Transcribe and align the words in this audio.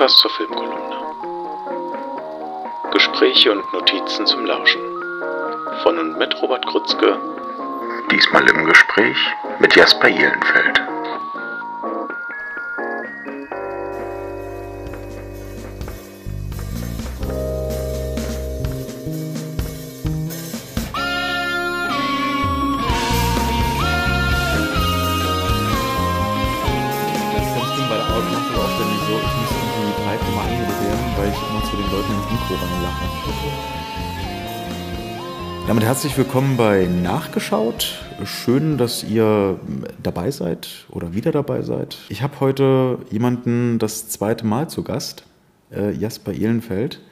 Podcast 0.00 0.20
zur 0.20 0.30
Filmkolumne. 0.30 0.96
Gespräche 2.90 3.52
und 3.52 3.70
Notizen 3.70 4.24
zum 4.24 4.46
Lauschen. 4.46 4.80
Von 5.82 5.98
und 5.98 6.16
mit 6.16 6.40
Robert 6.40 6.66
Krutzke. 6.66 7.18
Diesmal 8.10 8.48
im 8.48 8.64
Gespräch 8.64 9.18
mit 9.58 9.76
Jasper 9.76 10.08
Ihlenfeld. 10.08 10.79
Herzlich 36.00 36.16
willkommen 36.16 36.56
bei 36.56 36.86
Nachgeschaut. 36.86 38.02
Schön, 38.24 38.78
dass 38.78 39.04
ihr 39.04 39.60
dabei 40.02 40.30
seid 40.30 40.86
oder 40.88 41.12
wieder 41.12 41.30
dabei 41.30 41.60
seid. 41.60 41.98
Ich 42.08 42.22
habe 42.22 42.40
heute 42.40 43.00
jemanden 43.10 43.78
das 43.78 44.08
zweite 44.08 44.46
Mal 44.46 44.70
zu 44.70 44.82
Gast, 44.82 45.24
äh, 45.70 45.92
Jasper 45.92 46.32
Ehlenfeld. 46.32 47.02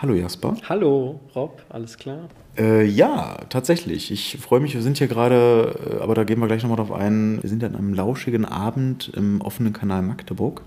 Hallo 0.00 0.14
Jasper. 0.14 0.56
Hallo, 0.66 1.20
Rob, 1.34 1.60
alles 1.68 1.98
klar? 1.98 2.30
Äh, 2.56 2.86
ja, 2.86 3.36
tatsächlich. 3.50 4.10
Ich 4.10 4.38
freue 4.40 4.60
mich, 4.60 4.72
wir 4.72 4.80
sind 4.80 4.96
hier 4.96 5.08
gerade, 5.08 5.98
äh, 5.98 6.02
aber 6.02 6.14
da 6.14 6.24
gehen 6.24 6.40
wir 6.40 6.46
gleich 6.46 6.62
nochmal 6.62 6.78
drauf 6.78 6.92
ein. 6.92 7.42
Wir 7.42 7.50
sind 7.50 7.62
an 7.62 7.76
einem 7.76 7.92
lauschigen 7.92 8.46
Abend 8.46 9.12
im 9.14 9.42
offenen 9.42 9.74
Kanal 9.74 10.00
Magdeburg. 10.00 10.62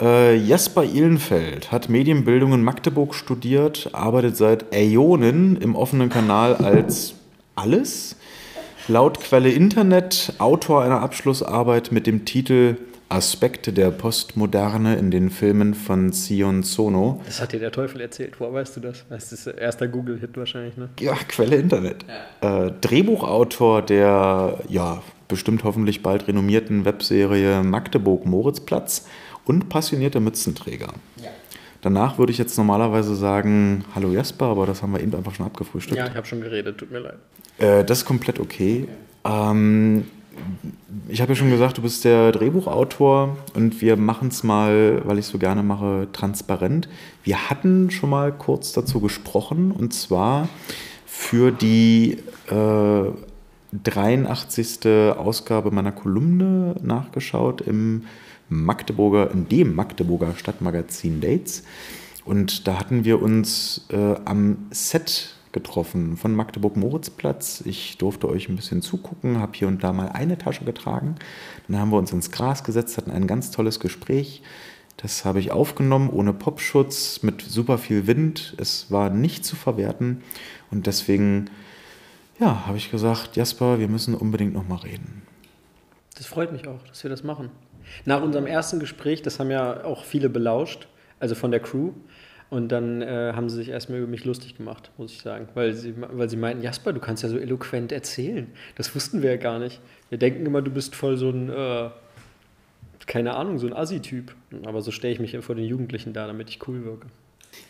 Äh, 0.00 0.36
Jasper 0.36 0.84
Ihlenfeld 0.84 1.70
hat 1.70 1.88
Medienbildung 1.88 2.52
in 2.52 2.62
Magdeburg 2.62 3.14
studiert, 3.14 3.90
arbeitet 3.92 4.36
seit 4.36 4.74
Äonen 4.74 5.56
im 5.56 5.76
offenen 5.76 6.08
Kanal 6.08 6.56
als 6.56 7.14
alles. 7.54 8.16
Laut 8.88 9.20
Quelle 9.20 9.50
Internet 9.50 10.34
Autor 10.38 10.82
einer 10.82 11.00
Abschlussarbeit 11.02 11.92
mit 11.92 12.06
dem 12.06 12.24
Titel 12.24 12.76
Aspekte 13.12 13.74
der 13.74 13.90
Postmoderne 13.90 14.96
in 14.96 15.10
den 15.10 15.28
Filmen 15.28 15.74
von 15.74 16.12
Sion 16.12 16.62
Sono. 16.62 17.20
Das 17.26 17.42
hat 17.42 17.52
dir 17.52 17.60
der 17.60 17.70
Teufel 17.70 18.00
erzählt. 18.00 18.40
Woher 18.40 18.54
weißt 18.54 18.76
du 18.76 18.80
das? 18.80 19.04
Das 19.10 19.32
ist 19.32 19.46
der 19.46 19.58
erster 19.58 19.86
Google-Hit 19.86 20.36
wahrscheinlich, 20.36 20.78
ne? 20.78 20.88
Ja, 20.98 21.14
Quelle 21.28 21.56
Internet. 21.56 22.06
Äh, 22.40 22.70
Drehbuchautor 22.80 23.82
der, 23.82 24.58
ja, 24.68 25.02
bestimmt 25.28 25.62
hoffentlich 25.62 26.02
bald 26.02 26.26
renommierten 26.26 26.86
Webserie 26.86 27.62
Magdeburg 27.62 28.24
Moritzplatz 28.24 29.06
und 29.44 29.68
passionierter 29.68 30.20
Mützenträger. 30.20 30.92
Danach 31.82 32.16
würde 32.16 32.30
ich 32.30 32.38
jetzt 32.38 32.56
normalerweise 32.56 33.16
sagen, 33.16 33.84
hallo 33.92 34.12
Jasper, 34.12 34.46
aber 34.46 34.66
das 34.66 34.82
haben 34.82 34.92
wir 34.92 35.00
eben 35.00 35.14
einfach 35.16 35.34
schon 35.34 35.46
abgefrühstückt. 35.46 35.98
Ja, 35.98 36.06
ich 36.06 36.14
habe 36.14 36.26
schon 36.26 36.40
geredet, 36.40 36.78
tut 36.78 36.92
mir 36.92 37.00
leid. 37.00 37.18
Äh, 37.58 37.84
das 37.84 37.98
ist 37.98 38.04
komplett 38.04 38.38
okay. 38.38 38.86
Ähm, 39.24 40.04
ich 41.08 41.20
habe 41.20 41.32
ja 41.32 41.36
schon 41.36 41.50
gesagt, 41.50 41.78
du 41.78 41.82
bist 41.82 42.04
der 42.04 42.30
Drehbuchautor 42.30 43.36
und 43.54 43.80
wir 43.80 43.96
machen 43.96 44.28
es 44.28 44.44
mal, 44.44 45.02
weil 45.04 45.18
ich 45.18 45.26
so 45.26 45.38
gerne 45.38 45.64
mache, 45.64 46.06
transparent. 46.12 46.88
Wir 47.24 47.50
hatten 47.50 47.90
schon 47.90 48.10
mal 48.10 48.30
kurz 48.30 48.72
dazu 48.72 49.00
gesprochen 49.00 49.72
und 49.72 49.92
zwar 49.92 50.48
für 51.04 51.50
die 51.50 52.18
äh, 52.48 53.10
83. 53.82 54.86
Ausgabe 55.16 55.72
meiner 55.72 55.92
Kolumne 55.92 56.76
nachgeschaut 56.82 57.60
im 57.62 58.04
Magdeburger, 58.52 59.30
in 59.30 59.48
dem 59.48 59.74
Magdeburger 59.74 60.34
Stadtmagazin 60.36 61.20
Dates. 61.20 61.64
Und 62.24 62.68
da 62.68 62.78
hatten 62.78 63.04
wir 63.04 63.20
uns 63.20 63.86
äh, 63.90 64.14
am 64.24 64.66
Set 64.70 65.34
getroffen 65.52 66.16
von 66.16 66.34
Magdeburg-Moritzplatz. 66.34 67.62
Ich 67.66 67.98
durfte 67.98 68.28
euch 68.28 68.48
ein 68.48 68.56
bisschen 68.56 68.82
zugucken, 68.82 69.38
habe 69.38 69.52
hier 69.54 69.68
und 69.68 69.84
da 69.84 69.92
mal 69.92 70.08
eine 70.08 70.38
Tasche 70.38 70.64
getragen. 70.64 71.16
Dann 71.68 71.78
haben 71.78 71.90
wir 71.90 71.98
uns 71.98 72.12
ins 72.12 72.30
Gras 72.30 72.64
gesetzt, 72.64 72.96
hatten 72.96 73.10
ein 73.10 73.26
ganz 73.26 73.50
tolles 73.50 73.78
Gespräch. 73.78 74.42
Das 74.96 75.24
habe 75.24 75.40
ich 75.40 75.50
aufgenommen, 75.50 76.10
ohne 76.10 76.32
Popschutz, 76.32 77.22
mit 77.22 77.42
super 77.42 77.78
viel 77.78 78.06
Wind. 78.06 78.54
Es 78.58 78.90
war 78.90 79.10
nicht 79.10 79.44
zu 79.44 79.56
verwerten. 79.56 80.22
Und 80.70 80.86
deswegen, 80.86 81.50
ja, 82.38 82.66
habe 82.66 82.78
ich 82.78 82.90
gesagt, 82.90 83.36
Jasper, 83.36 83.78
wir 83.78 83.88
müssen 83.88 84.14
unbedingt 84.14 84.54
nochmal 84.54 84.78
reden. 84.78 85.22
Das 86.16 86.26
freut 86.26 86.52
mich 86.52 86.66
auch, 86.68 86.82
dass 86.88 87.02
wir 87.02 87.10
das 87.10 87.24
machen. 87.24 87.50
Nach 88.04 88.22
unserem 88.22 88.46
ersten 88.46 88.80
Gespräch, 88.80 89.22
das 89.22 89.38
haben 89.38 89.50
ja 89.50 89.84
auch 89.84 90.04
viele 90.04 90.28
belauscht, 90.28 90.88
also 91.20 91.34
von 91.34 91.50
der 91.50 91.60
Crew. 91.60 91.92
Und 92.50 92.68
dann 92.68 93.00
äh, 93.00 93.32
haben 93.34 93.48
sie 93.48 93.56
sich 93.56 93.70
erstmal 93.70 94.00
über 94.00 94.08
mich 94.08 94.26
lustig 94.26 94.58
gemacht, 94.58 94.90
muss 94.98 95.12
ich 95.12 95.22
sagen. 95.22 95.48
Weil 95.54 95.72
sie, 95.72 95.94
weil 95.96 96.28
sie 96.28 96.36
meinten, 96.36 96.62
Jasper, 96.62 96.92
du 96.92 97.00
kannst 97.00 97.22
ja 97.22 97.30
so 97.30 97.38
eloquent 97.38 97.92
erzählen. 97.92 98.46
Das 98.76 98.94
wussten 98.94 99.22
wir 99.22 99.30
ja 99.30 99.36
gar 99.38 99.58
nicht. 99.58 99.80
Wir 100.10 100.18
denken 100.18 100.44
immer, 100.44 100.60
du 100.60 100.70
bist 100.70 100.94
voll 100.94 101.16
so 101.16 101.30
ein, 101.30 101.48
äh, 101.48 101.88
keine 103.06 103.36
Ahnung, 103.36 103.58
so 103.58 103.66
ein 103.66 103.72
Assi-Typ. 103.72 104.34
Aber 104.66 104.82
so 104.82 104.90
stelle 104.90 105.14
ich 105.14 105.18
mich 105.18 105.34
vor 105.40 105.54
den 105.54 105.64
Jugendlichen 105.64 106.12
da, 106.12 106.26
damit 106.26 106.50
ich 106.50 106.68
cool 106.68 106.84
wirke. 106.84 107.06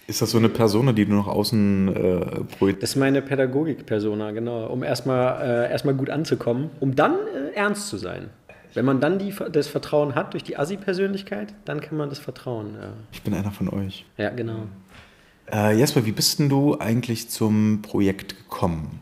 Ist 0.09 0.21
das 0.21 0.33
so 0.33 0.39
eine 0.39 0.49
Persona, 0.49 0.93
die 0.93 1.07
du 1.07 1.15
nach 1.15 1.29
außen 1.29 1.89
äh, 1.89 2.21
projizierst? 2.59 2.83
Das 2.83 2.91
ist 2.91 2.97
meine 2.97 3.23
Pädagogik-Persona, 3.23 4.33
genau. 4.33 4.67
Um 4.67 4.83
erstmal 4.83 5.67
äh, 5.67 5.71
erstmal 5.71 5.95
gut 5.95 6.11
anzukommen, 6.11 6.71
um 6.81 6.97
dann 6.97 7.13
äh, 7.13 7.55
ernst 7.55 7.89
zu 7.89 7.99
sein. 7.99 8.31
Wenn 8.75 8.85
man 8.85 9.01
dann 9.01 9.19
die, 9.19 9.35
das 9.53 9.69
Vertrauen 9.69 10.15
hat 10.15 10.33
durch 10.33 10.45
die 10.45 10.57
Assi-Persönlichkeit, 10.57 11.55
dann 11.65 11.81
kann 11.81 11.97
man 11.99 12.09
das 12.09 12.19
Vertrauen. 12.19 12.75
Ja, 12.81 12.89
Ich 13.13 13.23
bin 13.23 13.35
einer 13.35 13.51
von 13.51 13.69
euch. 13.69 14.05
ja 14.17 14.31
genau. 14.31 14.67
Äh, 15.53 15.79
Jasper, 15.79 16.07
wie 16.07 16.13
bist 16.13 16.39
denn 16.39 16.49
du 16.49 16.79
eigentlich 16.79 17.29
zum 17.29 17.83
Projekt 17.83 18.37
gekommen? 18.39 19.01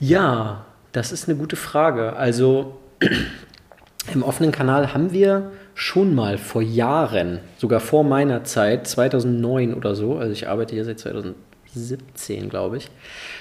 Ja, 0.00 0.64
das 0.92 1.12
ist 1.12 1.28
eine 1.28 1.38
gute 1.38 1.56
Frage. 1.56 2.14
Also 2.16 2.78
im 4.12 4.22
offenen 4.22 4.50
Kanal 4.50 4.92
haben 4.94 5.12
wir 5.12 5.52
schon 5.74 6.14
mal 6.14 6.38
vor 6.38 6.62
Jahren, 6.62 7.38
sogar 7.58 7.80
vor 7.80 8.02
meiner 8.04 8.44
Zeit, 8.44 8.86
2009 8.88 9.74
oder 9.74 9.94
so, 9.94 10.16
also 10.18 10.32
ich 10.32 10.48
arbeite 10.48 10.74
hier 10.74 10.84
seit 10.84 10.98
2017, 10.98 12.48
glaube 12.50 12.78
ich. 12.78 12.88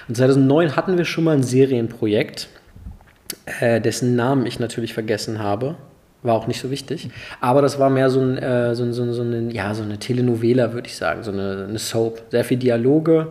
Und 0.08 0.16
2009 0.16 0.76
hatten 0.76 0.98
wir 0.98 1.06
schon 1.06 1.24
mal 1.24 1.36
ein 1.36 1.44
Serienprojekt, 1.44 2.50
äh, 3.60 3.82
dessen 3.82 4.16
Namen 4.16 4.46
ich 4.46 4.60
natürlich 4.60 4.94
vergessen 4.94 5.40
habe. 5.40 5.76
War 6.22 6.36
auch 6.36 6.48
nicht 6.48 6.60
so 6.60 6.70
wichtig. 6.70 7.10
Aber 7.40 7.62
das 7.62 7.80
war 7.80 7.90
mehr 7.90 8.10
so, 8.10 8.20
ein, 8.20 8.38
äh, 8.38 8.76
so, 8.76 8.92
so, 8.92 9.12
so, 9.14 9.22
eine, 9.22 9.52
ja, 9.54 9.74
so 9.74 9.84
eine 9.84 10.00
Telenovela, 10.00 10.74
würde 10.74 10.88
ich 10.88 10.98
sagen, 10.98 11.24
so 11.24 11.32
eine, 11.32 11.66
eine 11.70 11.80
Soap. 11.80 12.24
Sehr 12.30 12.44
viel 12.44 12.58
Dialoge. 12.58 13.28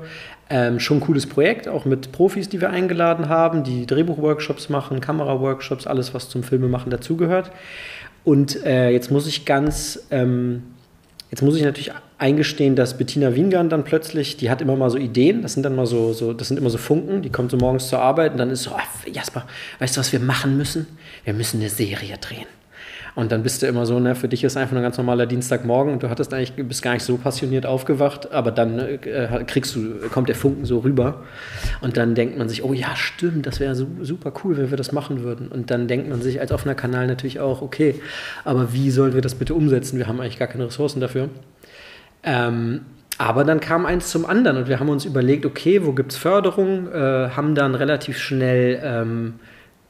Ähm, 0.51 0.81
schon 0.81 0.97
ein 0.97 1.01
cooles 1.01 1.27
Projekt, 1.27 1.69
auch 1.69 1.85
mit 1.85 2.11
Profis, 2.11 2.49
die 2.49 2.63
wir 2.63 2.71
eingeladen 2.71 3.29
haben, 3.29 3.65
die 3.65 3.85
Drehbuchworkshops 3.85 4.71
machen, 4.71 5.03
Kameraworkshops, 5.03 5.87
alles, 5.87 6.15
was 6.15 6.31
zum 6.31 6.43
Filmemachen 6.43 6.91
dazugehört. 6.91 7.51
Und 8.25 8.65
äh, 8.65 8.89
jetzt 8.89 9.11
muss 9.11 9.27
ich 9.27 9.45
ganz, 9.45 10.07
ähm, 10.11 10.63
jetzt 11.31 11.43
muss 11.43 11.57
ich 11.57 11.63
natürlich 11.63 11.93
eingestehen, 12.19 12.77
dass 12.77 12.97
Bettina 12.97 13.35
Wiengarn 13.35 13.69
dann 13.69 13.85
plötzlich, 13.85 14.37
die 14.37 14.51
hat 14.51 14.61
immer 14.61 14.77
mal 14.77 14.91
so 14.91 14.99
Ideen, 14.99 15.43
das 15.43 15.55
sind 15.55 15.63
dann 15.63 15.77
mal 15.77 15.87
so, 15.87 16.13
so 16.13 16.33
das 16.33 16.49
sind 16.49 16.57
immer 16.57 16.71
so 16.71 16.79
Funken, 16.79 17.23
die 17.23 17.31
kommt 17.31 17.51
so 17.51 17.57
morgens 17.57 17.89
zur 17.89 18.01
Arbeit 18.01 18.33
und 18.33 18.39
dann 18.39 18.51
ist 18.51 18.65
so, 18.65 18.73
ah, 18.73 18.83
Jasper, 19.11 19.47
weißt 19.79 19.97
du, 19.97 20.01
was 20.01 20.13
wir 20.13 20.21
machen 20.21 20.57
müssen? 20.57 20.87
Wir 21.25 21.35
müssen 21.35 21.61
eine 21.61 21.71
Serie 21.71 22.17
drehen. 22.19 22.47
Und 23.15 23.33
dann 23.33 23.43
bist 23.43 23.63
du 23.63 23.67
immer 23.67 23.87
so, 23.87 23.99
ne, 23.99 24.15
für 24.15 24.29
dich 24.29 24.45
ist 24.45 24.57
einfach 24.57 24.77
ein 24.77 24.83
ganz 24.83 24.97
normaler 24.99 25.27
Dienstagmorgen 25.27 25.93
und 25.93 26.03
du 26.03 26.11
hattest 26.11 26.33
eigentlich, 26.33 26.53
bist 26.67 26.83
gar 26.83 26.95
nicht 26.95 27.03
so 27.03 27.17
passioniert 27.17 27.67
aufgewacht, 27.67 28.33
aber 28.33 28.51
dann 28.51 28.79
äh, 28.79 29.45
kriegst 29.47 29.75
du, 29.75 30.09
kommt 30.13 30.29
der 30.29 30.37
Funken 30.37 30.65
so 30.65 30.79
rüber 30.79 31.23
und 31.81 31.97
dann 31.97 32.15
denkt 32.15 32.39
man 32.39 32.49
sich, 32.49 32.65
oh 32.65 32.73
ja, 32.73 32.95
stimmt, 32.97 33.47
das 33.47 33.61
wäre 33.61 33.75
so, 33.75 33.87
super 34.03 34.33
cool, 34.45 34.57
wenn 34.57 34.71
wir 34.71 34.77
das 34.77 34.93
machen 34.93 35.23
würden. 35.23 35.49
Und 35.49 35.71
dann 35.71 35.89
denkt 35.89 36.09
man 36.09 36.23
sich 36.23 36.41
als 36.41 36.53
offener 36.53 36.75
Kanal 36.75 37.07
natürlich 37.07 37.41
auch, 37.41 37.63
okay, 37.63 37.95
aber 38.45 38.73
wie 38.73 38.91
sollen 38.91 39.15
wir 39.15 39.23
das 39.23 39.35
bitte 39.35 39.55
umsetzen? 39.55 39.99
Wir 39.99 40.07
haben 40.07 40.21
eigentlich 40.21 40.39
gar 40.39 40.49
keine 40.49 40.67
Ressourcen 40.67 41.01
dafür. 41.01 41.29
Ähm, 42.23 42.83
aber 43.19 43.43
dann 43.43 43.59
kam 43.59 43.85
eins 43.85 44.11
zum 44.11 44.27
anderen 44.27 44.59
und 44.59 44.69
wir 44.69 44.79
haben 44.79 44.89
uns 44.89 45.05
überlegt, 45.05 45.45
okay, 45.45 45.85
wo 45.85 45.93
gibt 45.93 46.13
es 46.13 46.19
Förderung? 46.19 46.87
Äh, 46.93 47.31
haben 47.31 47.57
dann 47.57 47.75
relativ 47.75 48.17
schnell 48.19 48.81
ähm, 48.83 49.35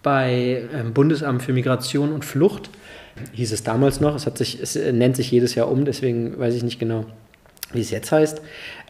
bei 0.03 0.63
ähm, 0.75 0.95
Bundesamt 0.95 1.43
für 1.43 1.53
Migration 1.53 2.13
und 2.13 2.25
Flucht, 2.25 2.71
hieß 3.33 3.53
es 3.53 3.63
damals 3.63 4.01
noch, 4.01 4.15
es, 4.15 4.27
hat 4.27 4.39
sich, 4.39 4.61
es 4.61 4.77
äh, 4.77 4.93
nennt 4.93 5.17
sich 5.17 5.31
jedes 5.31 5.55
Jahr 5.55 5.71
um, 5.71 5.85
deswegen 5.85 6.39
weiß 6.39 6.55
ich 6.55 6.63
nicht 6.63 6.79
genau, 6.79 7.05
wie 7.73 7.81
es 7.81 7.91
jetzt 7.91 8.13
heißt, 8.13 8.41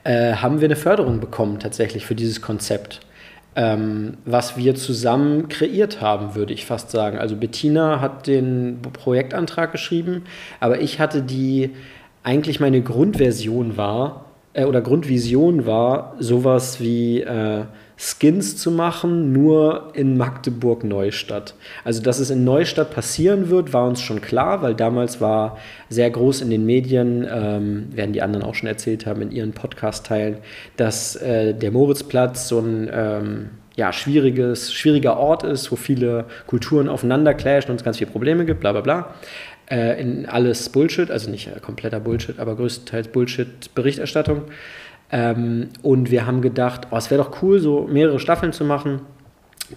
äh, 0.05 0.35
haben 0.35 0.61
wir 0.61 0.67
eine 0.67 0.77
Förderung 0.77 1.21
bekommen 1.21 1.59
tatsächlich 1.59 2.07
für 2.07 2.15
dieses 2.15 2.41
Konzept. 2.41 3.01
Ähm, 3.57 4.19
was 4.25 4.57
wir 4.57 4.75
zusammen 4.77 5.49
kreiert 5.49 6.01
haben, 6.01 6.35
würde 6.37 6.53
ich 6.53 6.65
fast 6.65 6.91
sagen. 6.91 7.19
Also 7.19 7.35
Bettina 7.35 8.01
hat 8.01 8.27
den 8.27 8.81
Projektantrag 8.93 9.73
geschrieben, 9.73 10.25
aber 10.61 10.81
ich 10.81 11.01
hatte 11.01 11.23
die, 11.23 11.71
eigentlich 12.23 12.61
meine 12.61 12.83
Grundversion 12.83 13.77
war, 13.77 14.27
äh, 14.53 14.65
oder 14.65 14.81
Grundvision 14.81 15.67
war, 15.67 16.15
sowas 16.21 16.81
wie 16.81 17.23
äh, 17.23 17.65
Skins 18.01 18.57
zu 18.57 18.71
machen, 18.71 19.33
nur 19.33 19.91
in 19.93 20.17
Magdeburg-Neustadt. 20.17 21.55
Also, 21.85 22.01
dass 22.01 22.21
es 22.21 22.31
in 22.31 22.45
Neustadt 22.45 22.93
passieren 22.93 23.51
wird, 23.51 23.73
war 23.73 23.89
uns 23.89 24.01
schon 24.01 24.21
klar, 24.21 24.63
weil 24.63 24.77
damals 24.77 25.21
war 25.21 25.59
sehr 25.89 26.09
groß 26.09 26.43
in 26.43 26.51
den 26.51 26.65
Medien, 26.65 27.27
ähm, 27.29 27.89
werden 27.91 28.13
die 28.13 28.23
anderen 28.23 28.45
auch 28.45 28.55
schon 28.55 28.69
erzählt 28.69 29.05
haben 29.05 29.21
in 29.21 29.33
ihren 29.33 29.53
Podcast-Teilen, 29.53 30.37
dass 30.77 31.17
äh, 31.17 31.55
der 31.55 31.73
Moritzplatz 31.73 32.47
so 32.47 32.61
ein 32.61 32.89
ähm, 32.93 33.51
ja, 33.75 33.93
schwieriges, 33.93 34.73
schwieriger 34.73 35.17
Ort 35.17 35.43
ist, 35.43 35.73
wo 35.73 35.77
viele 35.77 36.27
Kulturen 36.47 36.89
aufeinander 36.89 37.35
clashen 37.35 37.71
und 37.71 37.77
es 37.77 37.85
ganz 37.85 37.99
viele 37.99 38.11
Probleme 38.11 38.45
gibt, 38.45 38.61
bla 38.61 38.73
bla 38.73 38.81
bla. 38.81 39.15
Äh, 39.71 40.01
in 40.01 40.27
alles 40.27 40.69
Bullshit, 40.69 41.11
also 41.11 41.31
nicht 41.31 41.49
äh, 41.49 41.59
kompletter 41.61 42.01
Bullshit, 42.01 42.39
aber 42.39 42.57
größtenteils 42.57 43.09
Bullshit-Berichterstattung. 43.09 44.43
Ähm, 45.11 45.69
und 45.83 46.11
wir 46.11 46.27
haben 46.27 46.43
gedacht, 46.43 46.89
oh, 46.91 46.97
es 46.97 47.11
wäre 47.11 47.23
doch 47.23 47.43
cool, 47.43 47.61
so 47.61 47.89
mehrere 47.91 48.19
Staffeln 48.19 48.53
zu 48.53 48.65
machen, 48.65 49.01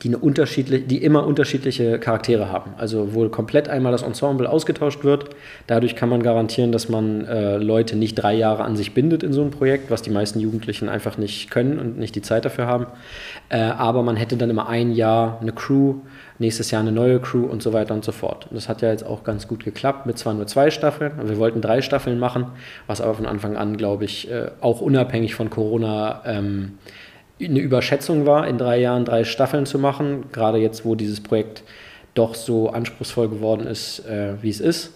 die, 0.03 0.07
eine 0.07 0.17
unterschiedliche, 0.17 0.85
die 0.85 1.03
immer 1.03 1.25
unterschiedliche 1.25 1.99
Charaktere 1.99 2.49
haben. 2.49 2.71
Also 2.77 3.13
wo 3.13 3.27
komplett 3.29 3.67
einmal 3.67 3.91
das 3.91 4.03
Ensemble 4.03 4.49
ausgetauscht 4.49 5.03
wird. 5.03 5.29
Dadurch 5.67 5.95
kann 5.95 6.09
man 6.09 6.23
garantieren, 6.23 6.71
dass 6.71 6.87
man 6.87 7.25
äh, 7.25 7.57
Leute 7.57 7.97
nicht 7.97 8.15
drei 8.15 8.33
Jahre 8.33 8.63
an 8.63 8.75
sich 8.77 8.93
bindet 8.93 9.23
in 9.23 9.33
so 9.33 9.41
ein 9.41 9.51
Projekt, 9.51 9.91
was 9.91 10.01
die 10.01 10.09
meisten 10.09 10.39
Jugendlichen 10.39 10.87
einfach 10.87 11.17
nicht 11.17 11.51
können 11.51 11.77
und 11.77 11.97
nicht 11.97 12.15
die 12.15 12.21
Zeit 12.21 12.45
dafür 12.45 12.67
haben. 12.67 12.87
Äh, 13.49 13.59
aber 13.59 14.03
man 14.03 14.15
hätte 14.15 14.37
dann 14.37 14.49
immer 14.49 14.69
ein 14.69 14.91
Jahr 14.93 15.39
eine 15.41 15.51
Crew, 15.51 15.95
nächstes 16.41 16.71
Jahr 16.71 16.81
eine 16.81 16.91
neue 16.91 17.19
Crew 17.19 17.45
und 17.45 17.63
so 17.63 17.71
weiter 17.71 17.93
und 17.93 18.03
so 18.03 18.11
fort. 18.11 18.47
Und 18.49 18.55
das 18.55 18.67
hat 18.67 18.81
ja 18.81 18.89
jetzt 18.89 19.05
auch 19.05 19.23
ganz 19.23 19.47
gut 19.47 19.63
geklappt 19.63 20.05
mit 20.05 20.17
zwar 20.17 20.33
nur 20.33 20.47
zwei 20.47 20.71
Staffeln, 20.71 21.13
wir 21.23 21.37
wollten 21.37 21.61
drei 21.61 21.81
Staffeln 21.81 22.19
machen, 22.19 22.47
was 22.87 22.99
aber 22.99 23.13
von 23.13 23.25
Anfang 23.25 23.55
an, 23.55 23.77
glaube 23.77 24.03
ich, 24.03 24.29
äh, 24.29 24.51
auch 24.59 24.81
unabhängig 24.81 25.35
von 25.35 25.49
Corona 25.49 26.21
ähm, 26.25 26.79
eine 27.39 27.59
Überschätzung 27.59 28.25
war, 28.25 28.47
in 28.47 28.57
drei 28.57 28.79
Jahren 28.79 29.05
drei 29.05 29.23
Staffeln 29.23 29.65
zu 29.65 29.79
machen, 29.79 30.25
gerade 30.31 30.57
jetzt, 30.57 30.83
wo 30.83 30.95
dieses 30.95 31.21
Projekt 31.21 31.63
doch 32.13 32.35
so 32.35 32.69
anspruchsvoll 32.69 33.29
geworden 33.29 33.67
ist, 33.67 34.05
äh, 34.05 34.33
wie 34.41 34.49
es 34.49 34.59
ist. 34.59 34.93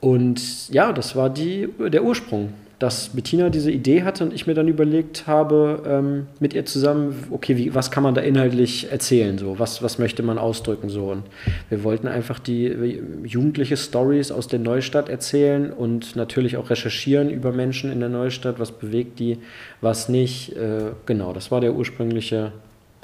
Und 0.00 0.68
ja, 0.68 0.92
das 0.92 1.16
war 1.16 1.30
die, 1.30 1.68
der 1.78 2.04
Ursprung 2.04 2.52
dass 2.78 3.10
Bettina 3.10 3.50
diese 3.50 3.70
Idee 3.70 4.02
hatte 4.02 4.24
und 4.24 4.32
ich 4.32 4.46
mir 4.46 4.54
dann 4.54 4.68
überlegt 4.68 5.26
habe, 5.26 5.82
ähm, 5.86 6.26
mit 6.40 6.54
ihr 6.54 6.66
zusammen, 6.66 7.14
okay, 7.30 7.56
wie, 7.56 7.74
was 7.74 7.90
kann 7.90 8.02
man 8.02 8.14
da 8.14 8.20
inhaltlich 8.20 8.90
erzählen, 8.90 9.38
so, 9.38 9.58
was, 9.58 9.82
was 9.82 9.98
möchte 9.98 10.22
man 10.22 10.38
ausdrücken, 10.38 10.88
so. 10.88 11.10
Und 11.10 11.24
wir 11.70 11.84
wollten 11.84 12.08
einfach 12.08 12.38
die 12.38 12.66
äh, 12.66 13.02
jugendliche 13.24 13.76
Stories 13.76 14.32
aus 14.32 14.48
der 14.48 14.58
Neustadt 14.58 15.08
erzählen 15.08 15.72
und 15.72 16.16
natürlich 16.16 16.56
auch 16.56 16.70
recherchieren 16.70 17.30
über 17.30 17.52
Menschen 17.52 17.92
in 17.92 18.00
der 18.00 18.08
Neustadt, 18.08 18.58
was 18.58 18.72
bewegt 18.72 19.18
die, 19.18 19.38
was 19.80 20.08
nicht. 20.08 20.56
Äh, 20.56 20.92
genau, 21.06 21.32
das 21.32 21.50
war 21.50 21.60
der 21.60 21.74
ursprüngliche 21.74 22.52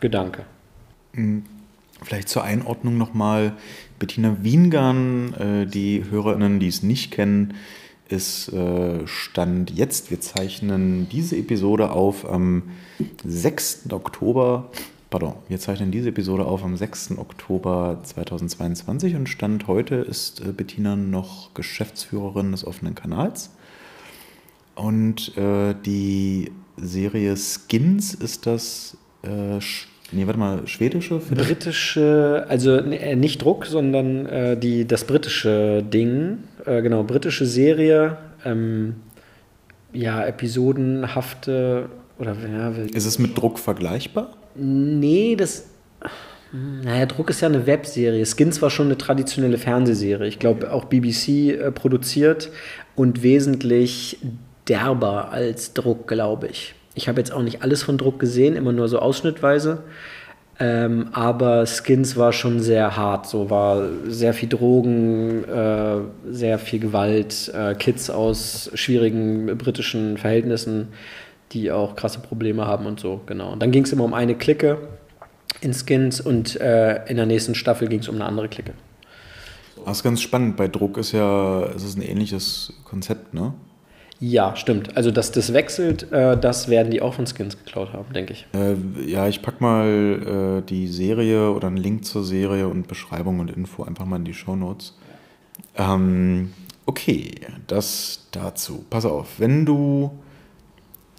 Gedanke. 0.00 0.42
Mhm. 1.12 1.44
Vielleicht 2.02 2.28
zur 2.28 2.44
Einordnung 2.44 2.96
nochmal. 2.96 3.52
Bettina 3.98 4.38
Wiengarn, 4.42 5.34
äh, 5.34 5.66
die 5.66 6.04
HörerInnen, 6.10 6.58
die 6.58 6.68
es 6.68 6.82
nicht 6.82 7.10
kennen, 7.10 7.54
ist 8.10 8.52
äh, 8.52 9.06
Stand 9.06 9.70
jetzt. 9.70 10.10
Wir 10.10 10.20
zeichnen 10.20 11.08
diese 11.08 11.36
Episode 11.36 11.90
auf 11.90 12.30
am 12.30 12.64
6. 13.24 13.90
Oktober. 13.90 14.70
Pardon, 15.10 15.34
wir 15.48 15.58
zeichnen 15.58 15.90
diese 15.90 16.10
Episode 16.10 16.44
auf 16.44 16.62
am 16.64 16.76
6. 16.76 17.18
Oktober 17.18 18.00
2022 18.02 19.16
und 19.16 19.28
Stand 19.28 19.66
heute 19.66 19.96
ist 19.96 20.40
äh, 20.40 20.52
Bettina 20.52 20.96
noch 20.96 21.54
Geschäftsführerin 21.54 22.52
des 22.52 22.66
offenen 22.66 22.94
Kanals. 22.94 23.50
Und 24.74 25.36
äh, 25.36 25.74
die 25.84 26.52
Serie 26.76 27.36
Skins 27.36 28.14
ist 28.14 28.46
das 28.46 28.96
äh, 29.22 29.60
Nee, 30.12 30.26
warte 30.26 30.40
mal, 30.40 30.66
schwedische? 30.66 31.18
Britische, 31.18 32.44
also 32.48 32.76
äh, 32.78 33.14
nicht 33.14 33.44
Druck, 33.44 33.66
sondern 33.66 34.26
äh, 34.26 34.56
die, 34.56 34.84
das 34.84 35.04
britische 35.04 35.84
Ding. 35.84 36.38
Äh, 36.66 36.82
genau, 36.82 37.02
britische 37.04 37.46
Serie. 37.46 38.18
Ähm, 38.44 38.96
ja, 39.92 40.24
episodenhafte 40.24 41.88
oder 42.18 42.34
ja, 42.34 42.70
Ist 42.70 43.06
es 43.06 43.18
mit 43.18 43.36
Druck 43.36 43.58
vergleichbar? 43.58 44.36
Nee, 44.54 45.36
das. 45.36 45.66
Naja, 46.52 47.06
Druck 47.06 47.30
ist 47.30 47.40
ja 47.40 47.48
eine 47.48 47.66
Webserie. 47.66 48.24
Skins 48.26 48.60
war 48.60 48.70
schon 48.70 48.86
eine 48.86 48.98
traditionelle 48.98 49.56
Fernsehserie. 49.56 50.26
Ich 50.26 50.38
glaube, 50.38 50.72
auch 50.72 50.86
BBC 50.86 51.28
äh, 51.28 51.72
produziert 51.72 52.50
und 52.96 53.22
wesentlich 53.22 54.18
derber 54.68 55.30
als 55.30 55.74
Druck, 55.74 56.08
glaube 56.08 56.48
ich. 56.48 56.74
Ich 56.94 57.08
habe 57.08 57.20
jetzt 57.20 57.32
auch 57.32 57.42
nicht 57.42 57.62
alles 57.62 57.82
von 57.82 57.98
Druck 57.98 58.18
gesehen, 58.18 58.56
immer 58.56 58.72
nur 58.72 58.88
so 58.88 58.98
ausschnittweise. 58.98 59.84
Ähm, 60.62 61.08
aber 61.12 61.64
Skins 61.64 62.18
war 62.18 62.34
schon 62.34 62.60
sehr 62.60 62.94
hart, 62.94 63.26
so 63.26 63.48
war 63.48 63.82
sehr 64.06 64.34
viel 64.34 64.50
Drogen, 64.50 65.42
äh, 65.44 66.00
sehr 66.30 66.58
viel 66.58 66.78
Gewalt, 66.78 67.50
äh, 67.54 67.74
Kids 67.74 68.10
aus 68.10 68.70
schwierigen 68.74 69.56
britischen 69.56 70.18
Verhältnissen, 70.18 70.88
die 71.52 71.72
auch 71.72 71.96
krasse 71.96 72.20
Probleme 72.20 72.66
haben 72.66 72.84
und 72.84 73.00
so, 73.00 73.22
genau. 73.24 73.54
Und 73.54 73.62
dann 73.62 73.70
ging 73.70 73.84
es 73.84 73.92
immer 73.92 74.04
um 74.04 74.12
eine 74.12 74.34
Clique 74.34 74.76
in 75.62 75.72
Skins 75.72 76.20
und 76.20 76.60
äh, 76.60 77.06
in 77.06 77.16
der 77.16 77.24
nächsten 77.24 77.54
Staffel 77.54 77.88
ging 77.88 78.00
es 78.00 78.08
um 78.10 78.16
eine 78.16 78.26
andere 78.26 78.48
Clique. 78.48 78.74
Das 79.86 79.96
ist 79.96 80.02
ganz 80.02 80.20
spannend. 80.20 80.58
Bei 80.58 80.68
Druck 80.68 80.98
ist 80.98 81.12
ja, 81.12 81.62
es 81.74 81.82
ist 81.82 81.96
ein 81.96 82.02
ähnliches 82.02 82.74
Konzept, 82.84 83.32
ne? 83.32 83.54
Ja, 84.22 84.54
stimmt. 84.54 84.98
Also, 84.98 85.10
dass 85.10 85.32
das 85.32 85.54
wechselt, 85.54 86.12
äh, 86.12 86.38
das 86.38 86.68
werden 86.68 86.90
die 86.90 87.00
auch 87.00 87.14
von 87.14 87.26
Skins 87.26 87.56
geklaut 87.56 87.94
haben, 87.94 88.12
denke 88.12 88.34
ich. 88.34 88.46
Äh, 88.52 88.74
ja, 89.06 89.26
ich 89.26 89.40
packe 89.40 89.62
mal 89.62 90.60
äh, 90.60 90.68
die 90.68 90.88
Serie 90.88 91.50
oder 91.50 91.68
einen 91.68 91.78
Link 91.78 92.04
zur 92.04 92.22
Serie 92.22 92.68
und 92.68 92.86
Beschreibung 92.86 93.40
und 93.40 93.50
Info 93.50 93.82
einfach 93.82 94.04
mal 94.04 94.16
in 94.16 94.26
die 94.26 94.34
Show 94.34 94.56
Notes. 94.56 94.94
Ähm, 95.74 96.52
okay, 96.84 97.30
das 97.66 98.28
dazu. 98.32 98.84
Pass 98.90 99.06
auf, 99.06 99.40
wenn 99.40 99.64
du 99.64 100.10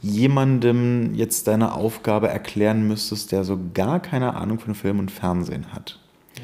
jemandem 0.04 1.16
jetzt 1.16 1.48
deine 1.48 1.74
Aufgabe 1.74 2.28
erklären 2.28 2.88
müsstest, 2.88 3.32
der 3.32 3.44
so 3.44 3.58
gar 3.74 4.00
keine 4.00 4.36
Ahnung 4.36 4.60
von 4.60 4.76
Film 4.76 5.00
und 5.00 5.10
Fernsehen 5.10 5.74
hat, 5.74 6.00
mhm. 6.38 6.42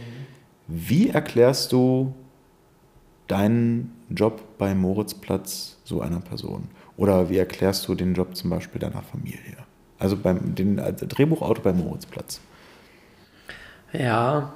wie 0.67 1.09
erklärst 1.09 1.71
du 1.71 2.15
deinen 3.27 3.96
Job 4.09 4.41
bei 4.57 4.73
Moritzplatz 4.73 5.77
so 5.83 6.01
einer 6.01 6.19
Person? 6.19 6.69
Oder 6.95 7.29
wie 7.29 7.37
erklärst 7.37 7.87
du 7.87 7.95
den 7.95 8.13
Job 8.13 8.35
zum 8.35 8.49
Beispiel 8.49 8.79
deiner 8.79 9.01
Familie? 9.01 9.57
Also 9.99 10.17
beim 10.17 10.55
den, 10.55 10.79
also 10.79 11.05
Drehbuchautor 11.07 11.63
bei 11.63 11.73
Moritzplatz. 11.73 12.39
Ja. 13.93 14.53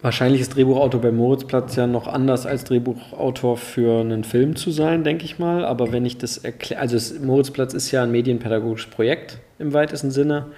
Wahrscheinlich 0.00 0.42
ist 0.42 0.54
Drehbuchautor 0.54 1.00
bei 1.00 1.12
Moritzplatz 1.12 1.76
ja 1.76 1.86
noch 1.86 2.06
anders 2.06 2.44
als 2.44 2.64
Drehbuchautor 2.64 3.56
für 3.56 4.00
einen 4.00 4.22
Film 4.22 4.54
zu 4.54 4.70
sein, 4.70 5.02
denke 5.02 5.24
ich 5.24 5.38
mal. 5.38 5.64
Aber 5.64 5.92
wenn 5.92 6.04
ich 6.04 6.18
das 6.18 6.36
erkläre, 6.36 6.80
also 6.80 6.96
es, 6.96 7.20
Moritzplatz 7.20 7.72
ist 7.72 7.90
ja 7.90 8.02
ein 8.02 8.10
medienpädagogisches 8.10 8.90
Projekt 8.90 9.38
im 9.58 9.72
weitesten 9.72 10.10
Sinne, 10.10 10.48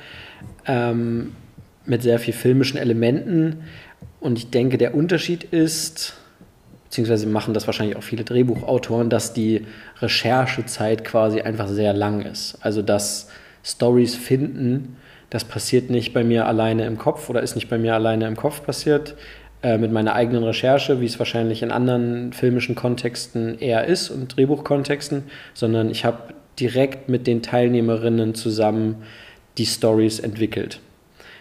ähm, 0.67 1.33
mit 1.85 2.03
sehr 2.03 2.19
viel 2.19 2.35
filmischen 2.35 2.79
Elementen. 2.79 3.63
Und 4.21 4.39
ich 4.39 4.51
denke, 4.51 4.79
der 4.79 4.95
Unterschied 4.95 5.45
ist, 5.45 6.15
beziehungsweise 6.85 7.27
machen 7.27 7.55
das 7.55 7.67
wahrscheinlich 7.67 7.97
auch 7.97 8.03
viele 8.03 8.25
Drehbuchautoren, 8.25 9.11
dass 9.11 9.33
die 9.33 9.67
Recherchezeit 10.01 11.05
quasi 11.05 11.41
einfach 11.41 11.69
sehr 11.69 11.93
lang 11.93 12.23
ist. 12.23 12.59
Also 12.61 12.83
dass 12.83 13.29
Stories 13.63 14.15
finden, 14.15 14.97
das 15.31 15.45
passiert 15.45 15.91
nicht 15.91 16.15
bei 16.15 16.23
mir 16.23 16.47
alleine 16.47 16.87
im 16.87 16.99
Kopf 16.99 17.29
oder 17.29 17.43
ist 17.43 17.57
nicht 17.57 17.69
bei 17.69 17.79
mir 17.79 17.95
alleine 17.95 18.27
im 18.29 18.37
Kopf 18.37 18.63
passiert 18.63 19.17
äh, 19.63 19.77
mit 19.77 19.91
meiner 19.91 20.15
eigenen 20.15 20.45
Recherche, 20.45 21.01
wie 21.01 21.07
es 21.07 21.19
wahrscheinlich 21.19 21.63
in 21.63 21.73
anderen 21.73 22.33
filmischen 22.33 22.75
Kontexten 22.77 23.59
eher 23.59 23.87
ist 23.87 24.11
und 24.11 24.37
Drehbuchkontexten, 24.37 25.25
sondern 25.53 25.91
ich 25.91 26.05
habe 26.05 26.35
direkt 26.61 27.09
mit 27.09 27.27
den 27.27 27.43
Teilnehmerinnen 27.43 28.35
zusammen 28.35 29.03
die 29.59 29.67
Stories 29.67 30.21
entwickelt. 30.21 30.81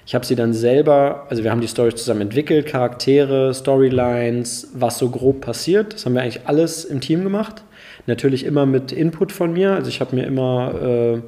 Ich 0.05 0.13
habe 0.13 0.25
sie 0.25 0.35
dann 0.35 0.53
selber, 0.53 1.25
also 1.29 1.43
wir 1.43 1.49
haben 1.49 1.61
die 1.61 1.67
Stories 1.67 1.95
zusammen 1.95 2.21
entwickelt, 2.21 2.67
Charaktere, 2.67 3.53
Storylines, 3.53 4.69
was 4.73 4.99
so 4.99 5.09
grob 5.09 5.41
passiert. 5.41 5.93
Das 5.93 6.05
haben 6.05 6.13
wir 6.13 6.21
eigentlich 6.21 6.45
alles 6.45 6.85
im 6.85 7.01
Team 7.01 7.23
gemacht. 7.23 7.63
Natürlich 8.05 8.45
immer 8.45 8.67
mit 8.67 8.91
Input 8.91 9.31
von 9.31 9.53
mir. 9.53 9.71
Also 9.71 9.89
ich 9.89 10.01
habe 10.01 10.15
mir 10.15 10.25
immer 10.25 10.75
äh, 10.79 11.21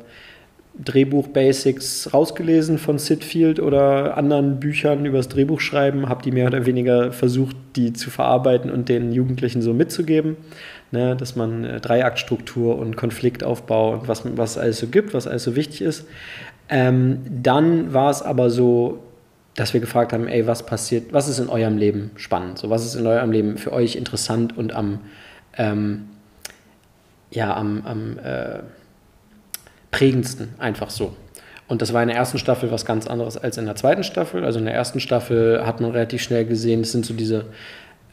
Drehbuch-Basics 0.83 2.13
rausgelesen 2.13 2.77
von 2.77 2.99
Sid 2.99 3.23
Field 3.23 3.59
oder 3.59 4.15
anderen 4.15 4.59
Büchern 4.59 5.05
übers 5.05 5.27
Drehbuchschreiben, 5.27 6.07
habe 6.07 6.21
die 6.21 6.31
mehr 6.31 6.45
oder 6.45 6.67
weniger 6.67 7.11
versucht, 7.11 7.55
die 7.75 7.93
zu 7.93 8.11
verarbeiten 8.11 8.69
und 8.69 8.89
den 8.89 9.11
Jugendlichen 9.11 9.63
so 9.63 9.73
mitzugeben. 9.73 10.37
Ne, 10.89 11.17
dass 11.17 11.35
man 11.35 11.65
äh, 11.65 11.81
Dreiaktstruktur 11.81 12.77
und 12.77 12.95
Konfliktaufbau 12.95 13.91
und 13.91 14.07
was, 14.07 14.23
was 14.37 14.57
alles 14.57 14.79
so 14.79 14.87
gibt, 14.87 15.13
was 15.13 15.27
alles 15.27 15.43
so 15.43 15.57
wichtig 15.57 15.81
ist. 15.81 16.05
Ähm, 16.69 17.21
dann 17.29 17.93
war 17.93 18.09
es 18.09 18.21
aber 18.21 18.49
so, 18.49 18.99
dass 19.55 19.73
wir 19.73 19.81
gefragt 19.81 20.13
haben, 20.13 20.27
ey, 20.27 20.45
was 20.45 20.65
passiert, 20.65 21.13
was 21.13 21.27
ist 21.27 21.39
in 21.39 21.49
eurem 21.49 21.77
Leben 21.77 22.11
spannend? 22.15 22.59
So, 22.59 22.69
was 22.69 22.85
ist 22.85 22.95
in 22.95 23.07
eurem 23.07 23.31
Leben 23.31 23.57
für 23.57 23.73
euch 23.73 23.95
interessant 23.95 24.57
und 24.57 24.73
am, 24.73 24.99
ähm, 25.57 26.09
ja, 27.31 27.55
am, 27.55 27.83
am 27.85 28.19
äh, 28.19 28.59
prägendsten, 29.91 30.49
einfach 30.59 30.89
so. 30.89 31.15
Und 31.67 31.81
das 31.81 31.91
war 31.91 32.01
in 32.01 32.07
der 32.07 32.17
ersten 32.17 32.37
Staffel 32.37 32.71
was 32.71 32.85
ganz 32.85 33.07
anderes 33.07 33.35
als 33.35 33.57
in 33.57 33.65
der 33.65 33.75
zweiten 33.75 34.03
Staffel. 34.03 34.45
Also 34.45 34.59
in 34.59 34.65
der 34.65 34.73
ersten 34.73 34.99
Staffel 34.99 35.65
hat 35.65 35.81
man 35.81 35.91
relativ 35.91 36.21
schnell 36.21 36.45
gesehen, 36.45 36.81
es 36.81 36.91
sind 36.91 37.05
so 37.05 37.13
diese 37.13 37.45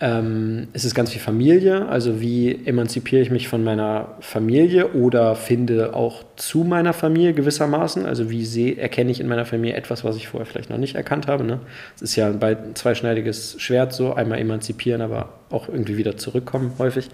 ähm, 0.00 0.66
es 0.72 0.84
ist 0.84 0.94
ganz 0.94 1.12
viel 1.12 1.20
Familie, 1.20 1.86
also 1.86 2.20
wie 2.20 2.66
emanzipiere 2.66 3.22
ich 3.22 3.30
mich 3.30 3.46
von 3.46 3.62
meiner 3.62 4.16
Familie 4.18 4.92
oder 4.92 5.36
finde 5.36 5.94
auch 5.94 6.24
zu 6.34 6.64
meiner 6.64 6.92
Familie 6.92 7.32
gewissermaßen, 7.32 8.04
also 8.04 8.28
wie 8.28 8.44
seh, 8.44 8.74
erkenne 8.74 9.12
ich 9.12 9.20
in 9.20 9.28
meiner 9.28 9.46
Familie 9.46 9.76
etwas, 9.76 10.02
was 10.02 10.16
ich 10.16 10.26
vorher 10.26 10.46
vielleicht 10.46 10.68
noch 10.68 10.78
nicht 10.78 10.96
erkannt 10.96 11.28
habe. 11.28 11.44
Ne? 11.44 11.60
Es 11.94 12.02
ist 12.02 12.16
ja 12.16 12.28
ein 12.28 12.74
zweischneidiges 12.74 13.54
Schwert 13.58 13.92
so, 13.92 14.14
einmal 14.14 14.40
emanzipieren, 14.40 15.00
aber 15.00 15.34
auch 15.50 15.68
irgendwie 15.68 15.96
wieder 15.96 16.16
zurückkommen 16.16 16.72
häufig. 16.78 17.08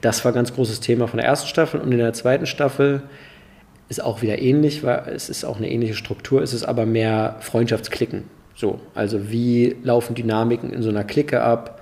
Das 0.00 0.24
war 0.24 0.32
ein 0.32 0.34
ganz 0.34 0.52
großes 0.52 0.80
Thema 0.80 1.06
von 1.06 1.18
der 1.18 1.26
ersten 1.26 1.48
Staffel 1.48 1.80
und 1.80 1.92
in 1.92 1.98
der 1.98 2.12
zweiten 2.12 2.46
Staffel 2.46 3.02
ist 3.88 4.02
auch 4.02 4.20
wieder 4.22 4.40
ähnlich, 4.42 4.82
weil 4.82 5.12
es 5.14 5.28
ist 5.28 5.44
auch 5.44 5.58
eine 5.58 5.70
ähnliche 5.70 5.94
Struktur, 5.94 6.42
es 6.42 6.52
ist 6.52 6.64
aber 6.64 6.86
mehr 6.86 7.36
Freundschaftsklicken. 7.38 8.24
So, 8.56 8.80
also 8.94 9.30
wie 9.30 9.76
laufen 9.84 10.14
Dynamiken 10.14 10.72
in 10.72 10.82
so 10.82 10.88
einer 10.88 11.04
Clique 11.04 11.40
ab? 11.40 11.75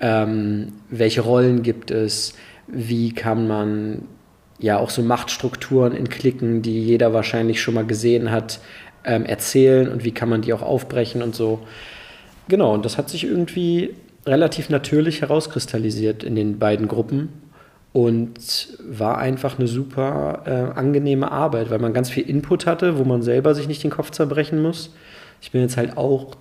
Ähm, 0.00 0.72
welche 0.90 1.22
Rollen 1.22 1.62
gibt 1.62 1.90
es, 1.90 2.34
wie 2.66 3.12
kann 3.12 3.46
man 3.46 4.02
ja 4.58 4.78
auch 4.78 4.90
so 4.90 5.02
Machtstrukturen 5.02 5.92
in 5.92 6.08
Klicken, 6.08 6.62
die 6.62 6.82
jeder 6.82 7.12
wahrscheinlich 7.12 7.60
schon 7.60 7.74
mal 7.74 7.86
gesehen 7.86 8.30
hat, 8.30 8.60
ähm, 9.04 9.24
erzählen 9.24 9.88
und 9.88 10.04
wie 10.04 10.12
kann 10.12 10.28
man 10.28 10.42
die 10.42 10.52
auch 10.52 10.62
aufbrechen 10.62 11.22
und 11.22 11.34
so. 11.34 11.60
Genau, 12.48 12.74
und 12.74 12.84
das 12.84 12.98
hat 12.98 13.10
sich 13.10 13.24
irgendwie 13.24 13.94
relativ 14.26 14.70
natürlich 14.70 15.20
herauskristallisiert 15.20 16.24
in 16.24 16.34
den 16.34 16.58
beiden 16.58 16.88
Gruppen 16.88 17.28
und 17.92 18.76
war 18.80 19.18
einfach 19.18 19.58
eine 19.58 19.68
super 19.68 20.42
äh, 20.44 20.78
angenehme 20.78 21.30
Arbeit, 21.30 21.70
weil 21.70 21.78
man 21.78 21.94
ganz 21.94 22.10
viel 22.10 22.28
Input 22.28 22.66
hatte, 22.66 22.98
wo 22.98 23.04
man 23.04 23.22
selber 23.22 23.54
sich 23.54 23.68
nicht 23.68 23.82
den 23.84 23.90
Kopf 23.90 24.10
zerbrechen 24.10 24.60
muss. 24.60 24.94
Ich 25.40 25.52
bin 25.52 25.60
jetzt 25.60 25.76
halt 25.76 25.96
auch 25.96 26.36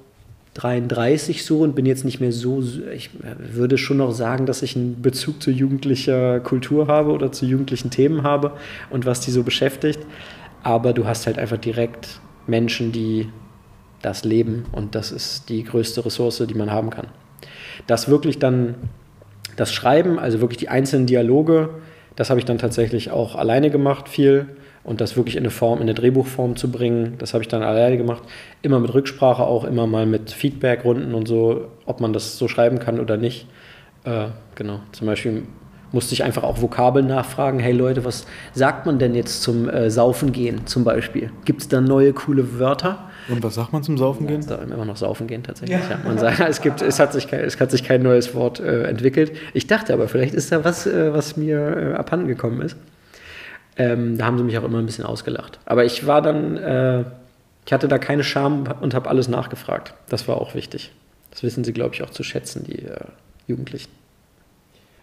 33 0.55 1.43
so 1.43 1.59
und 1.59 1.75
bin 1.75 1.85
jetzt 1.85 2.05
nicht 2.05 2.21
mehr 2.21 2.31
so, 2.31 2.63
ich 2.93 3.09
würde 3.37 3.77
schon 3.77 3.97
noch 3.97 4.11
sagen, 4.11 4.45
dass 4.45 4.61
ich 4.61 4.75
einen 4.75 5.01
Bezug 5.01 5.43
zu 5.43 5.51
jugendlicher 5.51 6.39
Kultur 6.39 6.87
habe 6.87 7.11
oder 7.11 7.31
zu 7.31 7.45
jugendlichen 7.45 7.91
Themen 7.91 8.23
habe 8.23 8.53
und 8.89 9.05
was 9.05 9.19
die 9.19 9.31
so 9.31 9.43
beschäftigt. 9.43 9.99
Aber 10.63 10.93
du 10.93 11.05
hast 11.05 11.27
halt 11.27 11.37
einfach 11.37 11.57
direkt 11.57 12.21
Menschen, 12.47 12.93
die 12.93 13.27
das 14.01 14.23
leben 14.23 14.65
und 14.71 14.95
das 14.95 15.11
ist 15.11 15.49
die 15.49 15.63
größte 15.63 16.05
Ressource, 16.05 16.41
die 16.47 16.53
man 16.53 16.71
haben 16.71 16.89
kann. 16.89 17.07
Das 17.85 18.07
wirklich 18.07 18.39
dann, 18.39 18.75
das 19.57 19.73
Schreiben, 19.73 20.17
also 20.19 20.39
wirklich 20.39 20.57
die 20.57 20.69
einzelnen 20.69 21.05
Dialoge, 21.05 21.69
das 22.15 22.29
habe 22.29 22.39
ich 22.39 22.45
dann 22.45 22.59
tatsächlich 22.59 23.11
auch 23.11 23.35
alleine 23.35 23.69
gemacht, 23.69 24.07
viel 24.07 24.47
und 24.85 25.01
das 25.01 25.17
wirklich 25.17 25.35
in 25.35 25.41
eine 25.41 25.49
Form, 25.49 25.79
in 25.79 25.83
eine 25.83 25.95
Drehbuchform 25.95 26.55
zu 26.55 26.71
bringen, 26.71 27.15
das 27.17 27.33
habe 27.33 27.43
ich 27.43 27.47
dann 27.47 27.63
alleine 27.63 27.97
gemacht. 27.97 28.23
Immer 28.61 28.79
mit 28.79 28.93
Rücksprache 28.93 29.43
auch, 29.43 29.63
immer 29.63 29.87
mal 29.87 30.05
mit 30.05 30.31
Feedbackrunden 30.31 31.13
und 31.13 31.27
so, 31.27 31.67
ob 31.85 31.99
man 31.99 32.13
das 32.13 32.37
so 32.37 32.47
schreiben 32.47 32.79
kann 32.79 32.99
oder 32.99 33.17
nicht. 33.17 33.47
Äh, 34.03 34.27
genau, 34.53 34.79
zum 34.91 35.07
Beispiel 35.07 35.43
musste 35.91 36.13
ich 36.13 36.23
einfach 36.23 36.43
auch 36.43 36.61
Vokabeln 36.61 37.07
nachfragen. 37.07 37.59
Hey 37.59 37.73
Leute, 37.73 38.05
was 38.05 38.25
sagt 38.53 38.85
man 38.85 38.99
denn 38.99 39.15
jetzt 39.15 39.41
zum 39.41 39.69
äh, 39.69 39.89
Saufen 39.89 40.31
gehen 40.31 40.67
zum 40.67 40.83
Beispiel? 40.83 41.31
Gibt 41.45 41.61
es 41.61 41.67
da 41.67 41.81
neue 41.81 42.13
coole 42.13 42.59
Wörter? 42.59 43.09
Und 43.27 43.41
was 43.43 43.55
sagt 43.55 43.73
man 43.73 43.81
zum 43.81 43.97
Saufen 43.97 44.27
gehen? 44.27 44.45
Ja, 44.47 44.57
immer 44.57 44.85
noch 44.85 44.97
Saufen 44.97 45.25
gehen 45.25 45.41
tatsächlich. 45.41 45.79
Ja. 45.79 45.91
Ja, 45.91 45.99
man 46.03 46.19
sagt, 46.19 46.39
es, 46.41 46.61
gibt, 46.61 46.83
es, 46.83 46.99
hat 46.99 47.11
sich 47.13 47.27
kein, 47.27 47.39
es 47.39 47.59
hat 47.59 47.71
sich 47.71 47.83
kein 47.83 48.03
neues 48.03 48.35
Wort 48.35 48.59
äh, 48.59 48.83
entwickelt. 48.83 49.31
Ich 49.53 49.65
dachte 49.65 49.93
aber, 49.93 50.07
vielleicht 50.07 50.35
ist 50.35 50.51
da 50.51 50.63
was, 50.63 50.85
äh, 50.85 51.11
was 51.11 51.37
mir 51.37 51.77
äh, 51.77 51.93
abhanden 51.93 52.27
gekommen 52.27 52.61
ist. 52.61 52.77
Ähm, 53.77 54.17
da 54.17 54.25
haben 54.25 54.37
sie 54.37 54.43
mich 54.43 54.57
auch 54.57 54.63
immer 54.63 54.79
ein 54.79 54.85
bisschen 54.85 55.05
ausgelacht. 55.05 55.59
Aber 55.65 55.85
ich 55.85 56.07
war 56.07 56.21
dann, 56.21 56.57
äh, 56.57 57.03
ich 57.65 57.73
hatte 57.73 57.87
da 57.87 57.97
keine 57.97 58.23
Scham 58.23 58.63
und 58.79 58.93
habe 58.93 59.09
alles 59.09 59.27
nachgefragt. 59.27 59.93
Das 60.09 60.27
war 60.27 60.37
auch 60.39 60.55
wichtig. 60.55 60.91
Das 61.31 61.43
wissen 61.43 61.63
sie, 61.63 61.73
glaube 61.73 61.95
ich, 61.95 62.03
auch 62.03 62.09
zu 62.09 62.23
schätzen, 62.23 62.63
die 62.63 62.83
äh, 62.83 63.05
Jugendlichen. 63.47 63.91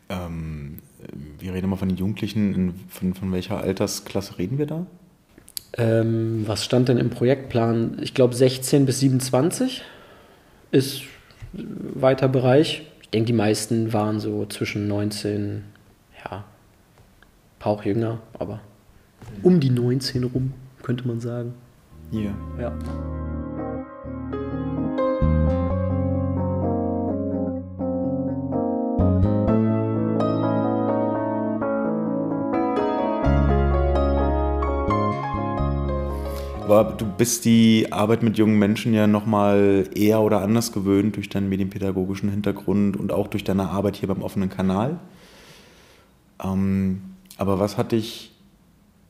Ähm, 0.09 0.79
wir 1.38 1.52
reden 1.52 1.64
immer 1.64 1.76
von 1.76 1.88
den 1.88 1.99
Jugendlichen. 1.99 2.55
In, 2.55 2.75
von, 2.88 3.14
von 3.14 3.33
welcher 3.33 3.59
Altersklasse 3.59 4.38
reden 4.38 4.59
wir 4.59 4.67
da? 4.67 4.87
Ähm, 5.76 6.45
was 6.47 6.64
stand 6.64 6.88
denn 6.88 6.99
im 6.99 7.11
Projektplan? 7.11 7.99
Ich 8.02 8.14
glaube 8.14 8.35
16 8.35 8.87
bis 8.87 9.00
27 9.00 9.83
ist 10.71 11.02
weiter 11.52 12.29
Bereich. 12.29 12.83
Ich 13.02 13.11
denke, 13.11 13.26
die 13.26 13.33
meisten 13.33 13.93
waren 13.93 14.21
so 14.21 14.47
zwischen 14.47 14.88
19, 14.88 15.64
ja, 16.25 16.45
paar 17.62 17.73
auch 17.73 17.85
jünger, 17.85 18.19
aber 18.40 18.59
um 19.45 19.61
die 19.61 19.71
19 19.71 20.25
rum, 20.25 20.52
könnte 20.83 21.07
man 21.07 21.21
sagen. 21.21 21.54
Hier. 22.11 22.35
Ja. 22.59 22.73
Aber 36.64 36.95
du 36.97 37.04
bist 37.07 37.45
die 37.45 37.87
Arbeit 37.92 38.25
mit 38.25 38.38
jungen 38.38 38.59
Menschen 38.59 38.92
ja 38.92 39.07
nochmal 39.07 39.88
eher 39.95 40.21
oder 40.21 40.40
anders 40.40 40.73
gewöhnt 40.73 41.14
durch 41.14 41.28
deinen 41.28 41.49
medienpädagogischen 41.49 42.28
Hintergrund 42.28 42.97
und 42.97 43.12
auch 43.12 43.28
durch 43.28 43.45
deine 43.45 43.69
Arbeit 43.69 43.95
hier 43.95 44.09
beim 44.09 44.23
offenen 44.23 44.49
Kanal. 44.49 44.99
Ähm, 46.42 47.12
aber 47.37 47.59
was 47.59 47.77
hat 47.77 47.93
dich 47.93 48.33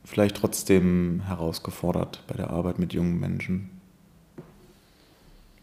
vielleicht 0.05 0.37
trotzdem 0.37 1.21
herausgefordert 1.25 2.23
bei 2.27 2.35
der 2.35 2.49
Arbeit 2.49 2.79
mit 2.79 2.93
jungen 2.93 3.19
Menschen? 3.19 3.69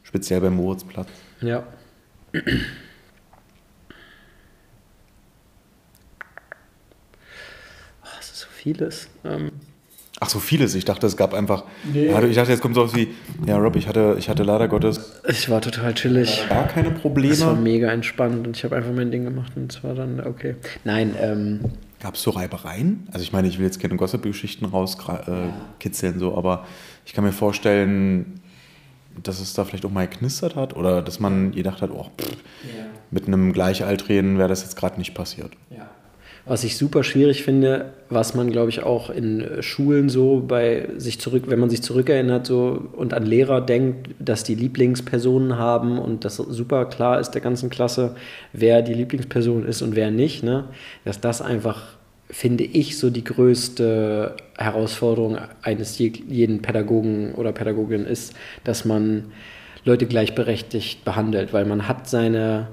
Speziell 0.02 0.40
beim 0.40 0.56
Moritzplatz. 0.56 1.08
Ja. 1.40 1.64
Es 8.18 8.30
ist 8.32 8.40
so 8.40 8.48
vieles. 8.50 9.08
Ähm 9.24 9.52
Ach 10.22 10.28
so, 10.28 10.38
vieles. 10.38 10.74
Ich 10.74 10.84
dachte, 10.84 11.06
es 11.06 11.16
gab 11.16 11.32
einfach. 11.32 11.64
Nee. 11.90 12.08
Ich 12.28 12.36
dachte, 12.36 12.50
jetzt 12.52 12.60
kommt 12.60 12.74
so 12.74 12.84
was 12.84 12.94
wie, 12.94 13.08
ja, 13.46 13.56
Rob, 13.56 13.74
ich 13.76 13.88
hatte, 13.88 14.16
ich 14.18 14.28
hatte 14.28 14.42
leider 14.42 14.68
Gottes. 14.68 15.22
Ich 15.26 15.48
war 15.48 15.62
total 15.62 15.94
chillig. 15.94 16.46
Gar 16.50 16.68
keine 16.68 16.90
Probleme. 16.90 17.32
Es 17.32 17.40
war 17.40 17.56
mega 17.56 17.90
entspannt 17.90 18.46
und 18.46 18.54
ich 18.54 18.64
habe 18.64 18.76
einfach 18.76 18.92
mein 18.92 19.10
Ding 19.10 19.24
gemacht 19.24 19.52
und 19.56 19.72
es 19.72 19.82
war 19.82 19.94
dann 19.94 20.20
okay. 20.20 20.56
Nein, 20.84 21.14
ähm, 21.18 21.60
Gab 22.00 22.14
es 22.14 22.22
so 22.22 22.30
Reibereien? 22.30 23.06
Also 23.12 23.22
ich 23.22 23.32
meine, 23.32 23.46
ich 23.48 23.58
will 23.58 23.66
jetzt 23.66 23.78
keine 23.78 23.96
Gossip-Geschichten 23.96 24.64
rauskitzeln, 24.64 26.16
äh, 26.16 26.18
so, 26.18 26.36
aber 26.36 26.66
ich 27.04 27.12
kann 27.12 27.24
mir 27.24 27.32
vorstellen, 27.32 28.40
dass 29.22 29.40
es 29.40 29.52
da 29.52 29.64
vielleicht 29.64 29.84
auch 29.84 29.90
mal 29.90 30.08
geknistert 30.08 30.56
hat 30.56 30.74
oder 30.76 31.02
dass 31.02 31.20
man 31.20 31.52
gedacht 31.52 31.82
hat, 31.82 31.90
oh, 31.90 32.06
pff, 32.18 32.32
ja. 32.64 32.86
mit 33.10 33.26
einem 33.26 33.52
Gleichaltrigen 33.52 34.38
wäre 34.38 34.48
das 34.48 34.62
jetzt 34.62 34.76
gerade 34.76 34.98
nicht 34.98 35.14
passiert. 35.14 35.52
Ja. 35.68 35.90
Was 36.50 36.64
ich 36.64 36.76
super 36.76 37.04
schwierig 37.04 37.44
finde, 37.44 37.92
was 38.08 38.34
man, 38.34 38.50
glaube 38.50 38.70
ich, 38.70 38.82
auch 38.82 39.08
in 39.08 39.62
Schulen 39.62 40.08
so 40.08 40.40
bei 40.40 40.88
sich 40.96 41.20
zurück, 41.20 41.44
wenn 41.46 41.60
man 41.60 41.70
sich 41.70 41.80
zurückerinnert 41.80 42.44
so 42.44 42.88
und 42.96 43.14
an 43.14 43.24
Lehrer 43.24 43.60
denkt, 43.60 44.10
dass 44.18 44.42
die 44.42 44.56
Lieblingspersonen 44.56 45.58
haben 45.58 45.96
und 45.96 46.24
das 46.24 46.38
super 46.38 46.86
klar 46.86 47.20
ist 47.20 47.30
der 47.30 47.40
ganzen 47.40 47.70
Klasse, 47.70 48.16
wer 48.52 48.82
die 48.82 48.94
Lieblingsperson 48.94 49.64
ist 49.64 49.80
und 49.80 49.94
wer 49.94 50.10
nicht, 50.10 50.42
ne? 50.42 50.64
dass 51.04 51.20
das 51.20 51.40
einfach, 51.40 51.84
finde 52.28 52.64
ich, 52.64 52.98
so 52.98 53.10
die 53.10 53.22
größte 53.22 54.34
Herausforderung 54.58 55.38
eines 55.62 55.98
jeden 56.00 56.62
Pädagogen 56.62 57.32
oder 57.36 57.52
Pädagogin 57.52 58.06
ist, 58.06 58.34
dass 58.64 58.84
man 58.84 59.26
Leute 59.84 60.06
gleichberechtigt 60.06 61.04
behandelt, 61.04 61.52
weil 61.52 61.64
man 61.64 61.86
hat 61.86 62.08
seine 62.08 62.66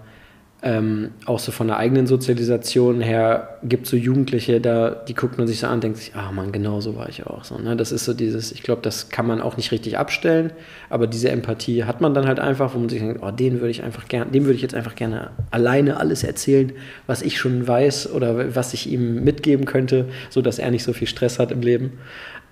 ähm, 0.64 1.12
auch 1.26 1.38
so 1.38 1.52
von 1.52 1.68
der 1.68 1.78
eigenen 1.78 2.08
Sozialisation 2.08 3.00
her 3.00 3.60
gibt 3.64 3.86
so 3.86 3.96
Jugendliche, 3.96 4.60
da, 4.60 4.90
die 4.90 5.14
guckt 5.14 5.38
man 5.38 5.46
sich 5.46 5.60
so 5.60 5.68
an 5.68 5.82
denkt 5.82 6.00
sich, 6.00 6.16
ah 6.16 6.32
man, 6.32 6.52
genau 6.52 6.82
so 6.82 6.96
war 6.96 7.08
ich 7.10 7.28
auch. 7.28 7.44
So, 7.44 7.60
ne? 7.60 7.76
Das 7.76 7.92
ist 7.92 8.06
so 8.06 8.14
dieses, 8.16 8.52
ich 8.52 8.64
glaube, 8.64 8.82
das 8.82 9.10
kann 9.10 9.28
man 9.28 9.40
auch 9.40 9.56
nicht 9.56 9.72
richtig 9.72 10.00
abstellen, 10.00 10.52
aber 10.90 11.06
diese 11.06 11.30
Empathie 11.30 11.84
hat 11.84 12.02
man 12.02 12.16
dann 12.16 12.28
halt 12.28 12.40
einfach, 12.40 12.74
wo 12.74 12.80
man 12.80 12.90
sich 12.90 13.00
denkt, 13.00 13.22
oh, 13.22 13.30
den 13.30 13.56
würde 13.62 13.70
ich 13.70 13.84
einfach 13.84 14.08
gerne, 14.08 14.32
dem 14.32 14.46
würde 14.46 14.56
ich 14.56 14.64
jetzt 14.64 14.74
einfach 14.74 14.96
gerne 14.96 15.30
alleine 15.52 15.98
alles 16.00 16.24
erzählen, 16.24 16.74
was 17.06 17.22
ich 17.22 17.38
schon 17.38 17.68
weiß 17.68 18.12
oder 18.12 18.56
was 18.56 18.74
ich 18.74 18.90
ihm 18.90 19.24
mitgeben 19.24 19.66
könnte, 19.66 20.06
sodass 20.32 20.58
er 20.58 20.72
nicht 20.72 20.84
so 20.84 20.92
viel 20.92 21.08
Stress 21.08 21.38
hat 21.38 21.52
im 21.52 21.62
Leben. 21.62 22.00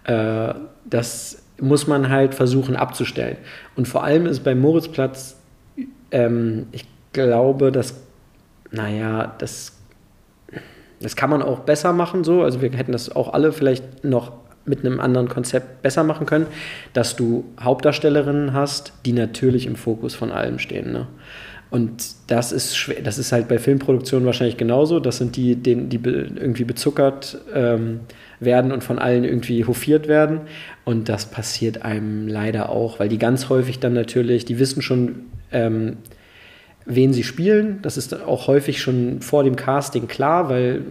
Äh, 0.04 0.54
das 0.88 1.42
muss 1.60 1.88
man 1.88 2.10
halt 2.10 2.36
versuchen 2.36 2.76
abzustellen. 2.76 3.38
Und 3.76 3.88
vor 3.88 4.04
allem 4.04 4.28
ist 4.28 4.44
beim 4.44 4.60
Moritzplatz, 4.60 5.38
ähm, 6.12 6.68
ich 6.72 6.86
glaube, 7.16 7.72
dass, 7.72 7.96
naja, 8.72 9.34
das, 9.40 9.74
das 11.00 11.16
kann 11.16 11.30
man 11.30 11.42
auch 11.42 11.62
besser 11.62 11.94
machen 11.94 12.24
so. 12.24 12.44
Also 12.44 12.62
wir 12.62 12.72
hätten 12.72 12.92
das 12.92 13.16
auch 13.16 13.34
alle 13.34 13.52
vielleicht 13.52 14.04
noch 14.04 14.34
mit 14.66 14.80
einem 14.80 15.00
anderen 15.00 15.30
Konzept 15.30 15.82
besser 15.82 16.04
machen 16.04 16.26
können, 16.26 16.48
dass 16.94 17.16
du 17.16 17.46
Hauptdarstellerinnen 17.60 18.54
hast, 18.54 18.94
die 19.06 19.14
natürlich 19.14 19.66
im 19.66 19.76
Fokus 19.76 20.14
von 20.14 20.32
allem 20.32 20.60
stehen. 20.60 20.92
Ne? 20.92 21.08
und 21.76 22.16
das 22.28 22.54
ist 22.54 22.78
schwer, 22.78 23.02
das 23.04 23.18
ist 23.18 23.34
halt 23.34 23.50
bei 23.50 23.58
Filmproduktionen 23.58 24.26
wahrscheinlich 24.26 24.56
genauso. 24.56 25.02
Das 25.02 25.18
sind 25.18 25.36
die, 25.36 25.58
die, 25.58 25.76
die 25.76 25.98
irgendwie 25.98 26.64
bezuckert 26.64 27.38
ähm, 27.54 28.02
werden 28.40 28.72
und 28.72 28.82
von 28.82 28.98
allen 28.98 29.26
irgendwie 29.26 29.66
hofiert 29.66 30.08
werden. 30.08 30.42
Und 30.86 31.10
das 31.10 31.26
passiert 31.26 31.82
einem 31.82 32.30
leider 32.30 32.70
auch, 32.70 33.00
weil 33.00 33.10
die 33.10 33.18
ganz 33.18 33.50
häufig 33.50 33.80
dann 33.80 33.92
natürlich, 33.92 34.46
die 34.46 34.58
wissen 34.58 34.82
schon, 34.82 35.26
ähm, 35.52 35.98
wen 36.86 37.14
sie 37.14 37.24
spielen. 37.24 37.80
Das 37.82 37.98
ist 37.98 38.22
auch 38.24 38.48
häufig 38.48 38.82
schon 38.82 39.22
vor 39.22 39.44
dem 39.44 39.56
Casting 39.56 40.08
klar, 40.08 40.50
weil 40.50 40.82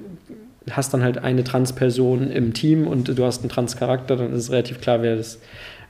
hast 0.70 0.94
dann 0.94 1.02
halt 1.02 1.18
eine 1.18 1.44
Transperson 1.44 2.30
im 2.30 2.54
Team 2.54 2.86
und 2.86 3.18
du 3.18 3.24
hast 3.24 3.40
einen 3.40 3.50
Transcharakter, 3.50 4.16
dann 4.16 4.32
ist 4.32 4.44
es 4.44 4.50
relativ 4.50 4.80
klar, 4.80 5.02
wer 5.02 5.16
das, 5.16 5.38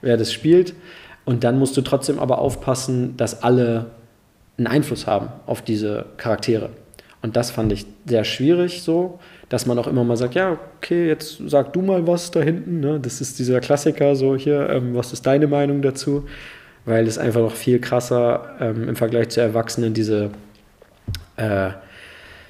wer 0.01 0.17
das 0.17 0.33
spielt. 0.33 0.73
Und 1.23 1.43
dann 1.43 1.57
musst 1.57 1.75
du 1.77 1.81
trotzdem 1.81 2.19
aber 2.19 2.39
aufpassen, 2.39 3.17
dass 3.17 3.41
alle 3.41 3.87
einen 4.57 4.67
Einfluss 4.67 5.07
haben 5.07 5.29
auf 5.45 5.61
diese 5.61 6.05
Charaktere. 6.17 6.69
Und 7.21 7.35
das 7.35 7.49
fand 7.49 7.71
ich 7.71 7.85
sehr 8.05 8.23
schwierig 8.23 8.83
so, 8.83 9.19
dass 9.49 9.65
man 9.65 9.79
auch 9.79 9.87
immer 9.87 10.03
mal 10.03 10.17
sagt, 10.17 10.35
ja, 10.35 10.59
okay, 10.77 11.07
jetzt 11.07 11.41
sag 11.47 11.73
du 11.73 11.81
mal 11.81 12.05
was 12.05 12.29
da 12.29 12.41
hinten. 12.41 12.79
Ne? 12.79 12.99
Das 12.99 13.21
ist 13.21 13.39
dieser 13.39 13.61
Klassiker, 13.61 14.15
so 14.15 14.35
hier, 14.35 14.69
ähm, 14.69 14.93
was 14.93 15.11
ist 15.11 15.25
deine 15.25 15.47
Meinung 15.47 15.81
dazu? 15.81 16.25
Weil 16.85 17.07
es 17.07 17.17
einfach 17.17 17.41
noch 17.41 17.55
viel 17.55 17.79
krasser 17.79 18.55
ähm, 18.59 18.89
im 18.89 18.95
Vergleich 18.95 19.29
zu 19.29 19.41
Erwachsenen 19.41 19.93
diese 19.93 20.31
äh, 21.37 21.71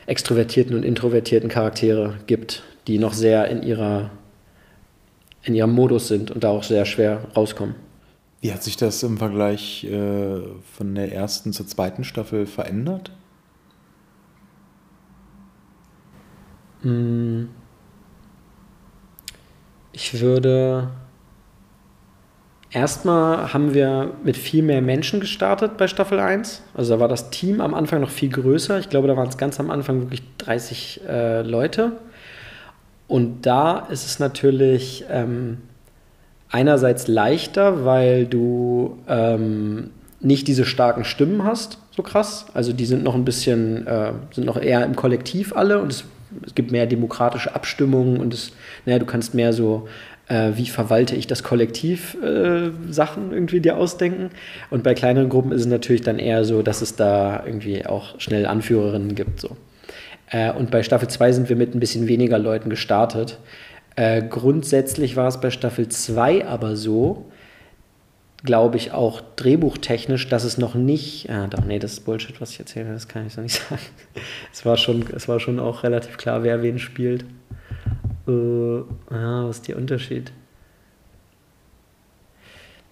extrovertierten 0.05 0.75
und 0.75 0.83
introvertierten 0.83 1.49
Charaktere 1.49 2.15
gibt, 2.27 2.63
die 2.87 2.99
noch 2.99 3.13
sehr 3.13 3.47
in 3.47 3.63
ihrer 3.63 4.11
in 5.43 5.53
ihrem 5.53 5.71
Modus 5.71 6.07
sind 6.07 6.31
und 6.31 6.43
da 6.43 6.49
auch 6.49 6.63
sehr 6.63 6.85
schwer 6.85 7.21
rauskommen. 7.35 7.75
Wie 8.41 8.51
hat 8.51 8.63
sich 8.63 8.77
das 8.77 9.01
im 9.03 9.17
Vergleich 9.17 9.83
äh, 9.85 10.41
von 10.75 10.95
der 10.95 11.11
ersten 11.13 11.53
zur 11.53 11.67
zweiten 11.67 12.03
Staffel 12.03 12.45
verändert? 12.45 13.11
Hm. 16.81 17.49
Ich 19.93 20.19
würde. 20.19 20.91
Erstmal 22.75 23.53
haben 23.53 23.73
wir 23.73 24.11
mit 24.23 24.37
viel 24.37 24.61
mehr 24.61 24.81
Menschen 24.81 25.19
gestartet 25.19 25.77
bei 25.77 25.87
Staffel 25.87 26.19
1. 26.19 26.61
Also 26.75 26.93
da 26.93 26.99
war 26.99 27.07
das 27.07 27.29
Team 27.29 27.61
am 27.61 27.73
Anfang 27.73 28.01
noch 28.01 28.09
viel 28.09 28.29
größer. 28.29 28.77
Ich 28.79 28.89
glaube, 28.89 29.07
da 29.07 29.15
waren 29.15 29.29
es 29.29 29.37
ganz 29.37 29.59
am 29.59 29.71
Anfang 29.71 30.01
wirklich 30.01 30.21
30 30.39 31.01
äh, 31.07 31.41
Leute. 31.41 31.93
Und 33.07 33.45
da 33.45 33.79
ist 33.79 34.05
es 34.05 34.19
natürlich. 34.19 35.05
Ähm, 35.09 35.59
einerseits 36.55 37.07
leichter, 37.07 37.83
weil 37.83 38.25
du 38.25 38.97
ähm, 39.09 39.89
nicht 40.21 40.47
diese 40.47 40.63
starken 40.63 41.03
Stimmen 41.03 41.43
hast, 41.43 41.79
so 41.91 42.01
krass. 42.01 42.45
Also 42.53 42.71
die 42.71 42.85
sind 42.85 43.03
noch 43.03 43.15
ein 43.15 43.25
bisschen, 43.25 43.85
äh, 43.87 44.13
sind 44.31 44.45
noch 44.45 44.57
eher 44.57 44.85
im 44.85 44.95
Kollektiv 44.95 45.53
alle 45.53 45.81
und 45.81 45.91
es, 45.91 46.05
es 46.45 46.55
gibt 46.55 46.71
mehr 46.71 46.85
demokratische 46.85 47.53
Abstimmungen 47.53 48.21
und 48.21 48.33
es, 48.33 48.53
naja, 48.85 48.99
du 48.99 49.05
kannst 49.05 49.33
mehr 49.33 49.51
so, 49.51 49.87
äh, 50.27 50.51
wie 50.55 50.65
verwalte 50.65 51.15
ich 51.15 51.27
das 51.27 51.43
Kollektiv 51.43 52.17
äh, 52.21 52.71
Sachen 52.89 53.31
irgendwie 53.31 53.59
dir 53.59 53.77
ausdenken. 53.77 54.29
Und 54.69 54.83
bei 54.83 54.93
kleineren 54.93 55.29
Gruppen 55.29 55.51
ist 55.51 55.61
es 55.61 55.67
natürlich 55.67 56.01
dann 56.01 56.19
eher 56.19 56.45
so, 56.45 56.61
dass 56.61 56.81
es 56.81 56.95
da 56.95 57.43
irgendwie 57.45 57.85
auch 57.85 58.19
schnell 58.19 58.45
Anführerinnen 58.45 59.15
gibt. 59.15 59.39
So. 59.39 59.55
Äh, 60.29 60.51
und 60.51 60.71
bei 60.71 60.83
Staffel 60.83 61.07
2 61.07 61.31
sind 61.31 61.49
wir 61.49 61.55
mit 61.55 61.75
ein 61.75 61.79
bisschen 61.79 62.07
weniger 62.07 62.39
Leuten 62.39 62.69
gestartet. 62.69 63.37
Äh, 63.95 64.23
grundsätzlich 64.23 65.15
war 65.15 65.27
es 65.27 65.39
bei 65.39 65.51
Staffel 65.51 65.87
2 65.87 66.45
aber 66.45 66.75
so, 66.75 67.25
glaube 68.43 68.77
ich, 68.77 68.91
auch 68.91 69.21
drehbuchtechnisch, 69.35 70.27
dass 70.27 70.43
es 70.43 70.57
noch 70.57 70.75
nicht. 70.75 71.29
Ah, 71.29 71.47
doch, 71.47 71.63
nee, 71.63 71.79
das 71.79 71.93
ist 71.93 72.05
Bullshit, 72.05 72.41
was 72.41 72.51
ich 72.51 72.59
erzähle, 72.59 72.93
das 72.93 73.07
kann 73.07 73.27
ich 73.27 73.33
so 73.33 73.41
nicht 73.41 73.61
sagen. 73.69 73.81
es, 74.51 74.65
war 74.65 74.77
schon, 74.77 75.05
es 75.15 75.27
war 75.27 75.39
schon 75.39 75.59
auch 75.59 75.83
relativ 75.83 76.17
klar, 76.17 76.43
wer 76.43 76.61
wen 76.61 76.79
spielt. 76.79 77.25
Äh, 78.27 78.77
ja, 79.11 79.47
was 79.47 79.57
ist 79.57 79.67
der 79.67 79.77
Unterschied? 79.77 80.31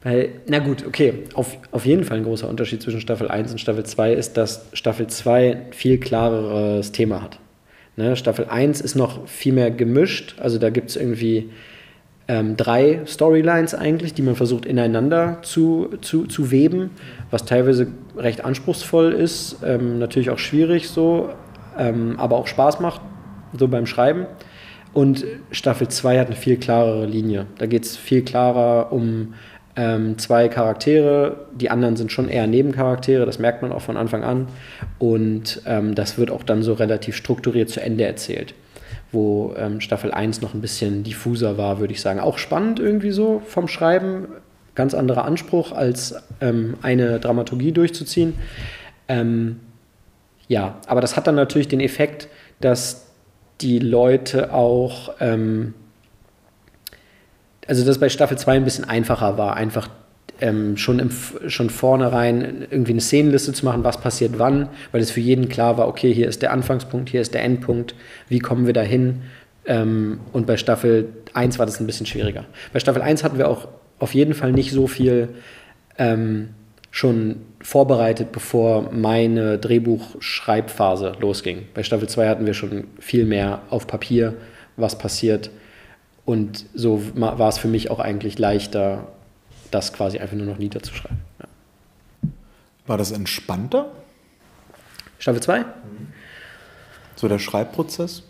Weil, 0.03 0.41
na 0.47 0.59
gut, 0.59 0.85
okay, 0.85 1.23
auf, 1.33 1.57
auf 1.71 1.85
jeden 1.85 2.03
Fall 2.03 2.17
ein 2.17 2.23
großer 2.23 2.49
Unterschied 2.49 2.81
zwischen 2.81 2.99
Staffel 2.99 3.29
1 3.29 3.51
und 3.51 3.57
Staffel 3.57 3.85
2 3.85 4.13
ist, 4.13 4.35
dass 4.35 4.65
Staffel 4.73 5.07
2 5.07 5.51
ein 5.51 5.73
viel 5.73 5.97
klareres 5.97 6.91
Thema 6.91 7.21
hat. 7.21 7.39
Ne, 7.95 8.15
Staffel 8.15 8.45
1 8.45 8.81
ist 8.81 8.95
noch 8.95 9.27
viel 9.27 9.53
mehr 9.53 9.71
gemischt. 9.71 10.35
Also 10.39 10.57
da 10.57 10.71
gibt 10.71 10.89
es 10.89 10.95
irgendwie 10.97 11.51
ähm, 12.27 12.57
drei 12.57 13.01
Storylines 13.05 13.75
eigentlich, 13.75 14.13
die 14.13 14.23
man 14.23 14.35
versucht 14.35 14.65
ineinander 14.65 15.39
zu, 15.41 15.89
zu, 16.01 16.25
zu 16.25 16.51
weben, 16.51 16.91
was 17.31 17.45
teilweise 17.45 17.87
recht 18.17 18.43
anspruchsvoll 18.43 19.13
ist, 19.13 19.57
ähm, 19.63 19.99
natürlich 19.99 20.29
auch 20.29 20.37
schwierig 20.37 20.89
so, 20.89 21.29
ähm, 21.77 22.15
aber 22.17 22.37
auch 22.37 22.47
Spaß 22.47 22.79
macht, 22.79 23.01
so 23.57 23.67
beim 23.67 23.85
Schreiben. 23.85 24.25
Und 24.93 25.25
Staffel 25.51 25.87
2 25.87 26.19
hat 26.19 26.27
eine 26.27 26.35
viel 26.35 26.57
klarere 26.57 27.05
Linie. 27.05 27.47
Da 27.57 27.65
geht 27.65 27.83
es 27.83 27.97
viel 27.97 28.23
klarer 28.23 28.91
um 28.91 29.33
ähm, 29.75 30.17
zwei 30.19 30.49
Charaktere, 30.49 31.47
die 31.55 31.71
anderen 31.71 31.95
sind 31.95 32.11
schon 32.11 32.29
eher 32.29 32.45
Nebencharaktere, 32.45 33.25
das 33.25 33.39
merkt 33.39 33.63
man 33.63 33.71
auch 33.71 33.81
von 33.81 33.97
Anfang 33.97 34.23
an. 34.23 34.47
Und 34.99 35.61
ähm, 35.65 35.95
das 35.95 36.17
wird 36.17 36.29
auch 36.29 36.43
dann 36.43 36.61
so 36.61 36.73
relativ 36.73 37.15
strukturiert 37.15 37.69
zu 37.69 37.81
Ende 37.81 38.05
erzählt. 38.05 38.53
Wo 39.11 39.53
ähm, 39.57 39.81
Staffel 39.81 40.11
1 40.11 40.41
noch 40.41 40.53
ein 40.53 40.61
bisschen 40.61 41.03
diffuser 41.03 41.57
war, 41.57 41.79
würde 41.79 41.93
ich 41.93 42.01
sagen. 42.01 42.19
Auch 42.19 42.37
spannend 42.37 42.79
irgendwie 42.79 43.11
so 43.11 43.41
vom 43.45 43.67
Schreiben. 43.67 44.27
Ganz 44.75 44.93
anderer 44.93 45.25
Anspruch, 45.25 45.71
als 45.71 46.15
ähm, 46.41 46.75
eine 46.81 47.19
Dramaturgie 47.19 47.71
durchzuziehen. 47.71 48.33
Ähm, 49.07 49.59
ja, 50.47 50.77
aber 50.87 51.01
das 51.01 51.15
hat 51.15 51.27
dann 51.27 51.35
natürlich 51.35 51.67
den 51.67 51.79
Effekt, 51.79 52.27
dass 52.59 53.02
die 53.61 53.79
Leute 53.79 54.53
auch 54.53 55.13
ähm, 55.19 55.73
also 57.67 57.85
das 57.85 57.97
bei 57.97 58.09
Staffel 58.09 58.37
2 58.37 58.57
ein 58.57 58.63
bisschen 58.63 58.85
einfacher 58.85 59.37
war, 59.37 59.55
einfach 59.55 59.89
ähm, 60.41 60.77
schon, 60.77 60.99
im, 60.99 61.11
schon 61.47 61.69
vornherein 61.69 62.67
irgendwie 62.69 62.91
eine 62.91 63.01
Szenenliste 63.01 63.53
zu 63.53 63.65
machen, 63.65 63.83
was 63.83 64.01
passiert 64.01 64.33
wann, 64.37 64.69
weil 64.91 65.01
es 65.01 65.11
für 65.11 65.19
jeden 65.19 65.49
klar 65.49 65.77
war, 65.77 65.87
okay, 65.87 66.13
hier 66.13 66.27
ist 66.27 66.41
der 66.41 66.51
Anfangspunkt, 66.51 67.09
hier 67.09 67.21
ist 67.21 67.33
der 67.33 67.43
Endpunkt, 67.43 67.95
wie 68.29 68.39
kommen 68.39 68.65
wir 68.65 68.73
dahin? 68.73 69.21
Ähm, 69.65 70.19
und 70.33 70.45
bei 70.45 70.57
Staffel 70.57 71.09
1 71.33 71.59
war 71.59 71.65
das 71.65 71.79
ein 71.79 71.87
bisschen 71.87 72.05
schwieriger. 72.05 72.45
Bei 72.73 72.79
Staffel 72.79 73.01
1 73.01 73.23
hatten 73.23 73.37
wir 73.37 73.47
auch 73.47 73.67
auf 73.99 74.13
jeden 74.13 74.33
Fall 74.33 74.51
nicht 74.51 74.71
so 74.71 74.87
viel 74.87 75.29
ähm, 75.97 76.49
schon 76.91 77.37
vorbereitet, 77.63 78.31
bevor 78.31 78.91
meine 78.91 79.57
Drehbuchschreibphase 79.57 81.13
losging. 81.19 81.65
Bei 81.73 81.81
Staffel 81.81 82.07
2 82.07 82.27
hatten 82.27 82.45
wir 82.45 82.53
schon 82.53 82.85
viel 82.99 83.25
mehr 83.25 83.63
auf 83.71 83.87
Papier, 83.87 84.35
was 84.77 84.97
passiert 84.97 85.49
und 86.25 86.65
so 86.73 87.01
war 87.15 87.49
es 87.49 87.57
für 87.57 87.67
mich 87.67 87.91
auch 87.91 87.99
eigentlich 87.99 88.39
leichter, 88.39 89.07
das 89.71 89.91
quasi 89.93 90.19
einfach 90.19 90.37
nur 90.37 90.45
noch 90.45 90.57
niederzuschreiben. 90.57 91.17
Ja. 91.39 91.47
War 92.87 92.97
das 92.97 93.11
entspannter? 93.11 93.91
Staffel 95.19 95.41
2? 95.41 95.65
So 97.15 97.27
der 97.27 97.39
Schreibprozess? 97.39 98.23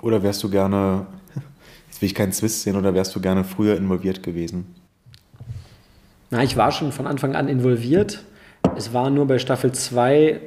Oder 0.00 0.22
wärst 0.22 0.42
du 0.42 0.50
gerne, 0.50 1.06
jetzt 1.86 2.00
will 2.00 2.06
ich 2.06 2.14
keinen 2.14 2.32
Zwist 2.32 2.62
sehen, 2.62 2.76
oder 2.76 2.94
wärst 2.94 3.14
du 3.14 3.20
gerne 3.20 3.44
früher 3.44 3.76
involviert 3.76 4.22
gewesen? 4.22 4.74
Na, 6.30 6.42
ich 6.42 6.56
war 6.56 6.72
schon 6.72 6.92
von 6.92 7.06
Anfang 7.06 7.36
an 7.36 7.48
involviert. 7.48 8.20
Es 8.76 8.92
war 8.92 9.10
nur 9.10 9.26
bei 9.26 9.38
Staffel 9.38 9.72
2 9.72 10.40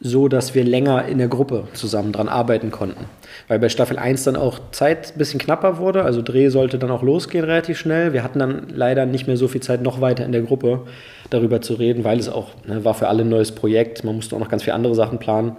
so, 0.00 0.28
dass 0.28 0.54
wir 0.54 0.64
länger 0.64 1.06
in 1.06 1.16
der 1.16 1.28
Gruppe 1.28 1.66
zusammen 1.72 2.12
dran 2.12 2.28
arbeiten 2.28 2.70
konnten. 2.70 3.06
Weil 3.48 3.58
bei 3.58 3.70
Staffel 3.70 3.98
1 3.98 4.24
dann 4.24 4.36
auch 4.36 4.58
Zeit 4.70 5.14
ein 5.14 5.18
bisschen 5.18 5.40
knapper 5.40 5.78
wurde, 5.78 6.02
also 6.02 6.20
Dreh 6.20 6.50
sollte 6.50 6.78
dann 6.78 6.90
auch 6.90 7.02
losgehen 7.02 7.44
relativ 7.44 7.78
schnell. 7.78 8.12
Wir 8.12 8.22
hatten 8.22 8.38
dann 8.38 8.66
leider 8.68 9.06
nicht 9.06 9.26
mehr 9.26 9.38
so 9.38 9.48
viel 9.48 9.62
Zeit, 9.62 9.80
noch 9.80 10.02
weiter 10.02 10.26
in 10.26 10.32
der 10.32 10.42
Gruppe 10.42 10.82
darüber 11.30 11.62
zu 11.62 11.74
reden, 11.74 12.04
weil 12.04 12.18
es 12.18 12.28
auch 12.28 12.48
ne, 12.66 12.84
war 12.84 12.92
für 12.92 13.08
alle 13.08 13.22
ein 13.22 13.30
neues 13.30 13.52
Projekt. 13.52 14.04
Man 14.04 14.16
musste 14.16 14.36
auch 14.36 14.40
noch 14.40 14.50
ganz 14.50 14.64
viele 14.64 14.74
andere 14.74 14.94
Sachen 14.94 15.18
planen. 15.18 15.56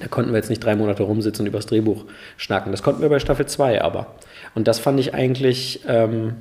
Da 0.00 0.08
konnten 0.08 0.30
wir 0.32 0.38
jetzt 0.38 0.48
nicht 0.48 0.64
drei 0.64 0.74
Monate 0.74 1.02
rumsitzen 1.02 1.44
und 1.44 1.48
über 1.48 1.58
das 1.58 1.66
Drehbuch 1.66 2.04
schnacken. 2.38 2.72
Das 2.72 2.82
konnten 2.82 3.02
wir 3.02 3.10
bei 3.10 3.18
Staffel 3.18 3.44
2 3.44 3.82
aber. 3.82 4.06
Und 4.54 4.68
das 4.68 4.78
fand 4.78 4.98
ich 5.00 5.12
eigentlich 5.12 5.80
ähm, 5.86 6.36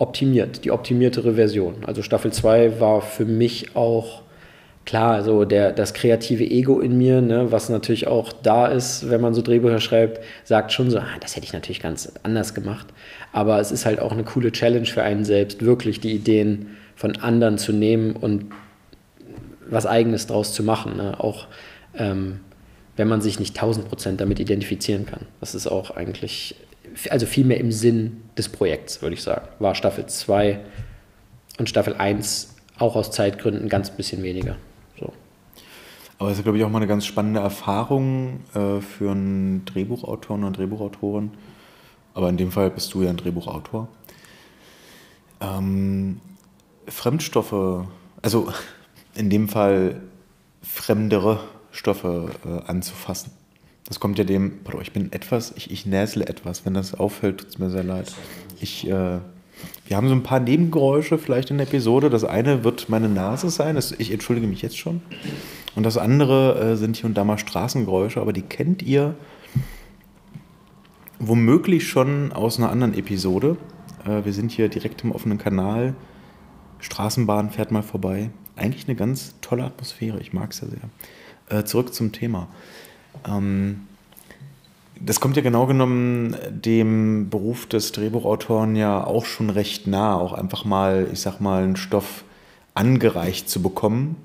optimiert, 0.00 0.64
die 0.64 0.72
optimiertere 0.72 1.34
Version. 1.34 1.76
Also 1.86 2.02
Staffel 2.02 2.32
2 2.32 2.80
war 2.80 3.02
für 3.02 3.26
mich 3.26 3.76
auch 3.76 4.22
klar, 4.86 5.22
so 5.22 5.44
der, 5.44 5.72
das 5.72 5.94
kreative 5.94 6.42
Ego 6.42 6.80
in 6.80 6.96
mir, 6.98 7.20
ne, 7.20 7.52
was 7.52 7.68
natürlich 7.68 8.08
auch 8.08 8.32
da 8.32 8.66
ist, 8.66 9.10
wenn 9.10 9.20
man 9.20 9.34
so 9.34 9.42
Drehbücher 9.42 9.78
schreibt, 9.78 10.24
sagt 10.42 10.72
schon 10.72 10.90
so, 10.90 10.98
ah, 10.98 11.18
das 11.20 11.36
hätte 11.36 11.44
ich 11.44 11.52
natürlich 11.52 11.80
ganz 11.80 12.12
anders 12.22 12.54
gemacht. 12.54 12.86
Aber 13.32 13.60
es 13.60 13.70
ist 13.70 13.86
halt 13.86 14.00
auch 14.00 14.10
eine 14.10 14.24
coole 14.24 14.50
Challenge 14.50 14.86
für 14.86 15.02
einen 15.02 15.24
selbst, 15.24 15.64
wirklich 15.64 16.00
die 16.00 16.12
Ideen 16.12 16.76
von 16.96 17.16
anderen 17.16 17.58
zu 17.58 17.72
nehmen 17.72 18.16
und 18.16 18.46
was 19.68 19.86
Eigenes 19.86 20.26
draus 20.26 20.54
zu 20.54 20.62
machen. 20.62 20.96
Ne? 20.96 21.20
Auch 21.20 21.46
ähm, 21.94 22.40
wenn 22.96 23.06
man 23.06 23.20
sich 23.20 23.38
nicht 23.38 23.56
1000 23.56 23.88
Prozent 23.88 24.20
damit 24.20 24.40
identifizieren 24.40 25.06
kann. 25.06 25.26
Das 25.40 25.54
ist 25.54 25.66
auch 25.66 25.90
eigentlich, 25.90 26.56
also 27.10 27.26
viel 27.26 27.44
mehr 27.44 27.58
im 27.58 27.72
Sinn 27.72 28.22
des 28.36 28.48
Projekts, 28.48 29.02
würde 29.02 29.14
ich 29.14 29.22
sagen. 29.22 29.46
War 29.58 29.74
Staffel 29.74 30.06
2 30.06 30.60
und 31.58 31.68
Staffel 31.68 31.94
1 31.94 32.56
auch 32.78 32.96
aus 32.96 33.10
Zeitgründen 33.10 33.68
ganz 33.68 33.90
bisschen 33.90 34.22
weniger. 34.22 34.56
So. 34.98 35.12
Aber 36.18 36.30
es 36.30 36.38
ist, 36.38 36.44
glaube 36.44 36.58
ich, 36.58 36.64
auch 36.64 36.70
mal 36.70 36.78
eine 36.78 36.86
ganz 36.86 37.06
spannende 37.06 37.40
Erfahrung 37.40 38.40
äh, 38.54 38.80
für 38.80 39.10
einen 39.10 39.64
Drehbuchautor 39.64 40.36
und 40.36 40.56
Drehbuchautorin. 40.56 41.30
Aber 42.14 42.28
in 42.28 42.36
dem 42.36 42.50
Fall 42.50 42.70
bist 42.70 42.92
du 42.94 43.02
ja 43.02 43.10
ein 43.10 43.16
Drehbuchautor. 43.16 43.88
Ähm, 45.40 46.20
Fremdstoffe, 46.86 47.86
also 48.22 48.52
in 49.14 49.30
dem 49.30 49.48
Fall 49.48 50.00
fremdere 50.62 51.40
Stoffe 51.70 52.30
äh, 52.44 52.68
anzufassen. 52.68 53.32
Das 53.90 53.98
kommt 53.98 54.18
ja 54.18 54.24
dem, 54.24 54.60
pardon, 54.62 54.82
ich 54.82 54.92
bin 54.92 55.12
etwas, 55.12 55.52
ich, 55.56 55.72
ich 55.72 55.84
näsle 55.84 56.24
etwas. 56.28 56.64
Wenn 56.64 56.74
das 56.74 56.94
auffällt, 56.94 57.38
tut 57.38 57.48
es 57.48 57.58
mir 57.58 57.70
sehr 57.70 57.82
leid. 57.82 58.14
Ich, 58.60 58.86
äh, 58.86 59.18
wir 59.88 59.96
haben 59.96 60.06
so 60.06 60.14
ein 60.14 60.22
paar 60.22 60.38
Nebengeräusche 60.38 61.18
vielleicht 61.18 61.50
in 61.50 61.58
der 61.58 61.66
Episode. 61.66 62.08
Das 62.08 62.22
eine 62.22 62.62
wird 62.62 62.88
meine 62.88 63.08
Nase 63.08 63.50
sein, 63.50 63.74
das, 63.74 63.90
ich 63.90 64.12
entschuldige 64.12 64.46
mich 64.46 64.62
jetzt 64.62 64.78
schon. 64.78 65.02
Und 65.74 65.82
das 65.82 65.98
andere 65.98 66.60
äh, 66.60 66.76
sind 66.76 66.98
hier 66.98 67.06
und 67.06 67.14
da 67.14 67.24
mal 67.24 67.36
Straßengeräusche, 67.36 68.20
aber 68.20 68.32
die 68.32 68.42
kennt 68.42 68.80
ihr 68.80 69.16
womöglich 71.18 71.88
schon 71.88 72.30
aus 72.32 72.58
einer 72.58 72.70
anderen 72.70 72.94
Episode. 72.94 73.56
Äh, 74.04 74.24
wir 74.24 74.32
sind 74.32 74.52
hier 74.52 74.68
direkt 74.68 75.02
im 75.02 75.10
offenen 75.10 75.38
Kanal. 75.38 75.96
Straßenbahn 76.78 77.50
fährt 77.50 77.72
mal 77.72 77.82
vorbei. 77.82 78.30
Eigentlich 78.54 78.86
eine 78.86 78.94
ganz 78.94 79.34
tolle 79.40 79.64
Atmosphäre, 79.64 80.20
ich 80.20 80.32
mag 80.32 80.52
es 80.52 80.60
ja 80.60 80.68
sehr. 80.68 81.58
Äh, 81.58 81.64
zurück 81.64 81.92
zum 81.92 82.12
Thema. 82.12 82.46
Ähm, 83.26 83.86
das 85.00 85.20
kommt 85.20 85.36
ja 85.36 85.42
genau 85.42 85.66
genommen 85.66 86.36
dem 86.50 87.30
Beruf 87.30 87.66
des 87.66 87.92
Drehbuchautoren 87.92 88.76
ja 88.76 89.02
auch 89.02 89.24
schon 89.24 89.48
recht 89.48 89.86
nah, 89.86 90.14
auch 90.14 90.32
einfach 90.34 90.64
mal, 90.64 91.08
ich 91.12 91.20
sag 91.20 91.40
mal, 91.40 91.62
einen 91.62 91.76
Stoff 91.76 92.24
angereicht 92.74 93.48
zu 93.48 93.62
bekommen 93.62 94.16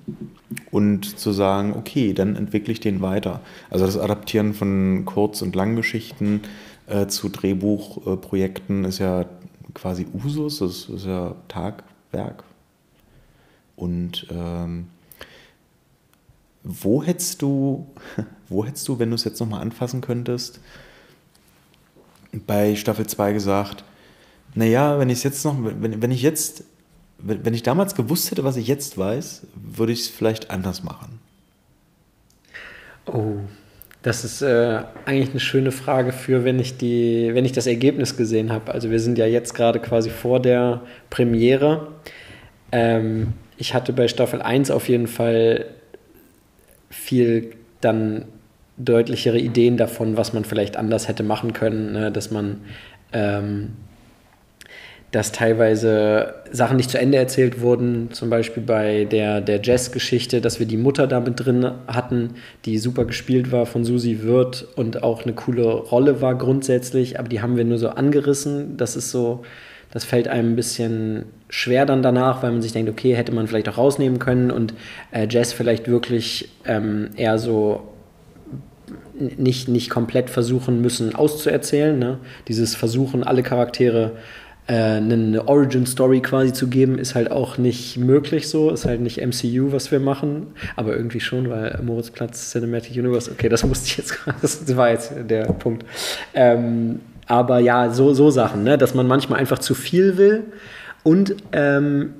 und 0.72 1.18
zu 1.18 1.32
sagen, 1.32 1.74
okay, 1.76 2.14
dann 2.14 2.36
entwickle 2.36 2.74
ich 2.74 2.80
den 2.80 3.02
weiter. 3.02 3.42
Also 3.70 3.86
das 3.86 3.98
Adaptieren 3.98 4.54
von 4.54 5.04
Kurz- 5.06 5.42
und 5.42 5.56
Langgeschichten 5.56 6.42
äh, 6.88 7.08
zu 7.08 7.30
Drehbuchprojekten 7.30 8.84
ist 8.86 9.00
ja 9.00 9.26
quasi 9.74 10.06
Usus, 10.14 10.60
das 10.60 10.90
ist 10.90 11.06
ja 11.06 11.36
Tagwerk. 11.48 12.44
Und 13.76 14.28
ähm, 14.30 14.88
wo 16.64 17.04
hättest 17.04 17.42
du, 17.42 17.88
wo 18.50 18.66
hättest 18.66 18.88
du, 18.88 19.00
wenn 19.00 19.10
du 19.10 19.16
es 19.16 19.24
jetzt 19.24 19.40
nochmal 19.40 19.62
anfassen 19.62 20.02
könntest, 20.02 20.60
bei 22.46 22.76
Staffel 22.76 23.08
2 23.08 23.34
gesagt, 23.34 23.84
naja, 24.54 25.00
wenn 25.00 25.10
ich 25.10 25.24
jetzt 25.24 25.44
noch, 25.46 25.56
wenn, 25.60 26.02
wenn 26.02 26.12
ich 26.12 26.22
jetzt, 26.22 26.64
wenn, 27.18 27.46
wenn 27.46 27.54
ich 27.54 27.64
damals 27.64 27.96
gewusst 27.96 28.32
hätte, 28.32 28.44
was 28.44 28.58
ich 28.58 28.68
jetzt 28.68 28.98
weiß, 28.98 29.44
würde 29.56 29.94
ich 29.94 30.02
es 30.02 30.08
vielleicht 30.08 30.50
anders 30.52 30.84
machen. 30.84 31.20
Oh, 33.06 33.38
das 34.02 34.24
ist 34.24 34.42
äh, 34.42 34.84
eigentlich 35.06 35.32
eine 35.32 35.40
schöne 35.40 35.72
Frage 35.72 36.12
für, 36.12 36.44
wenn 36.44 36.60
ich 36.60 36.78
die, 36.78 37.32
wenn 37.34 37.46
ich 37.46 37.52
das 37.52 37.68
Ergebnis 37.68 38.18
gesehen 38.18 38.52
habe. 38.52 38.72
Also 38.72 38.92
wir 38.92 39.00
sind 39.00 39.18
ja 39.18 39.26
jetzt 39.26 39.54
gerade 39.54 39.80
quasi 39.80 40.10
vor 40.10 40.40
der 40.40 40.82
Premiere. 41.10 41.88
Ähm, 42.72 43.34
ich 43.58 43.74
hatte 43.74 43.94
bei 43.94 44.08
Staffel 44.08 44.42
1 44.42 44.72
auf 44.72 44.90
jeden 44.90 45.08
Fall 45.08 45.66
viel 46.90 47.52
dann 47.82 48.26
deutlichere 48.78 49.40
Ideen 49.40 49.78
davon, 49.78 50.18
was 50.18 50.34
man 50.34 50.46
vielleicht 50.46 50.78
anders 50.78 51.08
hätte 51.08 51.24
machen 51.24 51.54
können, 51.54 51.94
ne? 51.94 52.12
dass 52.12 52.32
man 52.32 52.62
ähm, 53.14 53.74
dass 55.16 55.32
teilweise 55.32 56.34
Sachen 56.52 56.76
nicht 56.76 56.90
zu 56.92 57.00
Ende 57.00 57.18
erzählt 57.18 57.62
wurden, 57.62 58.10
zum 58.12 58.30
Beispiel 58.30 58.62
bei 58.62 59.06
der, 59.06 59.40
der 59.40 59.62
Jazz-Geschichte, 59.64 60.42
dass 60.42 60.60
wir 60.60 60.66
die 60.66 60.76
Mutter 60.76 61.08
da 61.08 61.22
mit 61.22 61.40
drin 61.40 61.72
hatten, 61.88 62.32
die 62.66 62.78
super 62.78 63.06
gespielt 63.06 63.50
war 63.54 63.66
von 63.66 63.86
Susi 63.86 64.24
Wirth 64.24 64.68
und 64.76 65.04
auch 65.04 65.24
eine 65.24 65.32
coole 65.32 65.64
Rolle 65.64 66.20
war 66.22 66.36
grundsätzlich, 66.36 67.18
aber 67.18 67.30
die 67.30 67.42
haben 67.42 67.56
wir 67.56 67.64
nur 67.64 67.78
so 67.78 67.92
angerissen. 67.92 68.76
Das 68.76 68.98
ist 68.98 69.10
so, 69.10 69.44
das 69.90 70.04
fällt 70.04 70.28
einem 70.28 70.52
ein 70.52 70.56
bisschen 70.58 71.24
schwer 71.48 71.86
dann 71.86 72.04
danach, 72.04 72.44
weil 72.44 72.52
man 72.52 72.62
sich 72.62 72.74
denkt, 72.74 72.92
okay, 72.92 73.16
hätte 73.16 73.32
man 73.32 73.48
vielleicht 73.48 73.70
auch 73.70 73.78
rausnehmen 73.78 74.20
können 74.20 74.52
und 74.52 74.74
äh, 75.12 75.28
Jazz 75.30 75.54
vielleicht 75.54 75.88
wirklich 75.88 76.50
ähm, 76.66 77.12
eher 77.16 77.38
so 77.38 77.88
nicht, 79.14 79.68
nicht 79.68 79.90
komplett 79.90 80.30
versuchen 80.30 80.82
müssen 80.82 81.16
auszuerzählen. 81.16 81.98
Ne? 81.98 82.20
Dieses 82.48 82.76
Versuchen, 82.76 83.24
alle 83.24 83.44
Charaktere 83.44 84.14
äh, 84.68 84.74
eine 84.74 85.48
Origin-Story 85.48 86.22
quasi 86.22 86.52
zu 86.52 86.68
geben, 86.68 86.98
ist 86.98 87.16
halt 87.16 87.32
auch 87.32 87.58
nicht 87.58 87.98
möglich 87.98 88.50
so. 88.50 88.72
Ist 88.72 88.86
halt 88.86 89.02
nicht 89.02 89.18
MCU, 89.26 89.72
was 89.72 89.92
wir 89.92 90.00
machen. 90.00 90.48
Aber 90.76 90.96
irgendwie 90.96 91.20
schon, 91.20 91.50
weil 91.50 91.80
Moritzplatz 91.84 92.52
Cinematic 92.52 92.96
Universe, 92.98 93.32
okay, 93.32 93.50
das 93.50 93.64
musste 93.64 93.88
ich 93.88 93.98
jetzt 93.98 94.14
gerade, 94.14 94.38
das 94.42 94.76
war 94.76 94.90
jetzt 94.90 95.14
der 95.30 95.46
Punkt. 95.46 95.86
Ähm, 96.34 97.00
aber 97.28 97.60
ja, 97.60 97.90
so, 97.92 98.14
so 98.14 98.30
Sachen, 98.30 98.64
ne? 98.64 98.78
dass 98.78 98.94
man 98.94 99.08
manchmal 99.08 99.40
einfach 99.40 99.60
zu 99.60 99.76
viel 99.76 100.18
will. 100.18 100.44
Und 101.04 101.36
ähm, 101.52 102.14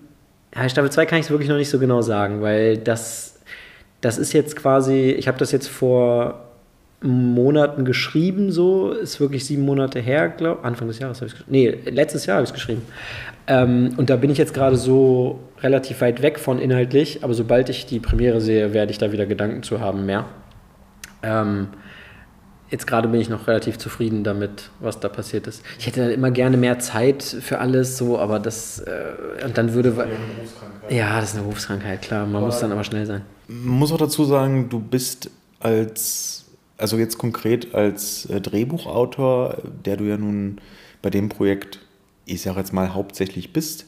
ja, 0.56 0.70
Staffel 0.70 0.92
2 0.92 1.06
kann 1.06 1.20
ich 1.20 1.26
es 1.26 1.32
wirklich 1.32 1.50
noch 1.50 1.58
nicht 1.58 1.70
so 1.70 1.80
genau 1.80 2.02
sagen, 2.02 2.42
weil 2.42 2.78
das, 2.78 3.40
das 4.02 4.18
ist 4.18 4.34
jetzt 4.34 4.56
quasi, 4.56 5.10
ich 5.10 5.28
habe 5.28 5.38
das 5.38 5.52
jetzt 5.52 5.68
vor 5.68 6.45
Monaten 7.02 7.86
geschrieben, 7.86 8.52
so 8.52 8.92
ist 8.92 9.20
wirklich 9.20 9.46
sieben 9.46 9.64
Monate 9.64 10.00
her, 10.00 10.30
glaube 10.30 10.64
Anfang 10.64 10.88
des 10.88 11.00
Jahres 11.00 11.18
habe 11.18 11.28
ich 11.28 11.34
es 11.34 11.40
geschrieben. 11.40 11.52
Nee, 11.52 11.92
letztes 11.92 12.26
Jahr 12.26 12.38
habe 12.38 12.44
ich 12.44 12.50
es 12.50 12.54
geschrieben. 12.54 12.82
Ähm, 13.48 13.94
und 13.98 14.10
da 14.10 14.16
bin 14.16 14.30
ich 14.30 14.38
jetzt 14.38 14.54
gerade 14.54 14.76
so 14.76 15.40
relativ 15.62 16.02
weit 16.02 16.22
weg 16.22 16.40
von 16.40 16.60
inhaltlich, 16.60 17.24
aber 17.24 17.34
sobald 17.34 17.70
ich 17.70 17.86
die 17.86 18.00
Premiere 18.00 18.42
sehe, 18.42 18.74
werde 18.74 18.92
ich 18.92 18.98
da 18.98 19.12
wieder 19.12 19.26
Gedanken 19.26 19.62
zu 19.62 19.80
haben 19.80 20.06
mehr. 20.06 20.26
Ähm, 21.22 21.68
jetzt 22.72 22.88
gerade 22.88 23.08
bin 23.08 23.22
ich 23.22 23.30
noch 23.30 23.48
relativ 23.48 23.78
zufrieden 23.78 24.24
damit, 24.24 24.70
was 24.80 25.00
da 25.00 25.10
passiert 25.10 25.48
ist. 25.48 25.64
Ich 25.78 25.86
hätte 25.86 26.02
dann 26.02 26.12
immer 26.12 26.32
gerne 26.32 26.58
mehr 26.58 26.80
Zeit 26.80 27.24
für 27.24 27.60
alles, 27.60 27.98
so, 27.98 28.18
aber 28.18 28.40
das 28.40 28.80
äh, 28.80 29.46
und 29.46 29.58
dann 29.58 29.74
würde 29.74 30.08
ja, 30.90 31.20
das 31.20 31.30
ist 31.30 31.36
eine 31.36 31.44
Berufskrankheit, 31.44 32.02
klar. 32.02 32.26
Man 32.26 32.38
aber 32.38 32.48
muss 32.48 32.60
dann 32.60 32.72
aber 32.72 32.84
schnell 32.84 33.06
sein. 33.06 33.22
Man 33.48 33.80
muss 33.80 33.92
auch 33.92 33.98
dazu 33.98 34.26
sagen, 34.26 34.70
du 34.70 34.80
bist 34.80 35.30
als 35.60 36.45
also 36.78 36.98
jetzt 36.98 37.18
konkret 37.18 37.74
als 37.74 38.26
äh, 38.26 38.42
Drehbuchautor, 38.42 39.58
der 39.86 39.98
du 39.98 40.06
ja 40.06 40.18
nun 40.18 40.60
bei 41.02 41.10
dem 41.10 41.30
Projekt, 41.30 41.80
ich 42.26 42.42
sage 42.42 42.60
jetzt 42.60 42.74
mal 42.74 42.94
hauptsächlich 42.94 43.54
bist, 43.54 43.86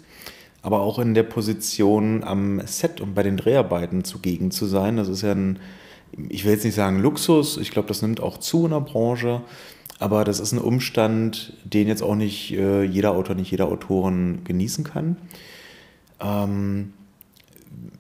aber 0.61 0.81
auch 0.81 0.99
in 0.99 1.13
der 1.13 1.23
Position 1.23 2.23
am 2.23 2.61
Set 2.65 3.01
und 3.01 3.13
bei 3.13 3.23
den 3.23 3.37
Dreharbeiten 3.37 4.03
zugegen 4.03 4.51
zu 4.51 4.65
sein. 4.65 4.97
Das 4.97 5.07
ist 5.07 5.21
ja 5.21 5.31
ein 5.31 5.59
ich 6.29 6.45
will 6.45 6.53
jetzt 6.53 6.63
nicht 6.63 6.75
sagen 6.75 6.99
Luxus, 6.99 7.57
ich 7.57 7.71
glaube, 7.71 7.87
das 7.87 8.01
nimmt 8.01 8.21
auch 8.21 8.37
zu 8.37 8.65
in 8.65 8.71
der 8.71 8.81
Branche, 8.81 9.41
aber 9.99 10.23
das 10.23 10.39
ist 10.39 10.51
ein 10.51 10.59
Umstand, 10.59 11.53
den 11.63 11.87
jetzt 11.87 12.03
auch 12.03 12.15
nicht 12.15 12.53
äh, 12.53 12.83
jeder 12.83 13.11
Autor, 13.11 13.35
nicht 13.35 13.51
jeder 13.51 13.67
Autorin 13.67 14.43
genießen 14.43 14.83
kann. 14.83 15.17
Ähm, 16.19 16.93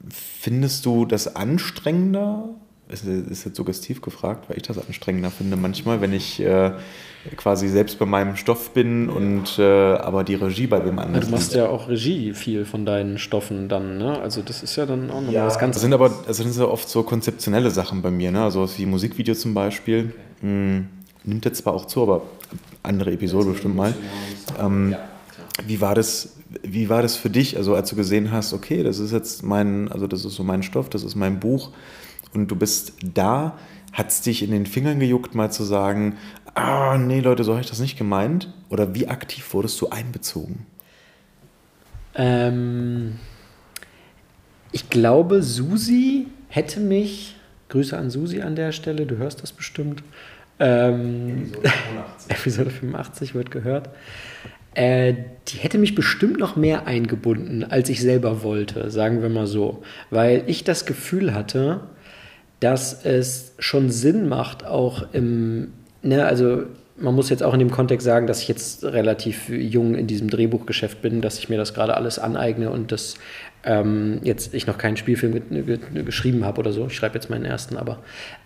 findest 0.09 0.85
du 0.85 1.05
das 1.05 1.35
anstrengender? 1.35 2.49
Ist, 2.89 3.05
ist 3.05 3.43
jetzt 3.43 3.57
suggestiv 3.57 4.01
gefragt, 4.01 4.49
weil 4.49 4.55
ich 4.57 4.63
das 4.63 4.77
anstrengender 4.77 5.29
finde 5.29 5.57
manchmal, 5.57 5.99
wenn 5.99 6.13
ich 6.13 6.39
äh, 6.39 6.71
quasi 7.35 7.67
selbst 7.67 7.99
bei 7.99 8.05
meinem 8.05 8.37
Stoff 8.37 8.69
bin 8.69 9.09
und 9.09 9.59
äh, 9.59 9.63
aber 9.63 10.23
die 10.23 10.35
Regie 10.35 10.67
bei 10.67 10.85
wem 10.85 10.97
anders. 10.97 11.25
Ja, 11.25 11.29
du 11.29 11.35
machst 11.35 11.53
ja 11.55 11.67
auch 11.67 11.89
Regie 11.89 12.33
viel 12.33 12.63
von 12.63 12.85
deinen 12.85 13.17
Stoffen 13.17 13.67
dann, 13.67 13.97
ne? 13.97 14.21
Also 14.21 14.41
das 14.41 14.63
ist 14.63 14.77
ja 14.77 14.85
dann 14.85 15.11
auch 15.11 15.21
noch 15.21 15.33
ja, 15.33 15.45
was 15.45 15.59
ganz. 15.59 15.75
Das 15.75 15.81
sind 15.81 15.93
aber 15.93 16.05
also 16.05 16.23
das 16.27 16.37
sind 16.37 16.55
ja 16.55 16.63
oft 16.63 16.87
so 16.87 17.03
konzeptionelle 17.03 17.71
Sachen 17.71 18.01
bei 18.01 18.09
mir, 18.09 18.31
ne? 18.31 18.43
Also 18.43 18.69
wie 18.77 18.85
Musikvideo 18.85 19.35
zum 19.35 19.53
Beispiel. 19.53 20.13
Hm, 20.39 20.87
nimmt 21.25 21.43
jetzt 21.43 21.57
zwar 21.57 21.73
auch 21.73 21.85
zu, 21.85 22.03
aber 22.03 22.21
andere 22.83 23.11
Episode 23.11 23.49
bestimmt 23.49 23.75
mal. 23.75 23.93
Ähm, 24.61 24.95
wie 25.65 25.81
war 25.81 25.93
das? 25.93 26.35
Wie 26.63 26.87
war 26.87 27.01
das 27.01 27.17
für 27.17 27.29
dich? 27.29 27.57
Also 27.57 27.75
als 27.75 27.89
du 27.89 27.97
gesehen 27.97 28.31
hast, 28.31 28.53
okay, 28.53 28.81
das 28.81 28.99
ist 28.99 29.11
jetzt 29.11 29.43
mein, 29.43 29.91
also 29.91 30.07
das 30.07 30.23
ist 30.23 30.35
so 30.35 30.43
mein 30.43 30.63
Stoff, 30.63 30.89
das 30.89 31.03
ist 31.03 31.15
mein 31.15 31.41
Buch 31.41 31.71
und 32.37 32.51
du 32.51 32.55
bist 32.55 32.93
da, 33.03 33.57
hat 33.93 34.09
es 34.09 34.21
dich 34.21 34.43
in 34.43 34.51
den 34.51 34.65
Fingern 34.65 34.99
gejuckt, 34.99 35.35
mal 35.35 35.51
zu 35.51 35.63
sagen, 35.63 36.17
ah, 36.53 36.97
nee, 36.97 37.19
Leute, 37.19 37.43
so 37.43 37.53
habe 37.53 37.61
ich 37.61 37.69
das 37.69 37.79
nicht 37.79 37.97
gemeint? 37.97 38.53
Oder 38.69 38.93
wie 38.95 39.07
aktiv 39.07 39.53
wurdest 39.53 39.79
du 39.81 39.89
einbezogen? 39.89 40.65
Ähm, 42.15 43.15
ich 44.71 44.89
glaube, 44.89 45.43
Susi 45.43 46.27
hätte 46.49 46.79
mich, 46.79 47.35
Grüße 47.69 47.97
an 47.97 48.09
Susi 48.09 48.41
an 48.41 48.55
der 48.55 48.71
Stelle, 48.71 49.05
du 49.05 49.17
hörst 49.17 49.41
das 49.41 49.51
bestimmt. 49.51 50.03
Ähm, 50.59 51.51
Episode 51.53 51.69
85. 51.69 52.29
Episode 52.29 52.69
85 52.69 53.35
wird 53.35 53.51
gehört. 53.51 53.89
Äh, 54.73 55.15
die 55.47 55.57
hätte 55.57 55.79
mich 55.79 55.95
bestimmt 55.95 56.37
noch 56.37 56.55
mehr 56.55 56.85
eingebunden, 56.85 57.63
als 57.63 57.89
ich 57.89 57.99
selber 57.99 58.43
wollte, 58.43 58.91
sagen 58.91 59.23
wir 59.23 59.29
mal 59.29 59.47
so. 59.47 59.81
Weil 60.11 60.43
ich 60.45 60.63
das 60.63 60.85
Gefühl 60.85 61.33
hatte, 61.33 61.81
dass 62.59 63.05
es 63.05 63.53
schon 63.59 63.91
Sinn 63.91 64.27
macht, 64.27 64.65
auch 64.65 65.13
im 65.13 65.73
ne, 66.01 66.25
also 66.25 66.63
man 66.99 67.13
muss 67.13 67.29
jetzt 67.29 67.43
auch 67.43 67.53
in 67.53 67.59
dem 67.59 67.69
Kontext 67.69 68.05
sagen, 68.05 68.25
dass 68.25 68.41
ich 68.41 68.47
jetzt 68.47 68.83
relativ 68.83 69.49
jung 69.49 69.93
in 69.93 70.07
diesem 70.07 70.29
Drehbuchgeschäft 70.29 71.01
bin, 71.01 71.21
dass 71.21 71.37
ich 71.37 71.47
mir 71.47 71.57
das 71.57 71.73
gerade 71.73 71.95
alles 71.95 72.17
aneigne 72.17 72.71
und 72.71 72.91
dass 72.91 73.15
ähm, 73.63 74.19
jetzt 74.23 74.53
ich 74.53 74.65
noch 74.65 74.77
keinen 74.77 74.97
Spielfilm 74.97 75.33
ge 75.33 75.61
ge 75.61 76.03
geschrieben 76.03 76.43
habe 76.43 76.59
oder 76.59 76.71
so. 76.71 76.87
Ich 76.87 76.95
schreibe 76.95 77.15
jetzt 77.15 77.29
meinen 77.29 77.45
ersten, 77.45 77.77
aber 77.77 77.99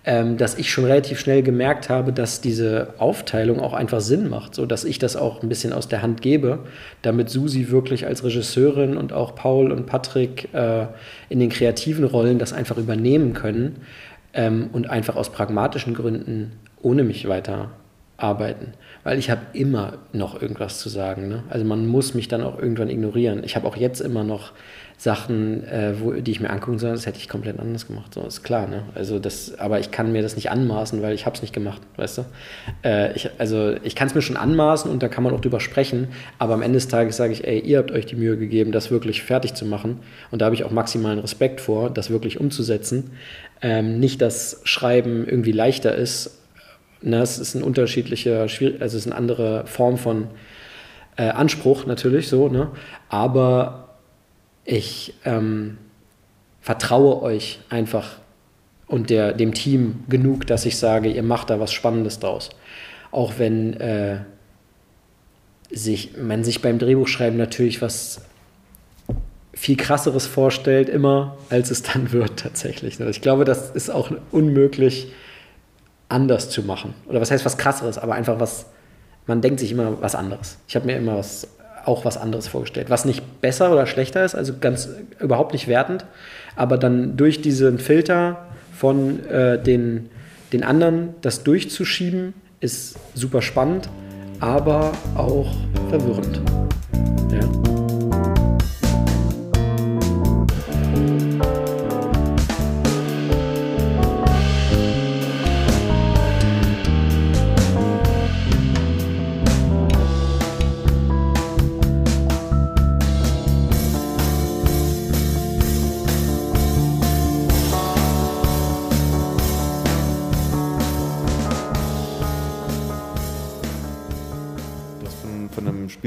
ähm, 0.03 0.37
dass 0.37 0.57
ich 0.57 0.71
schon 0.71 0.83
relativ 0.83 1.19
schnell 1.19 1.43
gemerkt 1.43 1.89
habe, 1.89 2.11
dass 2.11 2.41
diese 2.41 2.95
Aufteilung 2.97 3.59
auch 3.59 3.73
einfach 3.73 4.01
Sinn 4.01 4.29
macht, 4.29 4.53
so 4.55 4.65
dass 4.65 4.83
ich 4.83 4.99
das 4.99 5.15
auch 5.15 5.41
ein 5.43 5.49
bisschen 5.49 5.71
aus 5.71 5.87
der 5.87 6.01
Hand 6.01 6.21
gebe, 6.21 6.59
damit 7.03 7.29
Susi 7.29 7.69
wirklich 7.69 8.05
als 8.05 8.23
Regisseurin 8.23 8.97
und 8.97 9.13
auch 9.13 9.35
Paul 9.35 9.71
und 9.71 9.85
Patrick 9.85 10.53
äh, 10.53 10.87
in 11.29 11.39
den 11.39 11.49
kreativen 11.49 12.03
Rollen 12.03 12.37
das 12.37 12.51
einfach 12.51 12.77
übernehmen 12.77 13.33
können 13.33 13.77
ähm, 14.33 14.69
und 14.73 14.89
einfach 14.89 15.15
aus 15.15 15.31
pragmatischen 15.31 15.93
Gründen 15.93 16.51
ohne 16.81 17.03
mich 17.03 17.27
weiter 17.27 17.69
arbeiten. 18.21 18.73
Weil 19.03 19.17
ich 19.17 19.29
habe 19.29 19.41
immer 19.53 19.93
noch 20.13 20.39
irgendwas 20.41 20.79
zu 20.79 20.89
sagen. 20.89 21.27
Ne? 21.27 21.43
Also 21.49 21.65
man 21.65 21.87
muss 21.87 22.13
mich 22.13 22.27
dann 22.27 22.43
auch 22.43 22.59
irgendwann 22.59 22.89
ignorieren. 22.89 23.43
Ich 23.43 23.55
habe 23.55 23.67
auch 23.67 23.75
jetzt 23.75 23.99
immer 23.99 24.23
noch 24.23 24.51
Sachen, 25.01 25.63
äh, 25.63 25.99
wo, 25.99 26.11
die 26.11 26.29
ich 26.29 26.39
mir 26.39 26.51
angucken 26.51 26.77
soll, 26.77 26.91
das 26.91 27.07
hätte 27.07 27.17
ich 27.17 27.27
komplett 27.27 27.59
anders 27.59 27.87
gemacht. 27.87 28.13
So 28.13 28.21
ist 28.21 28.43
klar. 28.43 28.67
Ne? 28.67 28.83
Also 28.93 29.17
das, 29.17 29.57
aber 29.57 29.79
ich 29.79 29.89
kann 29.89 30.11
mir 30.11 30.21
das 30.21 30.35
nicht 30.35 30.51
anmaßen, 30.51 31.01
weil 31.01 31.15
ich 31.15 31.25
habe 31.25 31.35
es 31.35 31.41
nicht 31.41 31.53
gemacht, 31.53 31.81
weißt 31.97 32.19
du? 32.19 32.25
Äh, 32.83 33.15
ich, 33.15 33.31
also 33.39 33.73
ich 33.81 33.95
kann 33.95 34.07
es 34.07 34.13
mir 34.13 34.21
schon 34.21 34.37
anmaßen 34.37 34.91
und 34.91 35.01
da 35.01 35.07
kann 35.07 35.23
man 35.23 35.33
auch 35.33 35.41
drüber 35.41 35.59
sprechen. 35.59 36.09
Aber 36.37 36.53
am 36.53 36.61
Ende 36.61 36.77
des 36.77 36.87
Tages 36.87 37.17
sage 37.17 37.33
ich, 37.33 37.47
ey, 37.47 37.59
ihr 37.59 37.79
habt 37.79 37.91
euch 37.91 38.05
die 38.05 38.15
Mühe 38.15 38.37
gegeben, 38.37 38.71
das 38.71 38.91
wirklich 38.91 39.23
fertig 39.23 39.55
zu 39.55 39.65
machen. 39.65 40.01
Und 40.29 40.43
da 40.43 40.45
habe 40.45 40.53
ich 40.53 40.65
auch 40.65 40.71
maximalen 40.71 41.17
Respekt 41.17 41.61
vor, 41.61 41.89
das 41.89 42.11
wirklich 42.11 42.39
umzusetzen. 42.39 43.09
Ähm, 43.63 43.99
nicht, 43.99 44.21
dass 44.21 44.61
Schreiben 44.65 45.25
irgendwie 45.27 45.51
leichter 45.51 45.95
ist, 45.95 46.40
Ne, 47.03 47.21
es 47.21 47.39
ist 47.39 47.55
ein 47.55 47.63
unterschiedlicher, 47.63 48.41
also 48.41 48.75
es 48.79 48.93
ist 48.93 49.07
eine 49.07 49.15
andere 49.15 49.65
Form 49.65 49.97
von 49.97 50.27
äh, 51.17 51.29
Anspruch 51.29 51.85
natürlich 51.85 52.27
so, 52.27 52.47
ne? 52.47 52.69
aber 53.09 53.97
ich 54.65 55.15
ähm, 55.25 55.77
vertraue 56.61 57.21
euch 57.23 57.59
einfach 57.69 58.17
und 58.85 59.09
der, 59.09 59.33
dem 59.33 59.53
Team 59.53 60.03
genug, 60.09 60.45
dass 60.45 60.65
ich 60.65 60.77
sage, 60.77 61.09
ihr 61.09 61.23
macht 61.23 61.49
da 61.49 61.59
was 61.59 61.71
Spannendes 61.71 62.19
draus. 62.19 62.49
Auch 63.09 63.33
wenn 63.37 63.73
äh, 63.79 64.19
sich, 65.71 66.17
man 66.17 66.43
sich 66.43 66.61
beim 66.61 66.77
Drehbuchschreiben 66.77 67.37
natürlich 67.37 67.81
was 67.81 68.21
viel 69.53 69.77
krasseres 69.77 70.27
vorstellt, 70.27 70.89
immer, 70.89 71.37
als 71.49 71.71
es 71.71 71.83
dann 71.83 72.11
wird 72.11 72.37
tatsächlich. 72.37 72.99
Ne? 72.99 73.09
Ich 73.09 73.21
glaube, 73.21 73.45
das 73.45 73.71
ist 73.71 73.89
auch 73.89 74.11
unmöglich 74.31 75.07
anders 76.11 76.49
zu 76.49 76.63
machen. 76.63 76.93
Oder 77.07 77.21
was 77.21 77.31
heißt 77.31 77.45
was 77.45 77.57
krasseres, 77.57 77.97
aber 77.97 78.13
einfach 78.13 78.39
was, 78.39 78.65
man 79.27 79.41
denkt 79.41 79.59
sich 79.59 79.71
immer 79.71 80.01
was 80.01 80.15
anderes. 80.15 80.57
Ich 80.67 80.75
habe 80.75 80.85
mir 80.85 80.97
immer 80.97 81.17
was, 81.17 81.47
auch 81.85 82.05
was 82.05 82.17
anderes 82.17 82.47
vorgestellt, 82.47 82.89
was 82.89 83.05
nicht 83.05 83.41
besser 83.41 83.71
oder 83.71 83.87
schlechter 83.87 84.23
ist, 84.23 84.35
also 84.35 84.53
ganz 84.59 84.89
überhaupt 85.19 85.53
nicht 85.53 85.67
wertend, 85.67 86.05
aber 86.55 86.77
dann 86.77 87.17
durch 87.17 87.41
diesen 87.41 87.79
Filter 87.79 88.45
von 88.73 89.25
äh, 89.27 89.61
den, 89.61 90.09
den 90.53 90.63
anderen 90.63 91.15
das 91.21 91.43
durchzuschieben, 91.43 92.33
ist 92.59 92.97
super 93.15 93.41
spannend, 93.41 93.89
aber 94.39 94.91
auch 95.15 95.51
verwirrend. 95.89 96.41
Ja. 97.31 97.70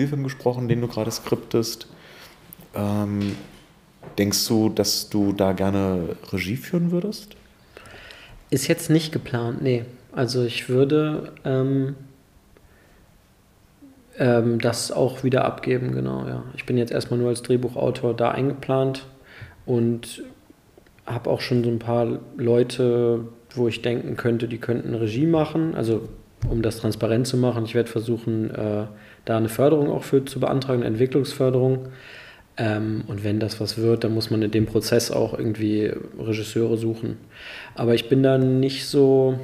Spielfilm 0.04 0.24
gesprochen, 0.24 0.68
den 0.68 0.82
du 0.82 0.88
gerade 0.88 1.10
skriptest. 1.10 1.86
Ähm, 2.74 3.36
denkst 4.18 4.46
du, 4.48 4.68
dass 4.68 5.08
du 5.08 5.32
da 5.32 5.52
gerne 5.52 6.16
Regie 6.30 6.56
führen 6.56 6.90
würdest? 6.90 7.36
Ist 8.50 8.68
jetzt 8.68 8.90
nicht 8.90 9.12
geplant, 9.12 9.62
nee. 9.62 9.84
Also 10.12 10.44
ich 10.44 10.68
würde 10.68 11.32
ähm, 11.44 11.94
ähm, 14.18 14.60
das 14.60 14.92
auch 14.92 15.24
wieder 15.24 15.46
abgeben, 15.46 15.92
genau, 15.92 16.26
ja. 16.26 16.44
Ich 16.54 16.66
bin 16.66 16.76
jetzt 16.76 16.92
erstmal 16.92 17.18
nur 17.18 17.30
als 17.30 17.40
Drehbuchautor 17.40 18.14
da 18.14 18.30
eingeplant 18.30 19.06
und 19.64 20.22
habe 21.06 21.30
auch 21.30 21.40
schon 21.40 21.64
so 21.64 21.70
ein 21.70 21.78
paar 21.78 22.18
Leute, 22.36 23.26
wo 23.54 23.68
ich 23.68 23.80
denken 23.80 24.16
könnte, 24.16 24.48
die 24.48 24.58
könnten 24.58 24.94
Regie 24.94 25.26
machen. 25.26 25.74
Also 25.74 26.08
um 26.50 26.60
das 26.60 26.76
transparent 26.76 27.26
zu 27.26 27.38
machen, 27.38 27.64
ich 27.64 27.74
werde 27.74 27.90
versuchen, 27.90 28.50
äh, 28.50 28.84
da 29.24 29.36
eine 29.36 29.48
Förderung 29.48 29.90
auch 29.90 30.02
für 30.02 30.24
zu 30.24 30.40
beantragen, 30.40 30.80
eine 30.80 30.90
Entwicklungsförderung. 30.90 31.88
Ähm, 32.56 33.04
und 33.06 33.24
wenn 33.24 33.40
das 33.40 33.60
was 33.60 33.78
wird, 33.78 34.04
dann 34.04 34.14
muss 34.14 34.30
man 34.30 34.42
in 34.42 34.50
dem 34.50 34.66
Prozess 34.66 35.10
auch 35.10 35.36
irgendwie 35.36 35.92
Regisseure 36.18 36.76
suchen. 36.76 37.16
Aber 37.74 37.94
ich 37.94 38.08
bin 38.08 38.22
da 38.22 38.38
nicht 38.38 38.86
so, 38.86 39.38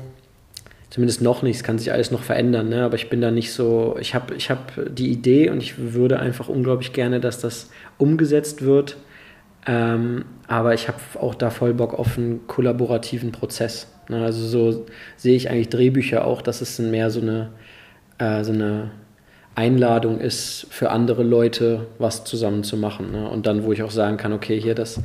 zumindest 0.90 1.20
noch 1.20 1.42
nicht, 1.42 1.56
es 1.56 1.64
kann 1.64 1.78
sich 1.78 1.92
alles 1.92 2.10
noch 2.10 2.22
verändern, 2.22 2.68
ne? 2.68 2.84
aber 2.84 2.94
ich 2.94 3.08
bin 3.08 3.20
da 3.20 3.30
nicht 3.30 3.52
so, 3.52 3.96
ich 4.00 4.14
habe 4.14 4.34
ich 4.36 4.50
hab 4.50 4.72
die 4.88 5.10
Idee 5.10 5.50
und 5.50 5.62
ich 5.62 5.92
würde 5.92 6.20
einfach 6.20 6.48
unglaublich 6.48 6.92
gerne, 6.92 7.20
dass 7.20 7.40
das 7.40 7.70
umgesetzt 7.98 8.62
wird. 8.62 8.96
Ähm, 9.66 10.24
aber 10.46 10.74
ich 10.74 10.88
habe 10.88 10.98
auch 11.20 11.34
da 11.34 11.50
voll 11.50 11.74
Bock 11.74 11.94
auf 11.98 12.16
einen 12.16 12.46
kollaborativen 12.46 13.30
Prozess. 13.32 13.88
Ne? 14.08 14.24
Also 14.24 14.46
so 14.46 14.86
sehe 15.16 15.36
ich 15.36 15.50
eigentlich 15.50 15.68
Drehbücher 15.68 16.24
auch, 16.24 16.42
dass 16.42 16.60
es 16.60 16.78
mehr 16.78 17.10
so 17.10 17.20
eine, 17.20 17.50
äh, 18.18 18.42
so 18.42 18.52
eine 18.52 18.90
Einladung 19.60 20.18
ist, 20.18 20.66
für 20.70 20.90
andere 20.90 21.22
Leute 21.22 21.86
was 21.98 22.24
zusammen 22.24 22.64
zu 22.64 22.78
machen. 22.78 23.12
Ne? 23.12 23.28
Und 23.28 23.46
dann, 23.46 23.64
wo 23.64 23.72
ich 23.72 23.82
auch 23.82 23.90
sagen 23.90 24.16
kann, 24.16 24.32
okay, 24.32 24.58
hier 24.58 24.74
das, 24.74 25.02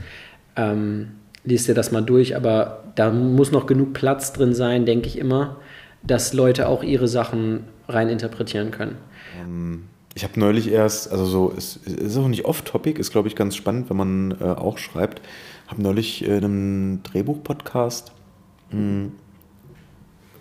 ähm, 0.56 1.12
liest 1.44 1.68
dir 1.68 1.74
das 1.74 1.92
mal 1.92 2.02
durch, 2.02 2.38
aber 2.38 2.84
da 2.96 3.12
muss 3.12 3.52
noch 3.52 3.66
genug 3.66 3.94
Platz 3.94 4.32
drin 4.32 4.54
sein, 4.54 4.86
denke 4.86 5.08
ich 5.08 5.18
immer, 5.18 5.58
dass 6.04 6.32
Leute 6.32 6.70
auch 6.70 6.84
ihre 6.84 7.10
Sachen 7.10 7.66
rein 7.90 8.08
interpretieren 8.08 8.72
können. 8.72 8.96
Ähm, 9.42 9.84
ich 10.16 10.24
habe 10.24 10.40
neulich 10.40 10.72
erst, 10.72 11.12
also 11.12 11.26
so, 11.26 11.54
es 11.56 11.76
ist, 11.76 12.00
ist 12.00 12.18
auch 12.18 12.30
nicht 12.30 12.46
off-topic, 12.46 12.98
ist 12.98 13.12
glaube 13.12 13.28
ich 13.28 13.36
ganz 13.36 13.58
spannend, 13.58 13.90
wenn 13.90 13.98
man 13.98 14.32
äh, 14.40 14.46
auch 14.46 14.78
schreibt, 14.78 15.22
habe 15.68 15.82
neulich 15.84 16.24
in 16.24 16.32
einem 16.32 17.04
Drehbuch-Podcast 17.04 18.14
hm, 18.70 19.12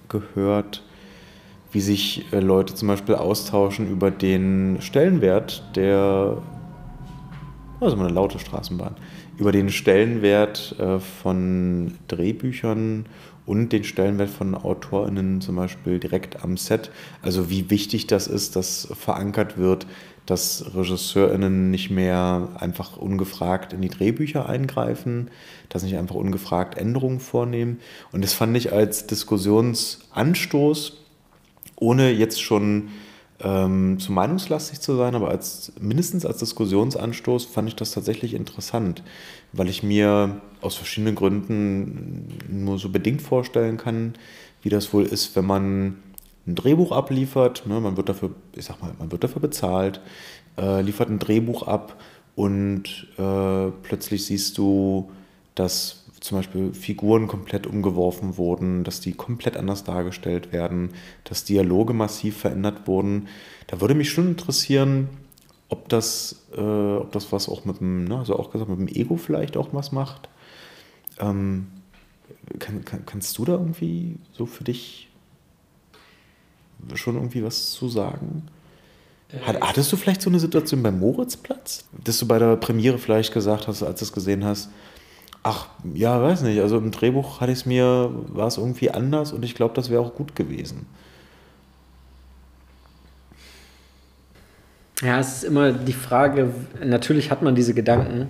gehört, 0.08 0.84
wie 1.74 1.80
sich 1.80 2.32
äh, 2.32 2.38
Leute 2.38 2.74
zum 2.74 2.88
Beispiel 2.88 3.16
austauschen 3.16 3.90
über 3.90 4.10
den 4.10 4.78
Stellenwert 4.80 5.62
der, 5.74 6.38
also 7.80 7.96
eine 7.96 8.08
laute 8.08 8.38
Straßenbahn, 8.38 8.94
über 9.36 9.50
den 9.50 9.68
Stellenwert 9.70 10.76
äh, 10.78 11.00
von 11.00 11.94
Drehbüchern 12.06 13.06
und 13.44 13.72
den 13.72 13.82
Stellenwert 13.82 14.30
von 14.30 14.54
AutorInnen 14.54 15.40
zum 15.40 15.56
Beispiel 15.56 15.98
direkt 15.98 16.44
am 16.44 16.56
Set. 16.56 16.92
Also 17.22 17.50
wie 17.50 17.68
wichtig 17.70 18.06
das 18.06 18.28
ist, 18.28 18.54
dass 18.54 18.88
verankert 18.98 19.58
wird, 19.58 19.88
dass 20.26 20.74
RegisseurInnen 20.74 21.72
nicht 21.72 21.90
mehr 21.90 22.50
einfach 22.58 22.96
ungefragt 22.96 23.72
in 23.72 23.82
die 23.82 23.90
Drehbücher 23.90 24.48
eingreifen, 24.48 25.28
dass 25.68 25.82
nicht 25.82 25.98
einfach 25.98 26.14
ungefragt 26.14 26.78
Änderungen 26.78 27.18
vornehmen. 27.18 27.80
Und 28.12 28.22
das 28.22 28.32
fand 28.32 28.56
ich 28.56 28.72
als 28.72 29.08
Diskussionsanstoß 29.08 31.03
ohne 31.76 32.10
jetzt 32.10 32.42
schon 32.42 32.88
ähm, 33.40 33.98
zu 33.98 34.12
meinungslastig 34.12 34.80
zu 34.80 34.96
sein, 34.96 35.14
aber 35.14 35.28
als 35.28 35.72
mindestens 35.80 36.24
als 36.24 36.38
Diskussionsanstoß 36.38 37.44
fand 37.46 37.68
ich 37.68 37.76
das 37.76 37.90
tatsächlich 37.90 38.34
interessant, 38.34 39.02
weil 39.52 39.68
ich 39.68 39.82
mir 39.82 40.40
aus 40.60 40.76
verschiedenen 40.76 41.14
Gründen 41.14 42.28
nur 42.48 42.78
so 42.78 42.88
bedingt 42.88 43.22
vorstellen 43.22 43.76
kann, 43.76 44.14
wie 44.62 44.68
das 44.68 44.92
wohl 44.92 45.04
ist, 45.04 45.36
wenn 45.36 45.46
man 45.46 45.96
ein 46.46 46.54
Drehbuch 46.54 46.92
abliefert, 46.92 47.66
ne, 47.66 47.80
man 47.80 47.96
wird 47.96 48.08
dafür, 48.08 48.30
ich 48.54 48.64
sag 48.64 48.80
mal, 48.80 48.92
man 48.98 49.10
wird 49.10 49.24
dafür 49.24 49.42
bezahlt, 49.42 50.00
äh, 50.58 50.80
liefert 50.82 51.08
ein 51.08 51.18
Drehbuch 51.18 51.66
ab 51.66 52.00
und 52.36 53.08
äh, 53.18 53.70
plötzlich 53.82 54.26
siehst 54.26 54.58
du, 54.58 55.10
dass 55.54 56.03
zum 56.24 56.38
Beispiel 56.38 56.72
Figuren 56.72 57.26
komplett 57.26 57.66
umgeworfen 57.66 58.38
wurden, 58.38 58.82
dass 58.82 59.00
die 59.00 59.12
komplett 59.12 59.58
anders 59.58 59.84
dargestellt 59.84 60.52
werden, 60.52 60.94
dass 61.24 61.44
Dialoge 61.44 61.92
massiv 61.92 62.38
verändert 62.38 62.88
wurden. 62.88 63.28
Da 63.66 63.82
würde 63.82 63.94
mich 63.94 64.08
schon 64.08 64.28
interessieren, 64.28 65.10
ob 65.68 65.90
das, 65.90 66.46
äh, 66.56 66.60
ob 66.62 67.12
das 67.12 67.30
was 67.30 67.46
auch 67.46 67.66
mit 67.66 67.78
dem, 67.78 68.04
ne, 68.04 68.16
also 68.16 68.38
auch 68.38 68.50
gesagt, 68.50 68.70
mit 68.70 68.78
dem 68.78 68.88
Ego 68.88 69.16
vielleicht 69.16 69.58
auch 69.58 69.68
was 69.72 69.92
macht. 69.92 70.30
Ähm, 71.18 71.66
kann, 72.58 72.86
kann, 72.86 73.04
kannst 73.04 73.36
du 73.36 73.44
da 73.44 73.52
irgendwie 73.52 74.16
so 74.32 74.46
für 74.46 74.64
dich 74.64 75.10
schon 76.94 77.16
irgendwie 77.16 77.44
was 77.44 77.72
zu 77.72 77.90
sagen? 77.90 78.44
Hat, 79.44 79.60
hattest 79.60 79.92
du 79.92 79.98
vielleicht 79.98 80.22
so 80.22 80.30
eine 80.30 80.40
Situation 80.40 80.82
beim 80.82 81.00
Moritzplatz, 81.00 81.84
dass 82.02 82.18
du 82.18 82.26
bei 82.26 82.38
der 82.38 82.56
Premiere 82.56 82.96
vielleicht 82.96 83.34
gesagt 83.34 83.68
hast, 83.68 83.82
als 83.82 83.98
du 83.98 84.06
es 84.06 84.12
gesehen 84.14 84.42
hast, 84.42 84.70
ach, 85.44 85.68
ja, 85.92 86.20
weiß 86.20 86.42
nicht, 86.42 86.60
also 86.60 86.78
im 86.78 86.90
Drehbuch 86.90 87.40
hatte 87.40 87.52
ich 87.52 87.58
es 87.58 87.66
mir, 87.66 88.10
war 88.28 88.48
es 88.48 88.56
irgendwie 88.56 88.90
anders 88.90 89.32
und 89.32 89.44
ich 89.44 89.54
glaube, 89.54 89.74
das 89.74 89.90
wäre 89.90 90.00
auch 90.00 90.14
gut 90.14 90.34
gewesen. 90.34 90.86
Ja, 95.02 95.20
es 95.20 95.36
ist 95.36 95.44
immer 95.44 95.72
die 95.72 95.92
Frage, 95.92 96.50
natürlich 96.82 97.30
hat 97.30 97.42
man 97.42 97.54
diese 97.54 97.74
Gedanken. 97.74 98.28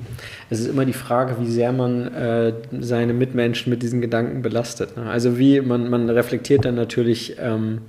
Es 0.51 0.59
ist 0.59 0.67
immer 0.67 0.85
die 0.85 0.95
Frage, 0.95 1.37
wie 1.39 1.49
sehr 1.49 1.73
man 1.73 2.13
äh, 2.13 2.53
seine 2.81 3.13
Mitmenschen 3.13 3.71
mit 3.71 3.83
diesen 3.83 4.01
Gedanken 4.01 4.43
belastet. 4.43 4.97
Ne? 4.97 5.09
Also 5.09 5.39
wie 5.39 5.61
man, 5.61 5.89
man 5.89 6.11
reflektiert 6.11 6.65
dann 6.65 6.75
natürlich, 6.75 7.37
ähm, 7.39 7.83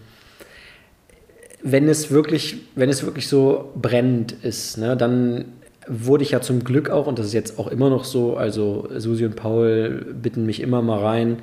wenn 1.63 1.87
es 1.87 2.11
wirklich, 2.11 2.57
wenn 2.75 2.89
es 2.89 3.03
wirklich 3.03 3.27
so 3.27 3.71
brennend 3.75 4.33
ist, 4.43 4.77
ne, 4.77 4.95
dann 4.95 5.45
wurde 5.87 6.23
ich 6.23 6.31
ja 6.31 6.41
zum 6.41 6.63
Glück 6.63 6.89
auch, 6.89 7.07
und 7.07 7.19
das 7.19 7.27
ist 7.27 7.33
jetzt 7.33 7.59
auch 7.59 7.67
immer 7.67 7.89
noch 7.89 8.03
so, 8.03 8.37
also 8.37 8.87
Susi 8.95 9.25
und 9.25 9.35
Paul 9.35 10.15
bitten 10.21 10.45
mich 10.45 10.61
immer 10.61 10.81
mal 10.81 10.99
rein 10.99 11.37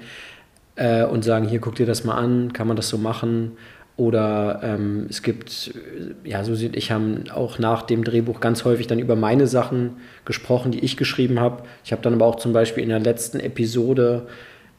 äh, 0.76 1.04
und 1.04 1.24
sagen, 1.24 1.48
hier 1.48 1.60
guck 1.60 1.74
dir 1.74 1.86
das 1.86 2.04
mal 2.04 2.14
an, 2.14 2.52
kann 2.52 2.66
man 2.66 2.76
das 2.76 2.88
so 2.88 2.98
machen? 2.98 3.52
Oder 3.96 4.60
ähm, 4.62 5.06
es 5.10 5.22
gibt, 5.22 5.74
ja, 6.24 6.42
Susi 6.44 6.66
und 6.66 6.76
ich 6.76 6.90
haben 6.90 7.24
auch 7.32 7.58
nach 7.58 7.82
dem 7.82 8.04
Drehbuch 8.04 8.40
ganz 8.40 8.64
häufig 8.64 8.86
dann 8.86 8.98
über 8.98 9.16
meine 9.16 9.46
Sachen 9.46 9.98
gesprochen, 10.24 10.72
die 10.72 10.80
ich 10.80 10.96
geschrieben 10.96 11.38
habe. 11.38 11.64
Ich 11.84 11.92
habe 11.92 12.02
dann 12.02 12.14
aber 12.14 12.24
auch 12.24 12.36
zum 12.36 12.52
Beispiel 12.52 12.82
in 12.82 12.88
der 12.88 13.00
letzten 13.00 13.38
Episode 13.38 14.26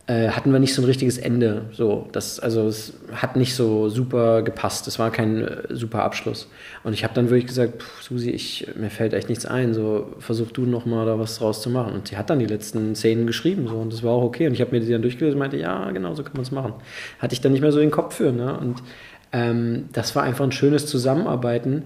äh, 0.05 0.29
hatten 0.29 0.51
wir 0.51 0.59
nicht 0.59 0.73
so 0.73 0.81
ein 0.81 0.85
richtiges 0.85 1.17
Ende. 1.17 1.65
So, 1.71 2.09
das, 2.11 2.39
also 2.39 2.67
es 2.67 2.93
hat 3.13 3.37
nicht 3.37 3.55
so 3.55 3.87
super 3.87 4.41
gepasst. 4.41 4.85
Es 4.87 4.99
war 4.99 5.11
kein 5.11 5.41
äh, 5.41 5.63
super 5.69 6.03
Abschluss. 6.03 6.49
Und 6.83 6.91
ich 6.91 7.05
habe 7.05 7.13
dann 7.13 7.29
wirklich 7.29 7.47
gesagt, 7.47 7.81
Susi, 8.01 8.29
ich, 8.31 8.67
mir 8.75 8.89
fällt 8.89 9.13
echt 9.13 9.29
nichts 9.29 9.45
ein. 9.45 9.73
So, 9.73 10.13
versuch 10.19 10.51
du 10.51 10.65
noch 10.65 10.85
mal 10.85 11.05
da 11.05 11.19
was 11.19 11.37
draus 11.37 11.61
zu 11.61 11.69
machen. 11.69 11.93
Und 11.93 12.09
sie 12.09 12.17
hat 12.17 12.29
dann 12.29 12.39
die 12.39 12.45
letzten 12.45 12.95
Szenen 12.95 13.27
geschrieben. 13.27 13.67
So, 13.69 13.75
und 13.75 13.93
das 13.93 14.03
war 14.03 14.11
auch 14.11 14.23
okay. 14.23 14.45
Und 14.47 14.53
ich 14.53 14.59
habe 14.59 14.71
mir 14.71 14.81
die 14.81 14.91
dann 14.91 15.01
durchgelesen 15.01 15.35
und 15.35 15.39
meinte, 15.39 15.57
ja, 15.57 15.89
genau 15.91 16.13
so 16.15 16.23
kann 16.23 16.33
man 16.33 16.43
es 16.43 16.51
machen. 16.51 16.73
Hatte 17.19 17.33
ich 17.33 17.39
dann 17.39 17.53
nicht 17.53 17.61
mehr 17.61 17.71
so 17.71 17.79
den 17.79 17.91
Kopf 17.91 18.15
für. 18.15 18.33
Ne? 18.33 18.57
Und 18.57 18.83
ähm, 19.31 19.87
das 19.93 20.17
war 20.17 20.23
einfach 20.23 20.43
ein 20.43 20.51
schönes 20.51 20.85
Zusammenarbeiten. 20.85 21.83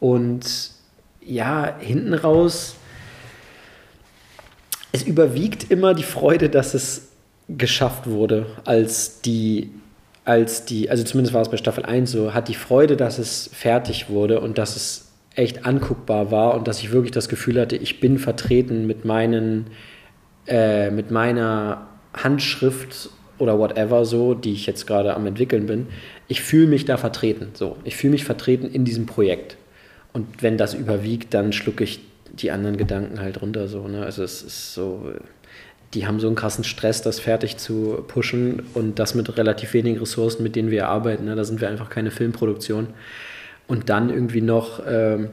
Und 0.00 0.72
ja, 1.24 1.76
hinten 1.78 2.14
raus, 2.14 2.74
es 4.90 5.04
überwiegt 5.04 5.70
immer 5.70 5.94
die 5.94 6.02
Freude, 6.02 6.48
dass 6.48 6.74
es 6.74 7.11
geschafft 7.48 8.06
wurde, 8.06 8.46
als 8.64 9.20
die, 9.20 9.70
als 10.24 10.64
die, 10.64 10.90
also 10.90 11.04
zumindest 11.04 11.34
war 11.34 11.42
es 11.42 11.50
bei 11.50 11.56
Staffel 11.56 11.84
1 11.84 12.10
so, 12.10 12.34
hat 12.34 12.48
die 12.48 12.54
Freude, 12.54 12.96
dass 12.96 13.18
es 13.18 13.50
fertig 13.52 14.08
wurde 14.08 14.40
und 14.40 14.58
dass 14.58 14.76
es 14.76 15.08
echt 15.34 15.64
anguckbar 15.66 16.30
war 16.30 16.54
und 16.54 16.68
dass 16.68 16.80
ich 16.80 16.92
wirklich 16.92 17.12
das 17.12 17.28
Gefühl 17.28 17.60
hatte, 17.60 17.76
ich 17.76 18.00
bin 18.00 18.18
vertreten 18.18 18.86
mit 18.86 19.04
meinen, 19.04 19.68
äh, 20.46 20.90
mit 20.90 21.10
meiner 21.10 21.86
Handschrift 22.14 23.10
oder 23.38 23.58
whatever 23.58 24.04
so, 24.04 24.34
die 24.34 24.52
ich 24.52 24.66
jetzt 24.66 24.86
gerade 24.86 25.14
am 25.14 25.26
entwickeln 25.26 25.66
bin. 25.66 25.86
Ich 26.28 26.42
fühle 26.42 26.66
mich 26.66 26.84
da 26.84 26.96
vertreten, 26.96 27.48
so. 27.54 27.76
Ich 27.84 27.96
fühle 27.96 28.12
mich 28.12 28.24
vertreten 28.24 28.70
in 28.70 28.84
diesem 28.84 29.06
Projekt. 29.06 29.56
Und 30.12 30.42
wenn 30.42 30.58
das 30.58 30.74
überwiegt, 30.74 31.34
dann 31.34 31.52
schlucke 31.52 31.84
ich 31.84 32.00
die 32.32 32.50
anderen 32.50 32.76
Gedanken 32.76 33.20
halt 33.20 33.40
runter, 33.42 33.68
so, 33.68 33.88
ne? 33.88 34.04
Also 34.04 34.22
es 34.22 34.42
ist 34.42 34.74
so, 34.74 35.12
die 35.94 36.06
haben 36.06 36.20
so 36.20 36.26
einen 36.26 36.36
krassen 36.36 36.64
Stress, 36.64 37.02
das 37.02 37.20
fertig 37.20 37.58
zu 37.58 38.04
pushen 38.08 38.62
und 38.74 38.98
das 38.98 39.14
mit 39.14 39.36
relativ 39.36 39.74
wenigen 39.74 39.98
Ressourcen, 39.98 40.42
mit 40.42 40.56
denen 40.56 40.70
wir 40.70 40.88
arbeiten. 40.88 41.26
Ne? 41.26 41.36
Da 41.36 41.44
sind 41.44 41.60
wir 41.60 41.68
einfach 41.68 41.90
keine 41.90 42.10
Filmproduktion. 42.10 42.88
Und 43.68 43.90
dann 43.90 44.10
irgendwie 44.10 44.40
noch 44.40 44.82
ähm, 44.86 45.28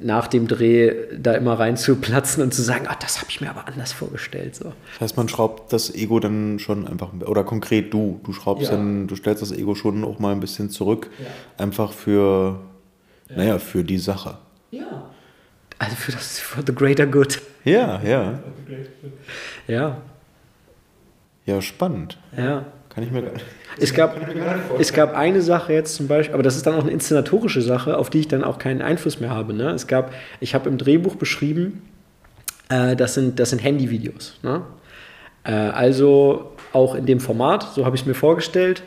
nach 0.00 0.28
dem 0.28 0.46
Dreh 0.46 0.94
da 1.16 1.34
immer 1.34 1.58
reinzuplatzen 1.58 2.42
und 2.42 2.54
zu 2.54 2.62
sagen, 2.62 2.86
ah, 2.88 2.96
das 3.00 3.18
habe 3.18 3.30
ich 3.30 3.40
mir 3.40 3.50
aber 3.50 3.66
anders 3.66 3.92
vorgestellt. 3.92 4.54
So. 4.54 4.72
Das 4.92 5.00
heißt, 5.00 5.16
man 5.16 5.28
schraubt 5.28 5.72
das 5.72 5.94
Ego 5.94 6.20
dann 6.20 6.58
schon 6.58 6.86
einfach, 6.86 7.10
oder 7.26 7.44
konkret 7.44 7.92
du, 7.92 8.20
du 8.24 8.32
schraubst 8.32 8.66
ja. 8.66 8.76
dann, 8.76 9.08
du 9.08 9.16
stellst 9.16 9.42
das 9.42 9.52
Ego 9.52 9.74
schon 9.74 10.04
auch 10.04 10.18
mal 10.18 10.32
ein 10.32 10.40
bisschen 10.40 10.70
zurück, 10.70 11.10
ja. 11.18 11.26
einfach 11.62 11.92
für, 11.92 12.60
ja. 13.28 13.36
naja, 13.36 13.58
für 13.58 13.82
die 13.82 13.98
Sache. 13.98 14.38
Ja. 14.70 15.10
Also 15.78 15.96
für 15.96 16.12
das, 16.12 16.38
for 16.38 16.62
the 16.66 16.74
greater 16.74 17.06
good. 17.06 17.40
Ja, 17.64 18.00
ja. 18.02 18.40
Ja. 19.68 19.98
Ja, 21.46 21.62
spannend. 21.62 22.18
Ja. 22.36 22.66
Kann 22.88 23.04
ich 23.04 23.12
mir 23.12 23.22
es 23.78 23.94
gab, 23.94 24.16
es 24.78 24.92
gab 24.92 25.16
eine 25.16 25.40
Sache 25.40 25.72
jetzt 25.72 25.94
zum 25.94 26.08
Beispiel, 26.08 26.34
aber 26.34 26.42
das 26.42 26.56
ist 26.56 26.66
dann 26.66 26.74
auch 26.74 26.82
eine 26.82 26.90
inszenatorische 26.90 27.62
Sache, 27.62 27.96
auf 27.96 28.10
die 28.10 28.20
ich 28.20 28.28
dann 28.28 28.42
auch 28.42 28.58
keinen 28.58 28.82
Einfluss 28.82 29.20
mehr 29.20 29.30
habe. 29.30 29.54
Ne? 29.54 29.70
Es 29.70 29.86
gab, 29.86 30.12
ich 30.40 30.54
habe 30.54 30.68
im 30.68 30.78
Drehbuch 30.78 31.14
beschrieben, 31.14 31.82
äh, 32.70 32.96
das 32.96 33.14
sind, 33.14 33.38
das 33.38 33.50
sind 33.50 33.60
Handyvideos. 33.60 34.40
Ne? 34.42 34.62
Äh, 35.44 35.52
also 35.52 36.52
auch 36.72 36.94
in 36.94 37.06
dem 37.06 37.20
Format, 37.20 37.72
so 37.74 37.84
habe 37.86 37.94
ich 37.94 38.02
es 38.02 38.06
mir 38.06 38.14
vorgestellt. 38.14 38.82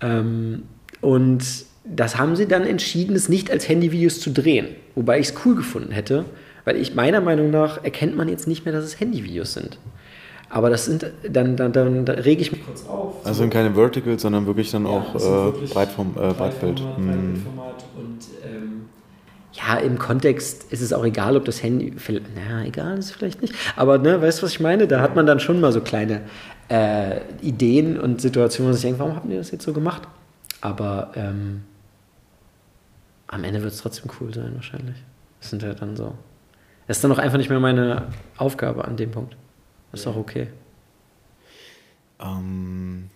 Ähm, 0.00 0.62
und 1.00 1.44
das 1.84 2.16
haben 2.18 2.36
sie 2.36 2.46
dann 2.46 2.64
entschieden, 2.64 3.16
es 3.16 3.28
nicht 3.28 3.50
als 3.50 3.68
Handyvideos 3.68 4.20
zu 4.20 4.30
drehen. 4.30 4.68
Wobei 4.94 5.18
ich 5.18 5.28
es 5.28 5.34
cool 5.44 5.56
gefunden 5.56 5.92
hätte, 5.92 6.24
weil 6.64 6.76
ich 6.76 6.94
meiner 6.94 7.20
Meinung 7.20 7.50
nach 7.50 7.82
erkennt 7.84 8.16
man 8.16 8.28
jetzt 8.28 8.48
nicht 8.48 8.64
mehr, 8.64 8.72
dass 8.72 8.84
es 8.84 8.98
Handyvideos 8.98 9.54
sind. 9.54 9.78
Aber 10.50 10.70
das 10.70 10.84
sind, 10.84 11.06
dann, 11.28 11.56
dann, 11.56 11.72
dann, 11.72 12.04
dann 12.04 12.18
rege 12.18 12.40
ich 12.42 12.52
mich 12.52 12.64
kurz 12.64 12.86
auf. 12.86 13.26
Also 13.26 13.40
sind 13.40 13.52
keine 13.52 13.74
Verticals, 13.74 14.22
sondern 14.22 14.46
wirklich 14.46 14.70
dann 14.70 14.84
ja, 14.84 14.90
auch 14.90 15.14
äh, 15.14 15.66
Breitform, 15.66 16.14
äh, 16.16 16.32
Breitfeld. 16.32 16.80
Mhm. 16.80 17.44
Und 17.96 18.18
ähm, 18.44 18.84
ja, 19.52 19.78
im 19.78 19.98
Kontext 19.98 20.70
ist 20.70 20.80
es 20.80 20.92
auch 20.92 21.04
egal, 21.04 21.36
ob 21.36 21.44
das 21.44 21.62
Handy, 21.62 21.92
na, 22.36 22.64
egal 22.64 22.98
ist 22.98 23.10
vielleicht 23.10 23.42
nicht. 23.42 23.54
Aber 23.76 23.98
ne, 23.98 24.20
weißt 24.22 24.40
du, 24.40 24.42
was 24.44 24.52
ich 24.52 24.60
meine? 24.60 24.86
Da 24.86 25.00
hat 25.00 25.16
man 25.16 25.26
dann 25.26 25.40
schon 25.40 25.60
mal 25.60 25.72
so 25.72 25.80
kleine 25.80 26.20
äh, 26.68 27.20
Ideen 27.42 27.98
und 27.98 28.20
Situationen, 28.20 28.72
wo 28.72 28.76
ich 28.76 28.82
denke, 28.82 29.00
warum 29.00 29.16
haben 29.16 29.30
die 29.30 29.36
das 29.36 29.50
jetzt 29.50 29.64
so 29.64 29.72
gemacht? 29.72 30.02
Aber 30.60 31.10
ähm, 31.16 31.64
am 33.26 33.44
Ende 33.44 33.62
wird 33.62 33.72
es 33.72 33.80
trotzdem 33.80 34.10
cool 34.20 34.32
sein, 34.32 34.52
wahrscheinlich. 34.54 34.96
Das 35.40 35.50
sind 35.50 35.62
halt 35.62 35.82
dann 35.82 35.96
so. 35.96 36.14
Das 36.86 36.98
ist 36.98 37.04
dann 37.04 37.12
auch 37.12 37.18
einfach 37.18 37.38
nicht 37.38 37.48
mehr 37.50 37.60
meine 37.60 38.08
Aufgabe 38.36 38.84
an 38.84 38.96
dem 38.96 39.10
Punkt. 39.10 39.36
Das 39.90 40.00
ist 40.00 40.06
auch 40.06 40.16
okay. 40.16 40.48
Ähm, 42.20 43.10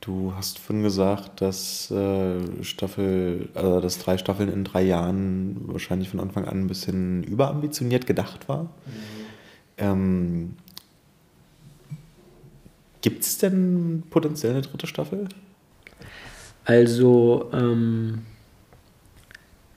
du 0.00 0.32
hast 0.36 0.58
vorhin 0.58 0.82
gesagt, 0.82 1.40
dass 1.40 1.90
äh, 1.90 2.62
Staffel, 2.62 3.48
also 3.54 3.80
dass 3.80 3.98
drei 3.98 4.18
Staffeln 4.18 4.52
in 4.52 4.64
drei 4.64 4.82
Jahren 4.82 5.56
wahrscheinlich 5.68 6.08
von 6.08 6.20
Anfang 6.20 6.44
an 6.44 6.60
ein 6.60 6.66
bisschen 6.66 7.24
überambitioniert 7.24 8.06
gedacht 8.06 8.48
war. 8.48 8.64
Mhm. 8.64 8.68
Ähm, 9.78 10.56
Gibt 13.02 13.24
es 13.24 13.38
denn 13.38 14.02
potenziell 14.10 14.52
eine 14.52 14.62
dritte 14.62 14.86
Staffel? 14.86 15.28
Also, 16.64 17.50
ähm, 17.52 18.26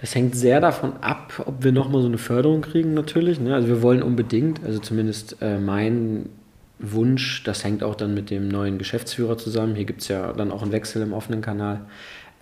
das 0.03 0.15
hängt 0.15 0.35
sehr 0.35 0.59
davon 0.59 0.97
ab, 0.99 1.41
ob 1.45 1.63
wir 1.63 1.71
nochmal 1.71 2.01
so 2.01 2.09
eine 2.09 2.17
Förderung 2.17 2.59
kriegen, 2.59 2.93
natürlich. 2.93 3.39
Ne? 3.39 3.55
Also, 3.55 3.69
wir 3.69 3.81
wollen 3.81 4.03
unbedingt, 4.03 4.61
also 4.65 4.79
zumindest 4.79 5.37
äh, 5.39 5.57
mein 5.57 6.27
Wunsch, 6.77 7.41
das 7.45 7.63
hängt 7.63 7.85
auch 7.85 7.95
dann 7.95 8.13
mit 8.13 8.29
dem 8.29 8.49
neuen 8.49 8.77
Geschäftsführer 8.77 9.37
zusammen. 9.37 9.75
Hier 9.75 9.85
gibt 9.85 10.01
es 10.01 10.09
ja 10.09 10.33
dann 10.33 10.51
auch 10.51 10.61
einen 10.61 10.73
Wechsel 10.73 11.01
im 11.01 11.13
offenen 11.13 11.39
Kanal, 11.39 11.85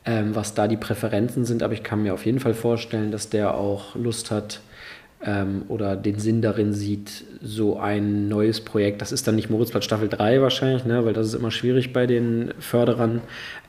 ähm, 0.05 0.33
was 0.33 0.55
da 0.55 0.67
die 0.67 0.75
Präferenzen 0.75 1.45
sind. 1.45 1.61
Aber 1.61 1.73
ich 1.73 1.83
kann 1.83 2.01
mir 2.01 2.15
auf 2.15 2.25
jeden 2.25 2.39
Fall 2.39 2.55
vorstellen, 2.55 3.11
dass 3.11 3.29
der 3.29 3.53
auch 3.53 3.93
Lust 3.93 4.31
hat, 4.31 4.61
ähm, 5.23 5.61
oder 5.67 5.95
den 5.95 6.17
Sinn 6.17 6.41
darin 6.41 6.73
sieht, 6.73 7.25
so 7.43 7.77
ein 7.77 8.27
neues 8.27 8.61
Projekt, 8.61 9.03
das 9.03 9.11
ist 9.11 9.27
dann 9.27 9.35
nicht 9.35 9.51
Moritzplatz 9.51 9.85
Staffel 9.85 10.09
3 10.09 10.41
wahrscheinlich, 10.41 10.83
ne, 10.85 11.05
weil 11.05 11.13
das 11.13 11.27
ist 11.27 11.35
immer 11.35 11.51
schwierig 11.51 11.93
bei 11.93 12.07
den 12.07 12.55
Förderern, 12.57 13.21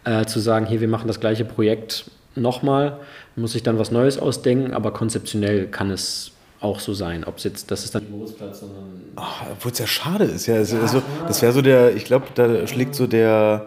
äh, 0.04 0.24
zu 0.24 0.40
sagen, 0.40 0.64
hier, 0.64 0.80
wir 0.80 0.88
machen 0.88 1.08
das 1.08 1.20
gleiche 1.20 1.44
Projekt 1.44 2.06
nochmal, 2.34 2.98
muss 3.36 3.54
ich 3.54 3.62
dann 3.62 3.78
was 3.78 3.90
Neues 3.90 4.18
ausdenken, 4.18 4.74
aber 4.74 4.92
konzeptionell 4.92 5.66
kann 5.66 5.90
es 5.90 6.32
auch 6.60 6.80
so 6.80 6.94
sein. 6.94 7.24
Ob 7.24 7.38
es 7.38 7.44
jetzt, 7.44 7.70
das 7.70 7.84
ist 7.84 7.94
dann 7.94 8.08
Moritzplatz, 8.10 8.60
sondern. 8.60 9.00
Obwohl 9.50 9.72
es 9.72 9.78
ja 9.78 9.86
schade 9.86 10.24
ist, 10.24 10.46
ja. 10.46 10.56
Also, 10.56 10.78
also 10.78 11.02
das 11.26 11.42
wäre 11.42 11.52
so 11.52 11.62
der, 11.62 11.94
ich 11.96 12.04
glaube, 12.04 12.26
da 12.34 12.66
schlägt 12.66 12.94
so 12.94 13.06
der, 13.06 13.66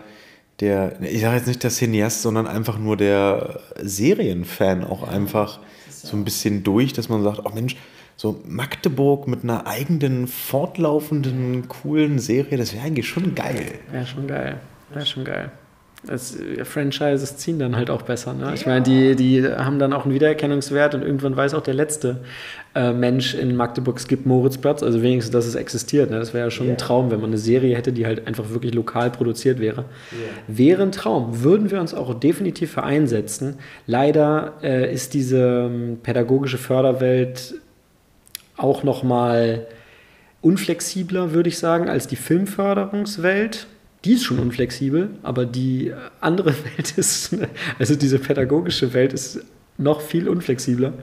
der, 0.60 1.02
ich 1.02 1.22
sage 1.22 1.38
jetzt 1.38 1.48
nicht 1.48 1.64
der 1.64 1.72
Cineast, 1.72 2.22
sondern 2.22 2.48
einfach 2.48 2.78
nur 2.78 2.96
der 2.98 3.60
Serienfan 3.82 4.84
auch 4.84 5.04
ja. 5.04 5.10
einfach 5.10 5.60
so 5.90 6.16
ein 6.16 6.24
bisschen 6.24 6.64
durch, 6.64 6.94
dass 6.94 7.10
man 7.10 7.24
sagt, 7.24 7.42
oh 7.44 7.50
Mensch, 7.54 7.76
so 8.16 8.42
Magdeburg 8.46 9.28
mit 9.28 9.44
einer 9.44 9.68
eigenen, 9.68 10.28
fortlaufenden, 10.28 11.68
coolen 11.68 12.20
Serie, 12.20 12.58
das 12.58 12.74
wäre 12.74 12.86
eigentlich 12.86 13.08
schon 13.08 13.36
geil. 13.36 13.74
Wäre 13.92 14.06
schon 14.06 14.28
geil. 14.28 14.60
Wäre 14.94 15.06
schon 15.06 15.26
geil. 15.26 15.52
Das, 16.08 16.38
Franchises 16.64 17.38
ziehen 17.38 17.60
dann 17.60 17.76
halt 17.76 17.90
auch 17.90 18.04
besser. 18.04 18.34
Ne? 18.34 18.52
Ich 18.54 18.66
meine, 18.66 18.82
die, 18.82 19.16
die 19.16 19.48
haben 19.48 19.80
dann 19.80 19.94
auch 19.94 20.06
einen 20.06 20.14
Wiedererkennungswert 20.14 20.96
und 20.96 21.02
irgendwann 21.02 21.36
weiß 21.36 21.54
auch 21.54 21.62
der 21.62 21.74
letzte 21.74 22.18
äh, 22.76 22.92
Mensch 22.94 23.34
in 23.34 23.56
Magdeburg, 23.56 23.98
es 23.98 24.08
gibt 24.08 24.26
Moritzplatz, 24.26 24.84
also 24.84 25.02
wenigstens, 25.02 25.32
dass 25.32 25.46
es 25.46 25.56
existiert. 25.56 26.12
Ne? 26.12 26.20
Das 26.20 26.34
wäre 26.34 26.46
ja 26.46 26.52
schon 26.52 26.68
yeah. 26.68 26.76
ein 26.76 26.78
Traum, 26.78 27.12
wenn 27.12 27.22
man 27.22 27.30
eine 27.30 27.38
Serie 27.38 27.76
hätte, 27.76 27.94
die 27.94 28.06
halt 28.06 28.28
einfach 28.28 28.50
wirklich 28.50 28.74
lokal 28.74 29.10
produziert 29.10 29.60
wäre. 29.60 29.86
Yeah. 30.12 30.30
Wäre 30.48 30.84
ein 30.84 30.92
Traum, 30.92 31.44
würden 31.44 31.72
wir 31.72 31.80
uns 31.80 31.94
auch 31.94 32.14
definitiv 32.14 32.72
für 32.74 32.84
einsetzen. 32.84 33.56
Leider 33.88 34.54
äh, 34.62 34.94
ist 34.94 35.14
diese 35.14 35.70
ähm, 35.72 36.00
pädagogische 36.04 36.58
Förderwelt 36.58 37.56
auch 38.58 38.84
noch 38.84 39.04
mal 39.04 39.68
unflexibler, 40.42 41.34
würde 41.34 41.50
ich 41.50 41.58
sagen, 41.58 41.90
als 41.90 42.08
die 42.08 42.16
Filmförderungswelt 42.16 43.68
die 44.06 44.14
ist 44.14 44.24
schon 44.24 44.40
unflexibel, 44.40 45.10
aber 45.24 45.46
die 45.46 45.92
andere 46.22 46.54
Welt 46.64 46.98
ist, 46.98 47.36
also 47.80 47.96
diese 47.96 48.20
pädagogische 48.20 48.94
Welt 48.94 49.14
ist 49.14 49.44
noch 49.78 50.02
viel 50.02 50.30
unflexibler. 50.30 50.94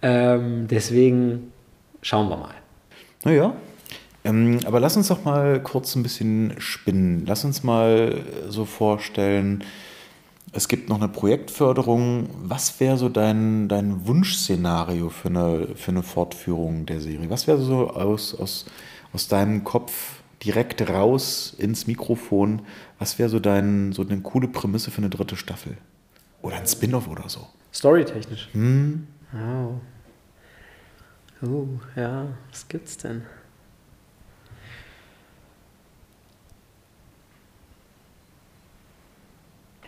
Ähm, 0.00 0.66
deswegen 0.68 1.52
schauen 2.00 2.28
wir 2.28 2.36
mal. 2.36 2.54
Naja, 3.24 3.54
ähm, 4.24 4.60
aber 4.64 4.80
lass 4.80 4.96
uns 4.96 5.08
doch 5.08 5.24
mal 5.24 5.62
kurz 5.62 5.94
ein 5.94 6.02
bisschen 6.02 6.54
spinnen. 6.58 7.24
Lass 7.26 7.44
uns 7.44 7.62
mal 7.62 8.24
so 8.48 8.64
vorstellen, 8.64 9.62
es 10.52 10.68
gibt 10.68 10.88
noch 10.88 10.98
eine 10.98 11.08
Projektförderung. 11.08 12.30
Was 12.42 12.80
wäre 12.80 12.96
so 12.96 13.08
dein, 13.08 13.68
dein 13.68 14.06
Wunschszenario 14.06 15.08
für 15.08 15.28
eine, 15.28 15.68
für 15.76 15.90
eine 15.90 16.02
Fortführung 16.02 16.86
der 16.86 17.00
Serie? 17.00 17.30
Was 17.30 17.46
wäre 17.46 17.60
so 17.60 17.90
aus, 17.90 18.34
aus, 18.34 18.66
aus 19.12 19.28
deinem 19.28 19.64
Kopf 19.64 20.21
direkt 20.44 20.88
raus 20.88 21.54
ins 21.58 21.86
Mikrofon. 21.86 22.62
Was 22.98 23.18
wäre 23.18 23.28
so, 23.28 23.38
dein, 23.38 23.92
so 23.92 24.02
eine 24.02 24.20
coole 24.20 24.48
Prämisse 24.48 24.90
für 24.90 24.98
eine 24.98 25.10
dritte 25.10 25.36
Staffel? 25.36 25.76
Oder 26.42 26.56
ein 26.56 26.66
Spin-off 26.66 27.08
oder 27.08 27.28
so? 27.28 27.46
Storytechnisch. 27.72 28.48
Hm. 28.52 29.06
Oh. 29.34 29.80
Oh, 31.44 31.66
ja, 31.96 32.26
was 32.50 32.68
gibt's 32.68 32.96
denn? 32.98 33.22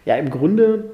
Ja, 0.05 0.17
im 0.17 0.31
Grunde, 0.31 0.91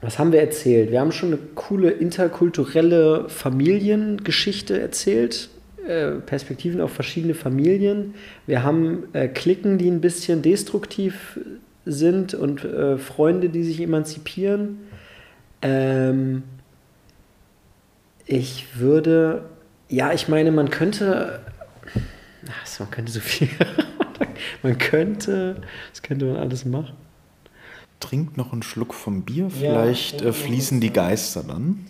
was 0.00 0.18
haben 0.18 0.32
wir 0.32 0.40
erzählt? 0.40 0.90
Wir 0.90 1.00
haben 1.00 1.12
schon 1.12 1.28
eine 1.28 1.38
coole 1.54 1.90
interkulturelle 1.90 3.28
Familiengeschichte 3.28 4.80
erzählt. 4.80 5.50
Äh, 5.86 6.12
Perspektiven 6.20 6.80
auf 6.80 6.92
verschiedene 6.92 7.34
Familien. 7.34 8.14
Wir 8.46 8.62
haben 8.62 9.04
äh, 9.12 9.28
Klicken, 9.28 9.76
die 9.76 9.90
ein 9.90 10.00
bisschen 10.00 10.40
destruktiv 10.40 11.38
sind 11.84 12.32
und 12.32 12.64
äh, 12.64 12.96
Freunde, 12.96 13.50
die 13.50 13.62
sich 13.62 13.80
emanzipieren. 13.80 14.78
Ähm, 15.60 16.42
ich 18.24 18.78
würde, 18.78 19.44
ja, 19.90 20.14
ich 20.14 20.28
meine, 20.28 20.52
man 20.52 20.70
könnte, 20.70 21.40
ach, 22.48 22.80
man 22.80 22.90
könnte 22.90 23.12
so 23.12 23.20
viel, 23.20 23.50
man 24.62 24.78
könnte, 24.78 25.60
das 25.90 26.02
könnte 26.02 26.24
man 26.24 26.36
alles 26.36 26.64
machen. 26.64 26.94
Trinkt 28.00 28.38
noch 28.38 28.54
einen 28.54 28.62
Schluck 28.62 28.94
vom 28.94 29.22
Bier, 29.22 29.50
vielleicht 29.50 30.22
ja, 30.22 30.28
äh, 30.28 30.32
fließen 30.32 30.80
die 30.80 30.94
Geister 30.94 31.44
dann. 31.46 31.84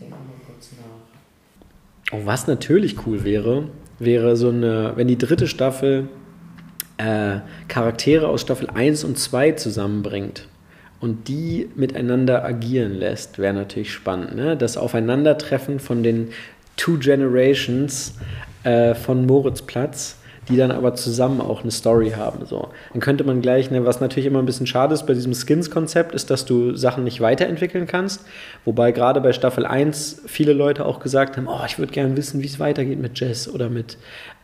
Oh, 2.10 2.22
was 2.24 2.48
natürlich 2.48 3.06
cool 3.06 3.22
wäre, 3.22 3.68
wäre 3.98 4.36
so 4.36 4.48
eine, 4.48 4.92
wenn 4.96 5.08
die 5.08 5.18
dritte 5.18 5.46
Staffel 5.46 6.08
äh, 6.98 7.38
Charaktere 7.68 8.28
aus 8.28 8.40
Staffel 8.40 8.68
1 8.70 9.04
und 9.04 9.18
2 9.18 9.52
zusammenbringt 9.52 10.48
und 11.00 11.28
die 11.28 11.68
miteinander 11.74 12.44
agieren 12.44 12.94
lässt, 12.94 13.38
wäre 13.38 13.54
natürlich 13.54 13.92
spannend. 13.92 14.36
Ne? 14.36 14.56
Das 14.56 14.76
Aufeinandertreffen 14.76 15.80
von 15.80 16.02
den 16.02 16.30
Two 16.76 16.98
Generations 16.98 18.14
äh, 18.64 18.94
von 18.94 19.26
Moritzplatz 19.26 20.16
die 20.48 20.56
dann 20.56 20.70
aber 20.70 20.94
zusammen 20.94 21.40
auch 21.40 21.62
eine 21.62 21.70
Story 21.70 22.10
haben. 22.10 22.44
So. 22.46 22.68
Dann 22.92 23.00
könnte 23.00 23.24
man 23.24 23.40
gleich, 23.40 23.70
ne, 23.70 23.84
was 23.84 24.00
natürlich 24.00 24.26
immer 24.26 24.38
ein 24.38 24.46
bisschen 24.46 24.66
schade 24.66 24.94
ist 24.94 25.06
bei 25.06 25.14
diesem 25.14 25.34
Skins-Konzept, 25.34 26.14
ist, 26.14 26.30
dass 26.30 26.44
du 26.44 26.74
Sachen 26.76 27.04
nicht 27.04 27.20
weiterentwickeln 27.20 27.86
kannst. 27.86 28.24
Wobei 28.64 28.92
gerade 28.92 29.20
bei 29.20 29.32
Staffel 29.32 29.66
1 29.66 30.22
viele 30.26 30.52
Leute 30.52 30.84
auch 30.86 31.00
gesagt 31.00 31.36
haben, 31.36 31.48
oh, 31.48 31.62
ich 31.66 31.78
würde 31.78 31.92
gerne 31.92 32.16
wissen, 32.16 32.42
wie 32.42 32.46
es 32.46 32.58
weitergeht 32.58 33.00
mit 33.00 33.18
Jess 33.18 33.48
oder 33.48 33.68
mit 33.68 33.98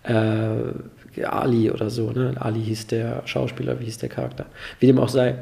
äh, 0.04 1.24
Ali 1.24 1.70
oder 1.70 1.90
so. 1.90 2.10
Ne? 2.10 2.34
Ali 2.38 2.62
hieß 2.62 2.86
der 2.86 3.22
Schauspieler, 3.26 3.80
wie 3.80 3.84
hieß 3.84 3.98
der 3.98 4.08
Charakter. 4.08 4.46
Wie 4.78 4.86
dem 4.86 4.98
auch 4.98 5.08
sei. 5.08 5.36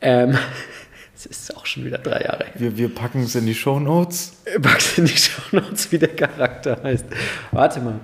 Ähm, 0.00 0.36
Es 1.16 1.26
ist 1.26 1.56
auch 1.56 1.64
schon 1.64 1.84
wieder 1.84 1.98
drei 1.98 2.22
Jahre 2.22 2.44
her. 2.44 2.54
Wir, 2.56 2.76
wir 2.76 2.92
packen 2.92 3.22
es 3.22 3.36
in 3.36 3.46
die 3.46 3.54
Show 3.54 3.78
Notes. 3.78 4.32
Packen 4.60 4.78
es 4.78 4.98
in 4.98 5.04
die 5.04 5.16
Show 5.16 5.42
Notes, 5.52 5.92
wie 5.92 5.98
der 5.98 6.08
Charakter 6.08 6.80
heißt. 6.82 7.06
Warte 7.52 7.80
mal. 7.80 8.00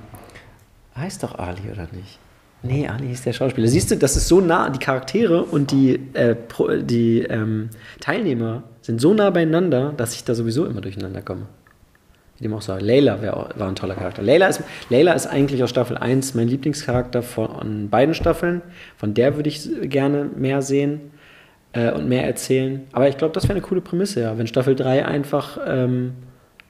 Heißt 1.00 1.22
doch 1.22 1.38
Ali, 1.38 1.62
oder 1.72 1.88
nicht? 1.92 2.18
Nee, 2.62 2.86
Ali 2.86 3.10
ist 3.10 3.24
der 3.24 3.32
Schauspieler. 3.32 3.68
Siehst 3.68 3.90
du, 3.90 3.96
das 3.96 4.16
ist 4.16 4.28
so 4.28 4.40
nah, 4.40 4.68
die 4.68 4.78
Charaktere 4.78 5.44
und 5.44 5.70
die, 5.70 5.98
äh, 6.12 6.36
die 6.82 7.20
ähm, 7.22 7.70
Teilnehmer 8.00 8.64
sind 8.82 9.00
so 9.00 9.14
nah 9.14 9.30
beieinander, 9.30 9.94
dass 9.96 10.14
ich 10.14 10.24
da 10.24 10.34
sowieso 10.34 10.66
immer 10.66 10.82
durcheinander 10.82 11.22
komme. 11.22 11.46
Wie 12.36 12.42
dem 12.42 12.52
auch 12.52 12.60
so. 12.60 12.74
Layla 12.74 13.22
wär, 13.22 13.32
war 13.54 13.68
ein 13.68 13.76
toller 13.76 13.94
Charakter. 13.94 14.22
Layla 14.22 14.48
ist, 14.48 14.62
Layla 14.90 15.12
ist 15.12 15.26
eigentlich 15.26 15.62
aus 15.62 15.70
Staffel 15.70 15.96
1 15.96 16.34
mein 16.34 16.48
Lieblingscharakter 16.48 17.22
von 17.22 17.88
beiden 17.88 18.14
Staffeln. 18.14 18.60
Von 18.98 19.14
der 19.14 19.36
würde 19.36 19.48
ich 19.48 19.70
gerne 19.88 20.24
mehr 20.24 20.60
sehen 20.60 21.12
äh, 21.72 21.92
und 21.92 22.10
mehr 22.10 22.26
erzählen. 22.26 22.82
Aber 22.92 23.08
ich 23.08 23.16
glaube, 23.16 23.32
das 23.32 23.44
wäre 23.44 23.54
eine 23.54 23.62
coole 23.62 23.80
Prämisse, 23.80 24.20
ja. 24.20 24.36
Wenn 24.36 24.46
Staffel 24.46 24.76
3 24.76 25.06
einfach. 25.06 25.58
Ähm, 25.66 26.12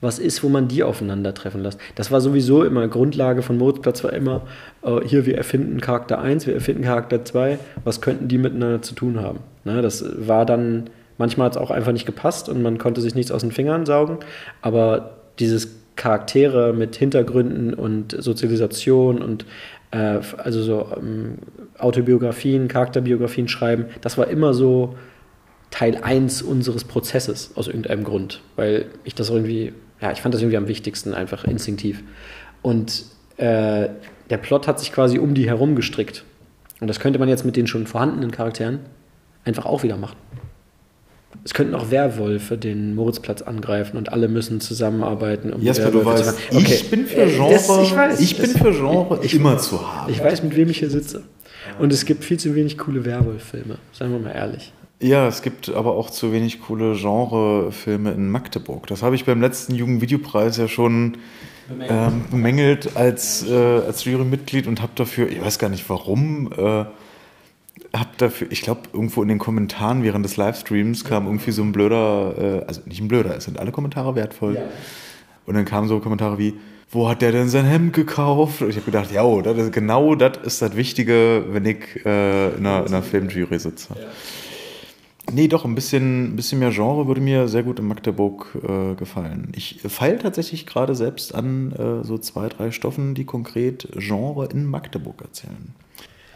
was 0.00 0.18
ist, 0.18 0.42
wo 0.42 0.48
man 0.48 0.68
die 0.68 0.82
aufeinandertreffen 0.82 1.62
lässt. 1.62 1.78
Das 1.94 2.10
war 2.10 2.20
sowieso 2.20 2.64
immer 2.64 2.88
Grundlage 2.88 3.42
von 3.42 3.58
Moritzplatz, 3.58 4.02
war 4.02 4.12
immer, 4.12 4.42
äh, 4.82 5.00
hier, 5.04 5.26
wir 5.26 5.36
erfinden 5.36 5.80
Charakter 5.80 6.20
1, 6.20 6.46
wir 6.46 6.54
erfinden 6.54 6.84
Charakter 6.84 7.24
2, 7.24 7.58
was 7.84 8.00
könnten 8.00 8.28
die 8.28 8.38
miteinander 8.38 8.82
zu 8.82 8.94
tun 8.94 9.20
haben? 9.20 9.40
Ne, 9.64 9.82
das 9.82 10.04
war 10.26 10.46
dann, 10.46 10.90
manchmal 11.18 11.46
hat 11.46 11.56
es 11.56 11.58
auch 11.58 11.70
einfach 11.70 11.92
nicht 11.92 12.06
gepasst 12.06 12.48
und 12.48 12.62
man 12.62 12.78
konnte 12.78 13.00
sich 13.00 13.14
nichts 13.14 13.30
aus 13.30 13.42
den 13.42 13.52
Fingern 13.52 13.84
saugen, 13.84 14.18
aber 14.62 15.18
dieses 15.38 15.68
Charaktere 15.96 16.72
mit 16.72 16.96
Hintergründen 16.96 17.74
und 17.74 18.16
Sozialisation 18.18 19.20
und 19.20 19.44
äh, 19.90 20.20
also 20.38 20.62
so 20.62 20.86
ähm, 20.96 21.38
Autobiografien, 21.78 22.68
Charakterbiografien 22.68 23.48
schreiben, 23.48 23.86
das 24.00 24.16
war 24.16 24.28
immer 24.28 24.54
so 24.54 24.94
Teil 25.70 25.98
1 26.02 26.42
unseres 26.42 26.84
Prozesses 26.84 27.52
aus 27.54 27.66
irgendeinem 27.66 28.04
Grund, 28.04 28.40
weil 28.56 28.86
ich 29.04 29.14
das 29.14 29.28
irgendwie 29.28 29.72
ja, 30.00 30.12
ich 30.12 30.20
fand 30.22 30.34
das 30.34 30.40
irgendwie 30.40 30.56
am 30.56 30.68
wichtigsten, 30.68 31.14
einfach 31.14 31.44
instinktiv. 31.44 32.02
Und 32.62 33.04
äh, 33.36 33.88
der 34.30 34.36
Plot 34.38 34.66
hat 34.66 34.78
sich 34.78 34.92
quasi 34.92 35.18
um 35.18 35.34
die 35.34 35.46
herum 35.46 35.76
gestrickt. 35.76 36.24
Und 36.80 36.88
das 36.88 37.00
könnte 37.00 37.18
man 37.18 37.28
jetzt 37.28 37.44
mit 37.44 37.56
den 37.56 37.66
schon 37.66 37.86
vorhandenen 37.86 38.30
Charakteren 38.30 38.80
einfach 39.44 39.66
auch 39.66 39.82
wieder 39.82 39.96
machen. 39.96 40.16
Es 41.44 41.54
könnten 41.54 41.74
auch 41.74 41.90
Werwölfe 41.90 42.58
den 42.58 42.94
Moritzplatz 42.94 43.40
angreifen 43.42 43.96
und 43.96 44.12
alle 44.12 44.28
müssen 44.28 44.60
zusammenarbeiten. 44.60 45.52
Um 45.52 45.62
Jasper, 45.62 45.90
du 45.90 46.04
weißt, 46.04 46.34
okay. 46.50 46.74
ich 46.74 46.90
bin 46.90 47.06
für 47.06 47.26
Genre, 47.26 47.52
das, 47.52 47.68
ich, 47.68 47.96
weiß, 47.96 48.20
ich 48.20 48.36
bin 48.36 48.50
für 48.50 48.72
Genre 48.72 49.20
ich, 49.22 49.34
immer 49.34 49.56
zu 49.56 49.80
haben. 49.80 50.12
Ich 50.12 50.22
weiß, 50.22 50.42
mit 50.42 50.56
wem 50.56 50.68
ich 50.70 50.78
hier 50.78 50.90
sitze. 50.90 51.22
Und 51.78 51.92
es 51.92 52.04
gibt 52.04 52.24
viel 52.24 52.38
zu 52.38 52.54
wenig 52.54 52.76
coole 52.76 53.04
Werwolf-Filme, 53.04 53.76
seien 53.92 54.12
wir 54.12 54.18
mal 54.18 54.32
ehrlich. 54.32 54.72
Ja, 55.02 55.26
es 55.26 55.40
gibt 55.40 55.70
aber 55.70 55.92
auch 55.92 56.10
zu 56.10 56.30
wenig 56.30 56.60
coole 56.60 56.94
Genrefilme 56.94 58.12
in 58.12 58.30
Magdeburg. 58.30 58.86
Das 58.86 59.02
habe 59.02 59.14
ich 59.14 59.24
beim 59.24 59.40
letzten 59.40 59.74
Jugendvideopreis 59.74 60.58
ja 60.58 60.68
schon 60.68 61.16
bemängelt, 61.68 61.90
ähm, 61.90 62.24
bemängelt 62.30 62.96
als, 62.96 63.46
äh, 63.48 63.54
als 63.54 64.04
Jurymitglied 64.04 64.66
und 64.66 64.82
habe 64.82 64.92
dafür, 64.94 65.28
ich 65.28 65.42
weiß 65.42 65.58
gar 65.58 65.70
nicht 65.70 65.88
warum, 65.88 66.52
äh, 66.52 66.84
habe 67.96 68.10
dafür, 68.18 68.48
ich 68.50 68.60
glaube, 68.60 68.82
irgendwo 68.92 69.22
in 69.22 69.28
den 69.28 69.38
Kommentaren 69.38 70.02
während 70.02 70.24
des 70.24 70.36
Livestreams 70.36 71.04
kam 71.04 71.24
irgendwie 71.24 71.52
so 71.52 71.62
ein 71.62 71.72
blöder, 71.72 72.34
äh, 72.36 72.66
also 72.66 72.82
nicht 72.84 73.00
ein 73.00 73.08
blöder, 73.08 73.34
es 73.36 73.44
sind 73.44 73.58
alle 73.58 73.72
Kommentare 73.72 74.14
wertvoll. 74.14 74.56
Ja. 74.56 74.62
Und 75.46 75.54
dann 75.54 75.64
kamen 75.64 75.88
so 75.88 75.98
Kommentare 76.00 76.38
wie, 76.38 76.54
wo 76.90 77.08
hat 77.08 77.22
der 77.22 77.32
denn 77.32 77.48
sein 77.48 77.64
Hemd 77.64 77.94
gekauft? 77.94 78.60
Und 78.60 78.68
ich 78.68 78.76
habe 78.76 78.84
gedacht, 78.84 79.10
ja, 79.12 79.24
ist, 79.40 79.72
genau 79.72 80.14
das 80.14 80.38
ist 80.44 80.60
das 80.60 80.76
Wichtige, 80.76 81.44
wenn 81.48 81.64
ich 81.64 82.04
äh, 82.04 82.50
in, 82.50 82.66
einer, 82.66 82.80
in 82.80 82.88
einer 82.88 83.02
Filmjury 83.02 83.58
sitze. 83.58 83.94
Ja. 83.94 84.06
Nee, 85.32 85.48
doch, 85.48 85.64
ein 85.64 85.74
bisschen, 85.74 86.32
ein 86.32 86.36
bisschen 86.36 86.58
mehr 86.58 86.70
Genre 86.70 87.06
würde 87.06 87.20
mir 87.20 87.48
sehr 87.48 87.62
gut 87.62 87.78
in 87.78 87.86
Magdeburg 87.86 88.56
äh, 88.62 88.94
gefallen. 88.94 89.52
Ich 89.54 89.80
feile 89.86 90.18
tatsächlich 90.18 90.66
gerade 90.66 90.94
selbst 90.94 91.34
an 91.34 91.72
äh, 91.72 92.04
so 92.04 92.18
zwei, 92.18 92.48
drei 92.48 92.70
Stoffen, 92.70 93.14
die 93.14 93.24
konkret 93.24 93.88
Genre 93.96 94.48
in 94.52 94.66
Magdeburg 94.66 95.22
erzählen. 95.22 95.74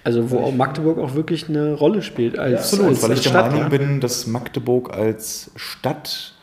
Also 0.04 0.30
wo 0.30 0.38
auch 0.38 0.54
Magdeburg 0.54 0.98
auch 0.98 1.14
wirklich 1.14 1.48
eine 1.48 1.72
Rolle 1.72 2.02
spielt 2.02 2.38
als, 2.38 2.72
Absolut, 2.72 2.88
als 2.88 3.02
weil 3.02 3.12
ich 3.12 3.22
der 3.22 3.30
Stadt, 3.30 3.52
Meinung 3.52 3.72
ja. 3.72 3.78
bin, 3.78 4.00
dass 4.00 4.26
Magdeburg 4.26 4.94
als 4.94 5.50
Stadt 5.56 6.34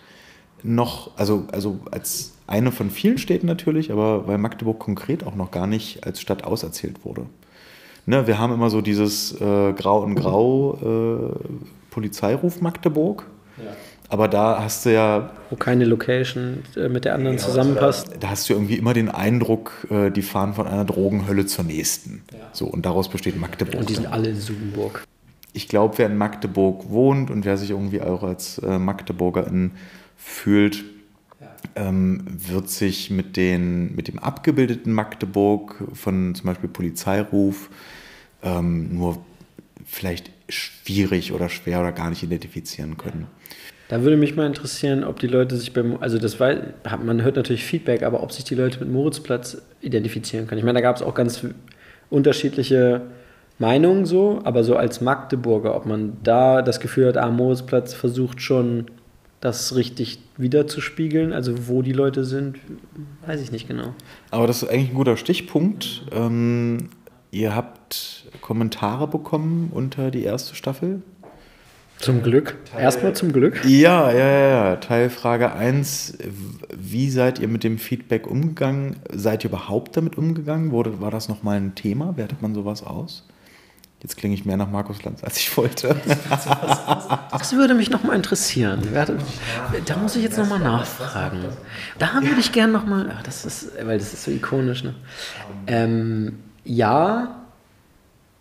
noch, 0.63 1.15
also, 1.17 1.45
also 1.51 1.79
als 1.91 2.33
eine 2.47 2.71
von 2.71 2.89
vielen 2.89 3.19
Städten 3.19 3.45
natürlich, 3.45 3.91
aber 3.91 4.27
weil 4.27 4.39
Magdeburg 4.39 4.79
konkret 4.79 5.25
auch 5.25 5.35
noch 5.35 5.51
gar 5.51 5.67
nicht 5.67 6.05
als 6.05 6.19
Stadt 6.19 6.43
auserzählt 6.43 7.05
wurde. 7.05 7.27
Ne, 8.07 8.25
wir 8.25 8.39
haben 8.39 8.51
immer 8.53 8.71
so 8.71 8.81
dieses 8.81 9.39
äh, 9.39 9.73
Grau 9.73 10.01
und 10.01 10.15
Grau 10.15 10.77
äh, 10.81 11.61
Polizeiruf 11.91 12.61
Magdeburg. 12.61 13.27
Ja. 13.57 13.71
Aber 14.09 14.27
da 14.27 14.61
hast 14.61 14.85
du 14.85 14.93
ja. 14.93 15.31
Wo 15.49 15.55
keine 15.55 15.85
Location 15.85 16.63
äh, 16.75 16.89
mit 16.89 17.05
der 17.05 17.13
anderen 17.13 17.37
ja, 17.37 17.43
zusammenpasst. 17.43 18.11
Da 18.19 18.31
hast 18.31 18.49
du 18.49 18.53
irgendwie 18.53 18.75
immer 18.75 18.93
den 18.93 19.07
Eindruck, 19.07 19.87
äh, 19.89 20.09
die 20.09 20.21
fahren 20.21 20.53
von 20.53 20.67
einer 20.67 20.83
Drogenhölle 20.83 21.45
zur 21.45 21.63
nächsten. 21.63 22.23
Ja. 22.31 22.39
So, 22.51 22.65
und 22.65 22.85
daraus 22.85 23.07
besteht 23.07 23.39
Magdeburg. 23.39 23.79
Und 23.79 23.89
die 23.89 23.93
sind 23.93 24.07
alle 24.07 24.29
in 24.29 24.39
Sudenburg. 24.39 25.03
Ich 25.53 25.67
glaube, 25.67 25.97
wer 25.97 26.07
in 26.07 26.17
Magdeburg 26.17 26.89
wohnt 26.89 27.29
und 27.29 27.45
wer 27.45 27.57
sich 27.57 27.69
irgendwie 27.69 28.01
auch 28.01 28.23
als 28.23 28.57
äh, 28.57 28.79
Magdeburgerin 28.79 29.71
fühlt, 30.17 30.83
ähm, 31.75 32.25
wird 32.27 32.69
sich 32.69 33.11
mit, 33.11 33.37
den, 33.37 33.95
mit 33.95 34.07
dem 34.07 34.19
abgebildeten 34.19 34.93
Magdeburg 34.93 35.75
von 35.93 36.35
zum 36.35 36.45
Beispiel 36.45 36.69
Polizeiruf 36.69 37.69
ähm, 38.43 38.95
nur 38.97 39.23
vielleicht 39.85 40.31
schwierig 40.53 41.31
oder 41.33 41.49
schwer 41.49 41.79
oder 41.79 41.91
gar 41.91 42.09
nicht 42.09 42.23
identifizieren 42.23 42.97
können. 42.97 43.27
Da 43.89 44.03
würde 44.03 44.15
mich 44.15 44.37
mal 44.37 44.47
interessieren, 44.47 45.03
ob 45.03 45.19
die 45.19 45.27
Leute 45.27 45.57
sich 45.57 45.73
beim, 45.73 45.97
also 45.99 46.17
das 46.17 46.39
war, 46.39 46.55
man 47.03 47.23
hört 47.23 47.35
natürlich 47.35 47.65
Feedback, 47.65 48.03
aber 48.03 48.23
ob 48.23 48.31
sich 48.31 48.45
die 48.45 48.55
Leute 48.55 48.79
mit 48.79 48.89
Moritzplatz 48.89 49.61
identifizieren 49.81 50.47
können. 50.47 50.59
Ich 50.59 50.65
meine, 50.65 50.77
da 50.77 50.81
gab 50.81 50.95
es 50.95 51.01
auch 51.01 51.13
ganz 51.13 51.45
unterschiedliche 52.09 53.01
Meinungen 53.59 54.05
so, 54.05 54.39
aber 54.43 54.63
so 54.63 54.77
als 54.77 55.01
Magdeburger, 55.01 55.75
ob 55.75 55.85
man 55.85 56.17
da 56.23 56.61
das 56.61 56.79
Gefühl 56.79 57.07
hat, 57.07 57.17
ah, 57.17 57.29
Moritzplatz 57.29 57.93
versucht 57.93 58.41
schon 58.41 58.85
das 59.41 59.75
richtig 59.75 60.19
wiederzuspiegeln, 60.37 61.33
also 61.33 61.67
wo 61.67 61.81
die 61.81 61.93
Leute 61.93 62.23
sind, 62.23 62.59
weiß 63.25 63.41
ich 63.41 63.51
nicht 63.51 63.67
genau. 63.67 63.93
Aber 64.29 64.47
das 64.47 64.63
ist 64.63 64.69
eigentlich 64.69 64.91
ein 64.91 64.95
guter 64.95 65.17
Stichpunkt. 65.17 66.03
Ähm, 66.11 66.89
ihr 67.31 67.55
habt 67.55 68.25
Kommentare 68.41 69.07
bekommen 69.07 69.71
unter 69.73 70.11
die 70.11 70.23
erste 70.23 70.55
Staffel? 70.55 71.01
Zum 72.01 72.23
Glück. 72.23 72.57
Teil, 72.65 72.81
Erstmal 72.81 73.13
zum 73.13 73.31
Glück. 73.31 73.63
Ja, 73.63 74.11
ja, 74.11 74.27
ja. 74.27 74.75
Teilfrage 74.77 75.53
1. 75.53 76.17
Wie 76.75 77.11
seid 77.11 77.37
ihr 77.39 77.47
mit 77.47 77.63
dem 77.63 77.77
Feedback 77.77 78.25
umgegangen? 78.25 78.95
Seid 79.13 79.43
ihr 79.43 79.51
überhaupt 79.51 79.95
damit 79.97 80.17
umgegangen? 80.17 80.71
Wurde, 80.71 80.99
war 80.99 81.11
das 81.11 81.29
nochmal 81.29 81.57
ein 81.57 81.75
Thema? 81.75 82.17
Wertet 82.17 82.41
man 82.41 82.55
sowas 82.55 82.83
aus? 82.83 83.27
Jetzt 84.01 84.17
klinge 84.17 84.33
ich 84.33 84.45
mehr 84.45 84.57
nach 84.57 84.69
Markus 84.69 85.03
Lanz, 85.03 85.23
als 85.23 85.37
ich 85.37 85.55
wollte. 85.55 85.95
Das 87.31 87.53
würde 87.53 87.73
mich 87.73 87.89
nochmal 87.89 88.15
interessieren. 88.15 88.81
Da 88.93 89.97
muss 89.97 90.15
ich 90.15 90.23
jetzt 90.23 90.37
nochmal 90.37 90.59
nachfragen. 90.59 91.39
Da 91.97 92.13
würde 92.21 92.39
ich 92.39 92.51
gerne 92.51 92.71
nochmal, 92.71 93.19
das 93.23 93.45
ist, 93.45 93.71
weil 93.83 93.97
das 93.97 94.13
ist 94.13 94.23
so 94.23 94.31
ikonisch, 94.31 94.83
ne? 94.83 94.93
Ähm, 95.65 96.37
ja 96.63 97.43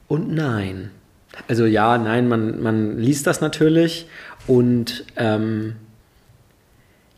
und 0.09 0.33
nein. 0.33 0.91
Also 1.49 1.64
ja, 1.64 1.97
nein, 1.99 2.29
man, 2.29 2.62
man 2.62 2.99
liest 2.99 3.27
das 3.27 3.41
natürlich 3.41 4.07
und 4.47 5.05
ähm, 5.16 5.77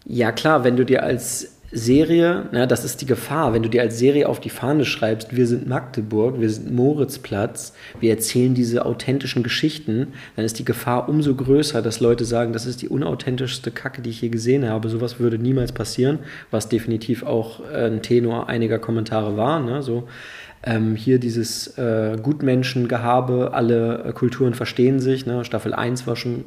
ja 0.05 0.33
klar, 0.33 0.65
wenn 0.65 0.77
du 0.77 0.85
dir 0.85 1.03
als 1.03 1.53
Serie, 1.75 2.51
na, 2.53 2.67
das 2.67 2.85
ist 2.85 3.01
die 3.01 3.07
Gefahr, 3.07 3.55
wenn 3.55 3.63
du 3.63 3.71
dir 3.71 3.81
als 3.81 3.99
Serie 3.99 4.29
auf 4.29 4.41
die 4.41 4.51
Fahne 4.51 4.85
schreibst, 4.85 5.35
wir 5.35 5.47
sind 5.47 5.67
Magdeburg, 5.67 6.39
wir 6.39 6.51
sind 6.51 6.71
Moritzplatz, 6.71 7.73
wir 7.99 8.11
erzählen 8.11 8.53
diese 8.53 8.85
authentischen 8.85 9.43
Geschichten, 9.43 10.09
dann 10.37 10.45
ist 10.45 10.59
die 10.59 10.67
Gefahr 10.67 11.09
umso 11.09 11.35
größer, 11.35 11.81
dass 11.81 12.01
Leute 12.01 12.27
sagen, 12.27 12.53
das 12.53 12.67
ist 12.67 12.83
die 12.83 12.91
unauthentischste 12.91 13.71
Kacke, 13.71 14.03
die 14.03 14.11
ich 14.11 14.21
je 14.21 14.29
gesehen 14.29 14.69
habe. 14.69 14.91
Sowas 14.91 15.19
würde 15.19 15.39
niemals 15.39 15.73
passieren, 15.73 16.19
was 16.51 16.69
definitiv 16.69 17.23
auch 17.23 17.61
äh, 17.73 17.87
ein 17.87 18.03
Tenor 18.03 18.51
einiger 18.51 18.79
Kommentare 18.79 19.39
war. 19.39 19.59
Ne? 19.61 19.83
So, 19.83 20.07
ähm, 20.63 20.97
hier 20.97 21.19
dieses 21.19 21.79
äh, 21.79 22.17
Gutmenschengehabe, 22.23 23.53
alle 23.53 24.05
äh, 24.05 24.13
Kulturen 24.13 24.55
verstehen 24.55 25.01
sich. 25.01 25.27
Ne? 25.27 25.45
Staffel 25.45 25.75
1 25.75 26.07
war 26.07 26.17
schon 26.17 26.45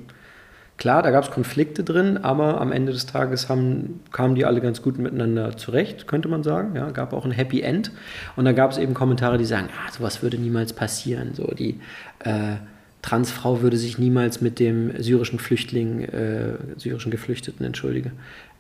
Klar, 0.77 1.01
da 1.03 1.11
gab 1.11 1.23
es 1.23 1.31
Konflikte 1.31 1.85
drin, 1.85 2.17
aber 2.17 2.59
am 2.59 2.73
Ende 2.73 2.91
des 2.91 3.05
Tages 3.05 3.47
haben, 3.47 4.01
kamen 4.11 4.35
die 4.35 4.43
alle 4.43 4.59
ganz 4.59 4.81
gut 4.81 4.97
miteinander 4.97 5.55
zurecht, 5.55 6.05
könnte 6.05 6.27
man 6.27 6.43
sagen. 6.43 6.75
Ja, 6.75 6.91
gab 6.91 7.13
auch 7.13 7.23
ein 7.23 7.31
Happy 7.31 7.61
End. 7.61 7.91
Und 8.35 8.43
da 8.43 8.51
gab 8.51 8.71
es 8.71 8.77
eben 8.77 8.93
Kommentare, 8.93 9.37
die 9.37 9.45
sagen, 9.45 9.69
ah, 9.71 9.91
sowas 9.91 10.21
würde 10.21 10.37
niemals 10.37 10.73
passieren. 10.73 11.33
So, 11.33 11.47
die 11.47 11.79
äh, 12.19 12.55
Transfrau 13.01 13.61
würde 13.61 13.77
sich 13.77 13.99
niemals 13.99 14.41
mit 14.41 14.59
dem 14.59 15.01
syrischen 15.01 15.39
Flüchtling, 15.39 16.01
äh, 16.01 16.55
syrischen 16.75 17.09
Geflüchteten, 17.09 17.65
entschuldige, 17.65 18.11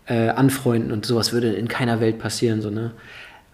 äh, 0.05 0.29
anfreunden 0.29 0.93
und 0.93 1.05
sowas 1.05 1.33
würde 1.33 1.51
in 1.51 1.67
keiner 1.67 1.99
Welt 1.99 2.17
passieren. 2.17 2.61
So, 2.61 2.69
ne? 2.69 2.91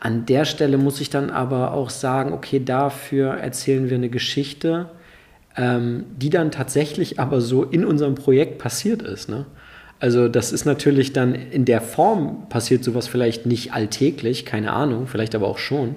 An 0.04 0.26
der 0.26 0.46
Stelle 0.46 0.80
muss 0.80 1.00
ich 1.00 1.12
dann 1.12 1.30
aber 1.30 1.74
auch 1.74 1.92
sagen, 1.92 2.34
okay, 2.34 2.60
dafür 2.60 3.36
erzählen 3.36 3.88
wir 3.88 3.98
eine 3.98 4.10
Geschichte, 4.10 4.90
ähm, 5.56 6.06
die 6.18 6.32
dann 6.32 6.50
tatsächlich 6.50 7.20
aber 7.20 7.40
so 7.40 7.64
in 7.64 7.86
unserem 7.86 8.16
Projekt 8.16 8.58
passiert 8.58 9.04
ist. 9.04 9.30
Ne? 9.30 9.46
Also 10.00 10.28
das 10.28 10.52
ist 10.52 10.66
natürlich 10.66 11.14
dann 11.14 11.36
in 11.36 11.66
der 11.66 11.82
Form 11.82 12.50
passiert 12.50 12.84
sowas 12.84 13.08
vielleicht 13.08 13.46
nicht 13.46 13.74
alltäglich, 13.74 14.44
keine 14.44 14.74
Ahnung, 14.74 15.06
vielleicht 15.06 15.36
aber 15.36 15.48
auch 15.48 15.60
schon. 15.60 15.94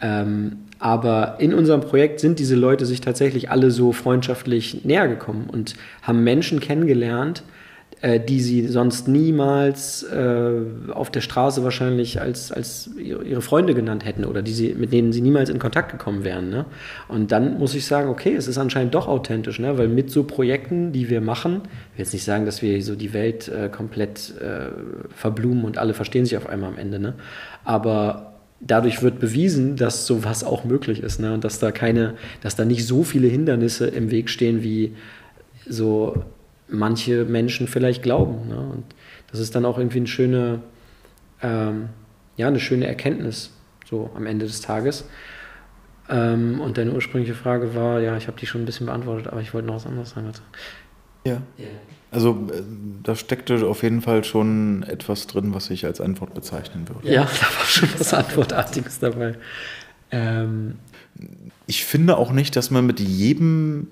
Ähm, 0.00 0.56
aber 0.80 1.36
in 1.38 1.54
unserem 1.54 1.82
Projekt 1.82 2.18
sind 2.18 2.40
diese 2.40 2.56
Leute 2.56 2.84
sich 2.84 3.00
tatsächlich 3.00 3.48
alle 3.48 3.70
so 3.70 3.92
freundschaftlich 3.92 4.84
näher 4.84 5.06
gekommen 5.06 5.48
und 5.48 5.76
haben 6.02 6.24
Menschen 6.24 6.58
kennengelernt, 6.58 7.44
äh, 8.06 8.20
die 8.20 8.40
sie 8.40 8.68
sonst 8.68 9.08
niemals 9.08 10.04
äh, 10.04 10.60
auf 10.92 11.10
der 11.10 11.20
Straße 11.20 11.64
wahrscheinlich 11.64 12.20
als, 12.20 12.52
als 12.52 12.88
ihre 12.96 13.42
Freunde 13.42 13.74
genannt 13.74 14.04
hätten 14.04 14.24
oder 14.24 14.42
die 14.42 14.52
sie, 14.52 14.74
mit 14.74 14.92
denen 14.92 15.12
sie 15.12 15.20
niemals 15.20 15.48
in 15.50 15.58
Kontakt 15.58 15.90
gekommen 15.90 16.22
wären. 16.22 16.48
Ne? 16.48 16.66
Und 17.08 17.32
dann 17.32 17.58
muss 17.58 17.74
ich 17.74 17.84
sagen, 17.84 18.08
okay, 18.08 18.36
es 18.36 18.46
ist 18.46 18.58
anscheinend 18.58 18.94
doch 18.94 19.08
authentisch, 19.08 19.58
ne? 19.58 19.76
weil 19.76 19.88
mit 19.88 20.12
so 20.12 20.22
Projekten, 20.22 20.92
die 20.92 21.10
wir 21.10 21.20
machen, 21.20 21.62
ich 21.64 21.98
will 21.98 22.04
jetzt 22.04 22.12
nicht 22.12 22.22
sagen, 22.22 22.46
dass 22.46 22.62
wir 22.62 22.80
so 22.80 22.94
die 22.94 23.12
Welt 23.12 23.48
äh, 23.48 23.68
komplett 23.70 24.34
äh, 24.40 24.68
verblumen 25.12 25.64
und 25.64 25.76
alle 25.76 25.92
verstehen 25.92 26.26
sich 26.26 26.36
auf 26.36 26.48
einmal 26.48 26.70
am 26.70 26.78
Ende, 26.78 27.00
ne? 27.00 27.14
aber 27.64 28.34
dadurch 28.60 29.02
wird 29.02 29.18
bewiesen, 29.18 29.74
dass 29.74 30.06
sowas 30.06 30.44
auch 30.44 30.62
möglich 30.62 31.02
ist 31.02 31.18
ne? 31.18 31.34
und 31.34 31.42
dass 31.42 31.58
da 31.58 31.72
keine, 31.72 32.14
dass 32.40 32.54
da 32.54 32.64
nicht 32.64 32.86
so 32.86 33.02
viele 33.02 33.26
Hindernisse 33.26 33.88
im 33.88 34.12
Weg 34.12 34.30
stehen 34.30 34.62
wie 34.62 34.94
so 35.68 36.22
manche 36.68 37.24
Menschen 37.24 37.68
vielleicht 37.68 38.02
glauben. 38.02 38.48
Ne? 38.48 38.58
Und 38.58 38.84
das 39.30 39.40
ist 39.40 39.54
dann 39.54 39.64
auch 39.64 39.78
irgendwie 39.78 39.98
eine 39.98 40.06
schöne, 40.06 40.60
ähm, 41.42 41.88
ja, 42.36 42.48
eine 42.48 42.60
schöne 42.60 42.86
Erkenntnis 42.86 43.50
so 43.88 44.10
am 44.14 44.26
Ende 44.26 44.46
des 44.46 44.60
Tages. 44.60 45.04
Ähm, 46.08 46.60
und 46.60 46.78
deine 46.78 46.92
ursprüngliche 46.92 47.34
Frage 47.34 47.74
war, 47.74 48.00
ja, 48.00 48.16
ich 48.16 48.28
habe 48.28 48.38
die 48.38 48.46
schon 48.46 48.62
ein 48.62 48.66
bisschen 48.66 48.86
beantwortet, 48.86 49.28
aber 49.28 49.40
ich 49.40 49.54
wollte 49.54 49.66
noch 49.66 49.76
was 49.76 49.86
anderes 49.86 50.10
sagen. 50.10 50.30
Ja. 51.24 51.42
ja. 51.58 51.66
Also 52.12 52.48
äh, 52.52 52.62
da 53.02 53.16
steckte 53.16 53.66
auf 53.66 53.82
jeden 53.82 54.02
Fall 54.02 54.22
schon 54.22 54.84
etwas 54.84 55.26
drin, 55.26 55.52
was 55.54 55.70
ich 55.70 55.84
als 55.84 56.00
Antwort 56.00 56.34
bezeichnen 56.34 56.88
würde. 56.88 57.10
Ja, 57.10 57.22
da 57.40 57.58
war 57.58 57.66
schon 57.66 57.88
was 57.98 58.14
Antwortartiges 58.14 59.00
dabei. 59.00 59.34
Ähm, 60.12 60.76
ich 61.66 61.84
finde 61.84 62.16
auch 62.16 62.30
nicht, 62.30 62.54
dass 62.54 62.70
man 62.70 62.86
mit 62.86 63.00
jedem 63.00 63.88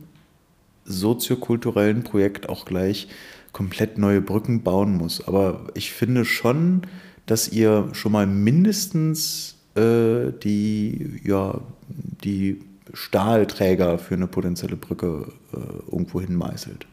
soziokulturellen 0.85 2.03
Projekt 2.03 2.49
auch 2.49 2.65
gleich 2.65 3.09
komplett 3.53 3.99
neue 3.99 4.21
Brücken 4.21 4.63
bauen 4.63 4.97
muss. 4.97 5.27
Aber 5.27 5.67
ich 5.75 5.93
finde 5.93 6.25
schon, 6.25 6.83
dass 7.27 7.49
ihr 7.49 7.89
schon 7.93 8.13
mal 8.13 8.27
mindestens 8.27 9.57
äh, 9.77 10.33
die, 10.43 11.21
ja, 11.25 11.61
die 11.89 12.61
Stahlträger 12.93 13.99
für 13.99 14.15
eine 14.15 14.27
potenzielle 14.27 14.77
Brücke 14.77 15.33
äh, 15.53 15.91
irgendwo 15.91 16.21
hinmeißelt. 16.21 16.87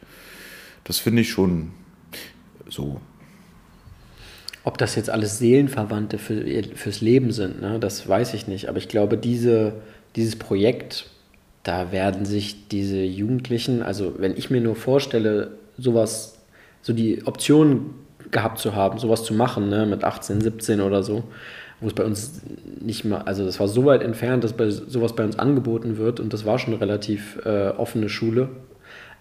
Das 0.84 0.98
finde 0.98 1.22
ich 1.22 1.30
schon 1.30 1.72
so. 2.68 3.00
Ob 4.64 4.78
das 4.78 4.94
jetzt 4.94 5.10
alles 5.10 5.38
Seelenverwandte 5.38 6.18
für, 6.18 6.44
fürs 6.74 7.00
Leben 7.00 7.32
sind, 7.32 7.60
ne, 7.60 7.78
das 7.78 8.08
weiß 8.08 8.34
ich 8.34 8.46
nicht. 8.46 8.68
Aber 8.68 8.78
ich 8.78 8.88
glaube, 8.88 9.18
diese, 9.18 9.74
dieses 10.16 10.36
Projekt 10.36 11.10
da 11.62 11.92
werden 11.92 12.24
sich 12.24 12.68
diese 12.68 13.02
Jugendlichen, 13.02 13.82
also 13.82 14.14
wenn 14.18 14.36
ich 14.36 14.50
mir 14.50 14.60
nur 14.60 14.76
vorstelle, 14.76 15.52
sowas, 15.78 16.38
so 16.82 16.92
die 16.92 17.24
Option 17.26 17.94
gehabt 18.30 18.58
zu 18.58 18.74
haben, 18.74 18.98
sowas 18.98 19.24
zu 19.24 19.34
machen, 19.34 19.68
ne, 19.68 19.86
mit 19.86 20.04
18, 20.04 20.40
17 20.40 20.80
oder 20.80 21.02
so, 21.02 21.24
wo 21.80 21.88
es 21.88 21.94
bei 21.94 22.04
uns 22.04 22.42
nicht 22.80 23.04
mehr, 23.04 23.26
also 23.26 23.44
das 23.44 23.60
war 23.60 23.68
so 23.68 23.84
weit 23.84 24.02
entfernt, 24.02 24.44
dass 24.44 24.52
bei, 24.52 24.70
sowas 24.70 25.14
bei 25.14 25.24
uns 25.24 25.38
angeboten 25.38 25.98
wird 25.98 26.20
und 26.20 26.32
das 26.32 26.44
war 26.44 26.58
schon 26.58 26.74
eine 26.74 26.80
relativ 26.80 27.38
äh, 27.44 27.68
offene 27.68 28.08
Schule, 28.08 28.48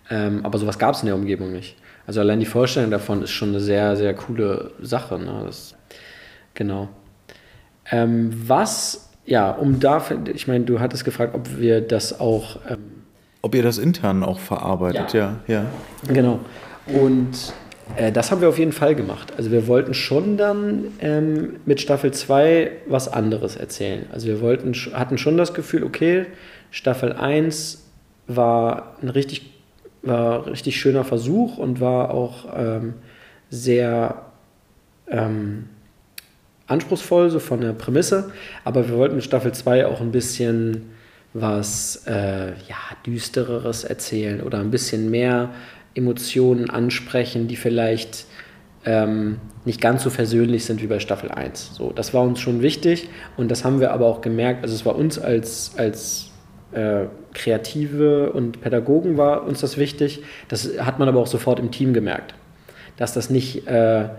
ähm, 0.09 0.43
aber 0.43 0.57
sowas 0.57 0.79
gab 0.79 0.95
es 0.95 1.01
in 1.01 1.07
der 1.07 1.15
Umgebung 1.15 1.51
nicht. 1.51 1.75
Also 2.07 2.19
allein 2.19 2.39
die 2.39 2.45
Vorstellung 2.45 2.91
davon 2.91 3.21
ist 3.21 3.31
schon 3.31 3.49
eine 3.49 3.59
sehr, 3.59 3.95
sehr 3.95 4.13
coole 4.15 4.71
Sache. 4.81 5.19
Ne? 5.19 5.43
Das, 5.45 5.75
genau. 6.53 6.89
Ähm, 7.89 8.31
was 8.47 9.10
ja, 9.25 9.51
um 9.51 9.79
da, 9.79 10.03
ich 10.33 10.47
meine, 10.47 10.65
du 10.65 10.79
hattest 10.79 11.05
gefragt, 11.05 11.35
ob 11.35 11.57
wir 11.57 11.81
das 11.81 12.19
auch. 12.19 12.57
Ähm, 12.69 13.03
ob 13.41 13.55
ihr 13.55 13.63
das 13.63 13.77
intern 13.77 14.23
auch 14.23 14.39
verarbeitet, 14.39 15.13
ja. 15.13 15.39
Ja, 15.47 15.53
ja. 15.55 15.65
Genau. 16.13 16.39
Und 16.87 17.53
äh, 17.95 18.11
das 18.11 18.31
haben 18.31 18.41
wir 18.41 18.49
auf 18.49 18.59
jeden 18.59 18.71
Fall 18.71 18.95
gemacht. 18.95 19.33
Also 19.37 19.51
wir 19.51 19.67
wollten 19.67 19.93
schon 19.93 20.37
dann 20.37 20.85
ähm, 20.99 21.55
mit 21.65 21.81
Staffel 21.81 22.11
2 22.11 22.71
was 22.87 23.07
anderes 23.07 23.55
erzählen. 23.55 24.05
Also 24.11 24.27
wir 24.27 24.41
wollten, 24.41 24.73
hatten 24.93 25.17
schon 25.17 25.37
das 25.37 25.53
Gefühl, 25.53 25.83
okay, 25.83 26.25
Staffel 26.69 27.13
1 27.13 27.87
war 28.27 28.95
ein 29.01 29.09
richtig 29.09 29.51
war 30.03 30.43
ein 30.43 30.49
richtig 30.49 30.79
schöner 30.79 31.03
Versuch 31.03 31.57
und 31.57 31.79
war 31.79 32.11
auch 32.11 32.45
ähm, 32.57 32.95
sehr 33.49 34.23
ähm, 35.07 35.69
anspruchsvoll, 36.71 37.29
so 37.29 37.39
von 37.39 37.61
der 37.61 37.73
Prämisse. 37.73 38.31
Aber 38.63 38.87
wir 38.87 38.97
wollten 38.97 39.15
mit 39.15 39.23
Staffel 39.23 39.51
2 39.51 39.85
auch 39.85 40.01
ein 40.01 40.11
bisschen 40.11 40.91
was 41.33 42.03
äh, 42.07 42.49
ja, 42.67 42.77
düstereres 43.05 43.83
erzählen 43.83 44.41
oder 44.41 44.59
ein 44.59 44.71
bisschen 44.71 45.09
mehr 45.09 45.51
Emotionen 45.93 46.69
ansprechen, 46.69 47.47
die 47.47 47.55
vielleicht 47.55 48.25
ähm, 48.85 49.37
nicht 49.65 49.79
ganz 49.79 50.03
so 50.03 50.09
versöhnlich 50.09 50.65
sind 50.65 50.81
wie 50.81 50.87
bei 50.87 50.99
Staffel 50.99 51.31
1. 51.31 51.75
So, 51.75 51.91
das 51.91 52.13
war 52.13 52.23
uns 52.23 52.39
schon 52.39 52.61
wichtig 52.61 53.09
und 53.37 53.49
das 53.51 53.63
haben 53.63 53.79
wir 53.79 53.91
aber 53.91 54.07
auch 54.07 54.21
gemerkt. 54.21 54.63
Also 54.63 54.73
es 54.75 54.85
war 54.85 54.95
uns 54.95 55.19
als, 55.19 55.73
als 55.77 56.31
äh, 56.71 57.05
Kreative 57.33 58.31
und 58.31 58.61
Pädagogen 58.61 59.17
war 59.17 59.43
uns 59.43 59.61
das 59.61 59.77
wichtig. 59.77 60.23
Das 60.47 60.69
hat 60.79 60.99
man 60.99 61.07
aber 61.07 61.19
auch 61.19 61.27
sofort 61.27 61.59
im 61.59 61.71
Team 61.71 61.93
gemerkt, 61.93 62.33
dass 62.97 63.13
das 63.13 63.29
nicht 63.29 63.67
äh, 63.67 64.09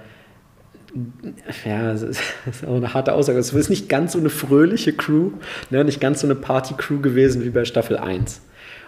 ja, 1.64 1.92
das 1.92 2.02
ist 2.02 2.66
auch 2.66 2.76
eine 2.76 2.94
harte 2.94 3.14
Aussage. 3.14 3.38
Es 3.38 3.52
ist 3.52 3.70
nicht 3.70 3.88
ganz 3.88 4.12
so 4.12 4.18
eine 4.18 4.30
fröhliche 4.30 4.92
Crew, 4.92 5.30
ne, 5.70 5.84
nicht 5.84 6.00
ganz 6.00 6.20
so 6.20 6.26
eine 6.26 6.34
Party-Crew 6.34 7.00
gewesen 7.00 7.44
wie 7.44 7.50
bei 7.50 7.64
Staffel 7.64 7.96
1. 7.96 8.40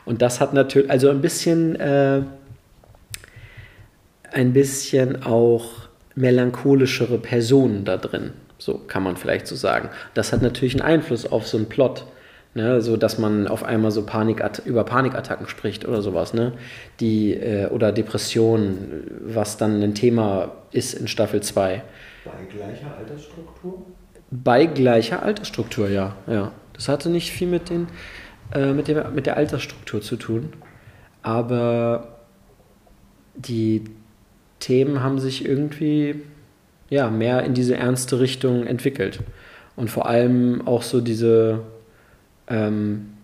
Und 0.05 0.23
das 0.23 0.41
hat 0.41 0.53
natürlich, 0.53 0.91
also 0.91 1.11
ein 1.11 1.21
bisschen, 1.21 1.77
äh, 1.77 2.23
ein 4.33 4.53
bisschen 4.53 5.23
auch 5.25 5.89
melancholischere 6.15 7.19
Personen 7.19 7.85
da 7.85 7.97
drin. 7.97 8.33
So 8.59 8.79
kann 8.79 9.03
man 9.03 9.17
vielleicht 9.17 9.47
so 9.47 9.57
sagen. 9.57 9.89
Das 10.15 10.33
hat 10.33 10.43
natürlich 10.43 10.75
einen 10.75 10.83
Einfluss 10.83 11.27
auf 11.27 11.47
so 11.47 11.57
einen 11.57 11.69
Plot. 11.69 12.07
Ne, 12.57 12.81
so 12.81 12.97
dass 12.97 13.19
man 13.19 13.49
auf 13.49 13.65
einmal 13.65 13.91
so 13.91 14.07
Panik 14.07 14.45
über 14.65 14.85
Panikattacken 14.85 15.49
spricht 15.49 15.89
oder 15.89 16.03
sowas, 16.03 16.35
ne? 16.35 16.53
Die, 17.01 17.35
äh, 17.35 17.67
oder 17.67 17.91
Depressionen, 17.91 19.11
was 19.25 19.57
dann 19.57 19.83
ein 19.83 19.97
Thema 19.97 20.53
ist 20.71 20.95
in 20.95 21.09
Staffel 21.09 21.43
2. 21.43 21.83
Bei 22.25 22.31
gleicher 22.49 22.97
Altersstruktur? 22.97 23.83
Bei 24.31 24.67
gleicher 24.67 25.25
Altersstruktur, 25.25 25.89
ja. 25.89 26.15
ja. 26.29 26.53
Das 26.75 26.89
hatte 26.89 27.09
nicht 27.09 27.33
viel 27.33 27.49
mit, 27.49 27.71
den, 27.71 27.89
äh, 28.55 28.73
mit, 28.73 28.87
dem, 28.87 29.03
mit 29.15 29.27
der 29.27 29.37
Altersstruktur 29.37 30.01
zu 30.01 30.15
tun. 30.15 30.53
Aber 31.23 32.19
die 33.35 33.83
Themen 34.61 35.03
haben 35.03 35.19
sich 35.19 35.45
irgendwie 35.45 36.23
ja, 36.89 37.11
mehr 37.11 37.43
in 37.43 37.55
diese 37.55 37.77
ernste 37.77 38.21
Richtung 38.21 38.65
entwickelt. 38.65 39.21
Und 39.75 39.91
vor 39.91 40.07
allem 40.07 40.67
auch 40.67 40.83
so 40.83 41.01
diese 41.01 41.61
ähm, 42.49 43.15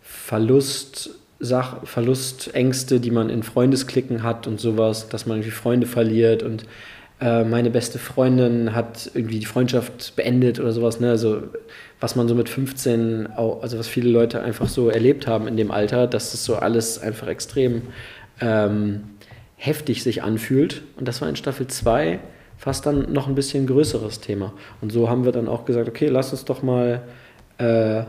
Verlust, 0.00 1.10
Sach 1.44 1.84
Verlustängste, 1.84 3.00
die 3.00 3.10
man 3.10 3.28
in 3.28 3.42
Freundesklicken 3.42 4.22
hat 4.22 4.46
und 4.46 4.60
sowas, 4.60 5.08
dass 5.08 5.26
man 5.26 5.38
irgendwie 5.38 5.50
Freunde 5.50 5.88
verliert 5.88 6.44
und 6.44 6.66
äh, 7.20 7.44
meine 7.44 7.70
beste 7.70 7.98
Freundin 7.98 8.74
hat 8.74 9.10
irgendwie 9.14 9.38
die 9.38 9.46
Freundschaft 9.46 10.16
beendet 10.16 10.58
oder 10.58 10.72
sowas. 10.72 10.98
Ne? 10.98 11.10
Also 11.10 11.42
was 12.00 12.16
man 12.16 12.26
so 12.26 12.34
mit 12.34 12.48
15, 12.48 13.28
auch, 13.36 13.62
also 13.62 13.78
was 13.78 13.86
viele 13.86 14.10
Leute 14.10 14.42
einfach 14.42 14.68
so 14.68 14.88
erlebt 14.88 15.28
haben 15.28 15.46
in 15.46 15.56
dem 15.56 15.70
Alter, 15.70 16.08
dass 16.08 16.32
das 16.32 16.44
so 16.44 16.56
alles 16.56 17.00
einfach 17.00 17.28
extrem 17.28 17.82
ähm, 18.40 19.02
heftig 19.56 20.02
sich 20.02 20.24
anfühlt. 20.24 20.82
Und 20.96 21.06
das 21.06 21.20
war 21.20 21.28
in 21.28 21.36
Staffel 21.36 21.68
2 21.68 22.18
fast 22.56 22.86
dann 22.86 23.12
noch 23.12 23.28
ein 23.28 23.36
bisschen 23.36 23.68
größeres 23.68 24.20
Thema. 24.20 24.52
Und 24.80 24.90
so 24.90 25.08
haben 25.08 25.24
wir 25.24 25.32
dann 25.32 25.48
auch 25.48 25.64
gesagt, 25.64 25.88
okay, 25.88 26.08
lass 26.08 26.32
uns 26.32 26.44
doch 26.44 26.62
mal 26.62 27.02
äh, 27.58 28.02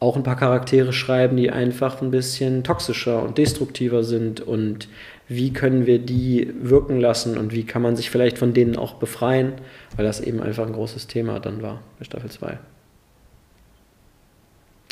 auch 0.00 0.16
ein 0.16 0.22
paar 0.22 0.36
Charaktere 0.36 0.92
schreiben, 0.92 1.36
die 1.36 1.50
einfach 1.50 2.00
ein 2.02 2.10
bisschen 2.10 2.62
toxischer 2.62 3.22
und 3.22 3.36
destruktiver 3.36 4.04
sind 4.04 4.40
und 4.40 4.88
wie 5.28 5.52
können 5.52 5.86
wir 5.86 5.98
die 5.98 6.52
wirken 6.60 7.00
lassen 7.00 7.36
und 7.36 7.52
wie 7.52 7.64
kann 7.64 7.82
man 7.82 7.96
sich 7.96 8.10
vielleicht 8.10 8.38
von 8.38 8.54
denen 8.54 8.76
auch 8.76 8.94
befreien, 8.94 9.54
weil 9.96 10.04
das 10.04 10.20
eben 10.20 10.40
einfach 10.40 10.66
ein 10.66 10.72
großes 10.72 11.06
Thema 11.06 11.40
dann 11.40 11.62
war 11.62 11.82
bei 11.98 12.04
Staffel 12.04 12.30
2. 12.30 12.58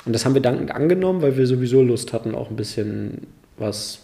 Und 0.05 0.13
das 0.13 0.25
haben 0.25 0.35
wir 0.35 0.43
dankend 0.43 0.73
angenommen, 0.73 1.23
weil 1.23 1.37
wir 1.37 1.47
sowieso 1.47 1.83
Lust 1.83 2.13
hatten, 2.13 2.35
auch 2.35 2.51
ein 2.51 2.57
bisschen 2.57 3.27
was 3.57 4.01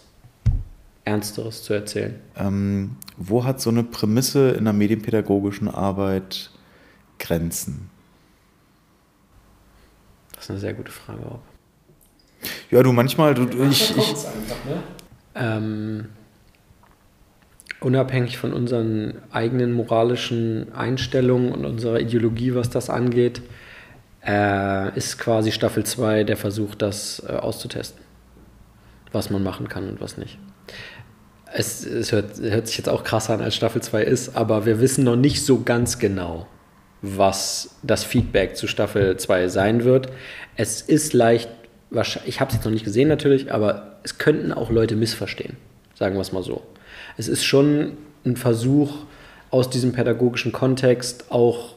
Ernsteres 1.05 1.63
zu 1.63 1.73
erzählen. 1.73 2.15
Ähm, 2.37 2.97
wo 3.17 3.43
hat 3.43 3.61
so 3.61 3.69
eine 3.69 3.83
Prämisse 3.83 4.51
in 4.51 4.63
der 4.63 4.73
medienpädagogischen 4.73 5.67
Arbeit 5.67 6.49
Grenzen? 7.19 7.89
Das 10.43 10.47
ist 10.47 10.51
eine 10.51 10.59
sehr 10.59 10.73
gute 10.73 10.91
Frage 10.91 11.21
auch. 11.25 11.39
Ja, 12.69 12.83
du 12.83 12.91
manchmal, 12.91 13.33
du, 13.33 13.43
ich, 13.63 13.95
ich, 13.95 13.97
einfach, 13.97 14.65
ne? 14.65 14.83
ähm, 15.35 16.09
unabhängig 17.79 18.37
von 18.37 18.51
unseren 18.51 19.21
eigenen 19.31 19.71
moralischen 19.71 20.73
Einstellungen 20.73 21.53
und 21.53 21.63
unserer 21.63 22.01
Ideologie, 22.01 22.55
was 22.55 22.69
das 22.69 22.89
angeht, 22.89 23.41
äh, 24.27 24.93
ist 24.97 25.17
quasi 25.17 25.53
Staffel 25.53 25.85
2 25.85 26.25
der 26.25 26.35
Versuch, 26.35 26.75
das 26.75 27.23
äh, 27.25 27.31
auszutesten, 27.31 28.01
was 29.13 29.29
man 29.29 29.43
machen 29.43 29.69
kann 29.69 29.87
und 29.87 30.01
was 30.01 30.17
nicht. 30.17 30.39
Es, 31.53 31.85
es 31.85 32.11
hört, 32.11 32.37
hört, 32.41 32.67
sich 32.67 32.77
jetzt 32.77 32.89
auch 32.89 33.05
krasser 33.05 33.35
an, 33.35 33.41
als 33.41 33.55
Staffel 33.55 33.81
2 33.81 34.03
ist, 34.03 34.35
aber 34.35 34.65
wir 34.65 34.81
wissen 34.81 35.05
noch 35.05 35.15
nicht 35.15 35.45
so 35.45 35.61
ganz 35.61 35.99
genau, 35.99 36.47
was 37.03 37.75
das 37.83 38.03
Feedback 38.03 38.55
zu 38.55 38.65
Staffel 38.65 39.17
2 39.17 39.49
sein 39.49 39.83
wird. 39.83 40.09
Es 40.55 40.81
ist 40.81 41.13
leicht, 41.13 41.49
ich 42.25 42.39
habe 42.39 42.49
es 42.49 42.55
jetzt 42.55 42.65
noch 42.65 42.71
nicht 42.71 42.85
gesehen 42.85 43.07
natürlich, 43.07 43.53
aber 43.53 43.97
es 44.01 44.17
könnten 44.17 44.51
auch 44.51 44.71
Leute 44.71 44.95
missverstehen, 44.95 45.57
sagen 45.93 46.15
wir 46.15 46.21
es 46.21 46.31
mal 46.31 46.41
so 46.41 46.63
es 47.17 47.27
ist 47.27 47.43
schon 47.43 47.97
ein 48.25 48.35
Versuch, 48.35 49.05
aus 49.49 49.69
diesem 49.69 49.91
pädagogischen 49.91 50.51
Kontext 50.51 51.25
auch 51.29 51.75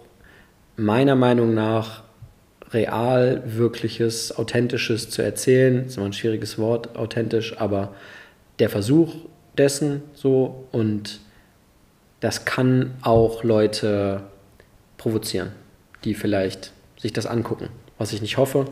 meiner 0.77 1.15
Meinung 1.15 1.53
nach 1.53 2.05
real, 2.71 3.43
wirkliches, 3.45 4.37
authentisches 4.37 5.11
zu 5.11 5.21
erzählen. 5.21 5.83
Das 5.83 5.93
ist 5.93 5.97
immer 5.99 6.07
ein 6.07 6.15
schwieriges 6.15 6.59
Wort, 6.59 6.97
authentisch, 6.97 7.59
aber 7.59 7.95
der 8.59 8.71
Versuch 8.71 9.15
dessen 9.59 10.03
so 10.15 10.67
und 10.73 11.21
das 12.21 12.47
kann 12.47 12.95
auch 13.03 13.45
Leute 13.45 14.23
provozieren, 15.07 15.53
die 16.03 16.15
vielleicht 16.15 16.73
sich 16.99 17.13
das 17.13 17.27
angucken, 17.27 17.69
was 17.97 18.13
ich 18.13 18.23
nicht 18.23 18.39
hoffe. 18.39 18.65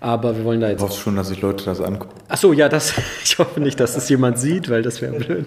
Aber 0.00 0.36
wir 0.36 0.44
wollen 0.44 0.60
da 0.60 0.68
jetzt. 0.68 0.80
Du 0.80 0.84
hoffst 0.84 0.98
schon, 0.98 1.16
dass 1.16 1.28
sich 1.28 1.40
Leute 1.40 1.64
das 1.64 1.80
angucken. 1.80 2.12
Ach 2.28 2.36
so, 2.36 2.52
ja, 2.52 2.68
das, 2.68 2.92
ich 3.24 3.38
hoffe 3.38 3.58
nicht, 3.58 3.80
dass 3.80 3.94
das 3.94 4.06
jemand 4.10 4.38
sieht, 4.38 4.68
weil 4.68 4.82
das 4.82 5.00
wäre 5.00 5.14
blöd. 5.14 5.46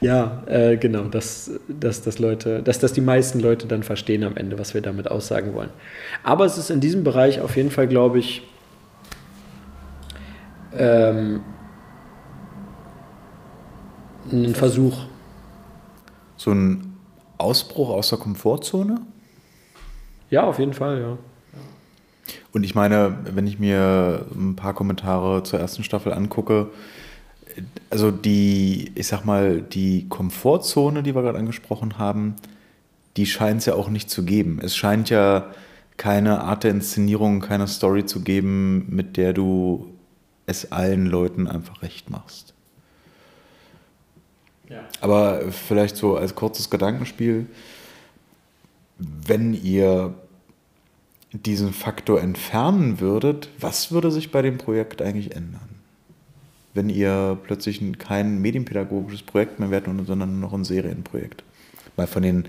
Ja, 0.00 0.44
äh, 0.46 0.76
genau, 0.76 1.04
dass, 1.04 1.50
dass, 1.66 2.02
dass, 2.02 2.20
Leute, 2.20 2.62
dass 2.62 2.78
das 2.78 2.92
die 2.92 3.00
meisten 3.00 3.40
Leute 3.40 3.66
dann 3.66 3.82
verstehen 3.82 4.22
am 4.22 4.36
Ende, 4.36 4.60
was 4.60 4.74
wir 4.74 4.80
damit 4.80 5.10
aussagen 5.10 5.54
wollen. 5.54 5.70
Aber 6.22 6.44
es 6.44 6.56
ist 6.56 6.70
in 6.70 6.78
diesem 6.78 7.02
Bereich 7.02 7.40
auf 7.40 7.56
jeden 7.56 7.72
Fall, 7.72 7.88
glaube 7.88 8.20
ich, 8.20 8.46
ähm, 10.76 11.40
ein 14.30 14.54
Versuch. 14.54 14.98
So 16.36 16.52
ein 16.52 16.96
Ausbruch 17.38 17.88
aus 17.88 18.10
der 18.10 18.18
Komfortzone? 18.18 19.00
Ja, 20.34 20.42
auf 20.42 20.58
jeden 20.58 20.74
Fall, 20.74 21.00
ja. 21.00 21.16
Und 22.52 22.64
ich 22.64 22.74
meine, 22.74 23.18
wenn 23.22 23.46
ich 23.46 23.60
mir 23.60 24.26
ein 24.34 24.56
paar 24.56 24.74
Kommentare 24.74 25.44
zur 25.44 25.60
ersten 25.60 25.84
Staffel 25.84 26.12
angucke, 26.12 26.70
also 27.88 28.10
die, 28.10 28.90
ich 28.96 29.06
sag 29.06 29.24
mal, 29.24 29.62
die 29.62 30.08
Komfortzone, 30.08 31.04
die 31.04 31.14
wir 31.14 31.22
gerade 31.22 31.38
angesprochen 31.38 31.98
haben, 31.98 32.34
die 33.16 33.26
scheint 33.26 33.60
es 33.60 33.66
ja 33.66 33.74
auch 33.74 33.90
nicht 33.90 34.10
zu 34.10 34.24
geben. 34.24 34.58
Es 34.60 34.74
scheint 34.74 35.08
ja 35.08 35.52
keine 35.98 36.40
Art 36.40 36.64
der 36.64 36.72
Inszenierung, 36.72 37.38
keine 37.38 37.68
Story 37.68 38.04
zu 38.04 38.22
geben, 38.22 38.86
mit 38.88 39.16
der 39.16 39.34
du 39.34 39.86
es 40.46 40.72
allen 40.72 41.06
Leuten 41.06 41.46
einfach 41.46 41.80
recht 41.80 42.10
machst. 42.10 42.54
Ja. 44.68 44.80
Aber 45.00 45.52
vielleicht 45.52 45.96
so 45.96 46.16
als 46.16 46.34
kurzes 46.34 46.70
Gedankenspiel, 46.70 47.46
wenn 48.98 49.54
ihr 49.54 50.14
diesen 51.34 51.72
Faktor 51.72 52.20
entfernen 52.20 53.00
würdet, 53.00 53.48
was 53.58 53.90
würde 53.90 54.10
sich 54.10 54.30
bei 54.30 54.40
dem 54.40 54.56
Projekt 54.56 55.02
eigentlich 55.02 55.34
ändern? 55.34 55.68
Wenn 56.72 56.88
ihr 56.88 57.38
plötzlich 57.42 57.80
kein 57.98 58.40
medienpädagogisches 58.40 59.22
Projekt 59.22 59.58
mehr 59.58 59.70
wärt, 59.70 59.86
sondern 60.06 60.40
nur 60.40 60.48
noch 60.48 60.52
ein 60.52 60.64
Serienprojekt. 60.64 61.42
Mal 61.96 62.06
von 62.06 62.22
den 62.22 62.48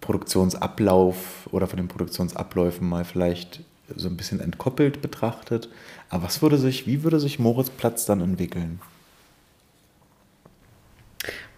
Produktionsablauf 0.00 1.48
oder 1.50 1.66
von 1.66 1.78
den 1.78 1.88
Produktionsabläufen 1.88 2.86
mal 2.88 3.04
vielleicht 3.04 3.60
so 3.96 4.08
ein 4.08 4.16
bisschen 4.16 4.40
entkoppelt 4.40 5.02
betrachtet. 5.02 5.68
Aber 6.10 6.24
was 6.24 6.42
würde 6.42 6.58
sich, 6.58 6.86
wie 6.86 7.02
würde 7.02 7.20
sich 7.20 7.38
Moritz 7.38 7.70
Platz 7.70 8.04
dann 8.04 8.20
entwickeln? 8.20 8.80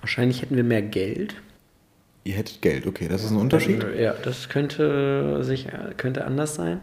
Wahrscheinlich 0.01 0.43
hätten 0.43 0.57
wir 0.57 0.65
mehr 0.65 0.83
Geld. 0.83 1.35
Ihr 2.27 2.35
hättet 2.35 2.61
Geld, 2.61 2.89
okay, 2.89 3.07
das 3.09 3.23
ist 3.23 3.31
ein 3.31 3.37
Unterschied? 3.37 3.87
Ja, 3.97 4.13
das 4.21 4.49
könnte, 4.49 5.45
sich, 5.45 5.69
könnte 5.97 6.25
anders 6.25 6.57
sein. 6.57 6.81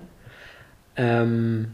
Ähm, 0.95 1.67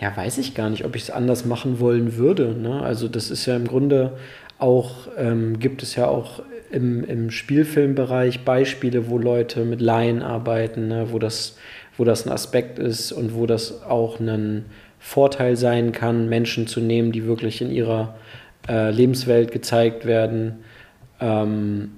ja, 0.00 0.16
weiß 0.16 0.38
ich 0.38 0.56
gar 0.56 0.70
nicht, 0.70 0.84
ob 0.84 0.96
ich 0.96 1.02
es 1.02 1.10
anders 1.12 1.44
machen 1.44 1.78
wollen 1.78 2.16
würde. 2.16 2.48
Ne? 2.48 2.82
Also 2.82 3.06
das 3.06 3.30
ist 3.30 3.46
ja 3.46 3.54
im 3.54 3.68
Grunde 3.68 4.18
auch, 4.58 5.06
ähm, 5.16 5.60
gibt 5.60 5.84
es 5.84 5.94
ja 5.94 6.08
auch 6.08 6.42
im, 6.72 7.04
im 7.04 7.30
Spielfilmbereich 7.30 8.44
Beispiele, 8.44 9.08
wo 9.08 9.16
Leute 9.16 9.64
mit 9.64 9.80
Laien 9.80 10.20
arbeiten, 10.20 10.88
ne? 10.88 11.12
wo, 11.12 11.20
das, 11.20 11.58
wo 11.96 12.02
das 12.02 12.26
ein 12.26 12.32
Aspekt 12.32 12.80
ist 12.80 13.12
und 13.12 13.36
wo 13.36 13.46
das 13.46 13.84
auch 13.84 14.18
ein 14.18 14.64
Vorteil 14.98 15.56
sein 15.56 15.92
kann, 15.92 16.28
Menschen 16.28 16.66
zu 16.66 16.80
nehmen, 16.80 17.12
die 17.12 17.24
wirklich 17.24 17.62
in 17.62 17.70
ihrer 17.70 18.16
äh, 18.68 18.90
Lebenswelt 18.90 19.52
gezeigt 19.52 20.06
werden. 20.06 20.64
Ähm, 21.20 21.90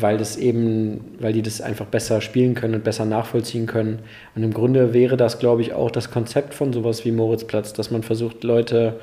weil 0.00 0.16
das 0.16 0.36
eben, 0.36 1.16
weil 1.18 1.32
die 1.32 1.42
das 1.42 1.60
einfach 1.60 1.86
besser 1.86 2.20
spielen 2.20 2.54
können 2.54 2.74
und 2.74 2.84
besser 2.84 3.04
nachvollziehen 3.04 3.66
können. 3.66 4.00
Und 4.34 4.42
im 4.42 4.52
Grunde 4.52 4.94
wäre 4.94 5.16
das, 5.16 5.38
glaube 5.38 5.62
ich, 5.62 5.72
auch 5.72 5.90
das 5.90 6.10
Konzept 6.10 6.54
von 6.54 6.72
sowas 6.72 7.04
wie 7.04 7.10
Moritzplatz, 7.10 7.72
dass 7.72 7.90
man 7.90 8.02
versucht, 8.02 8.44
Leute 8.44 9.00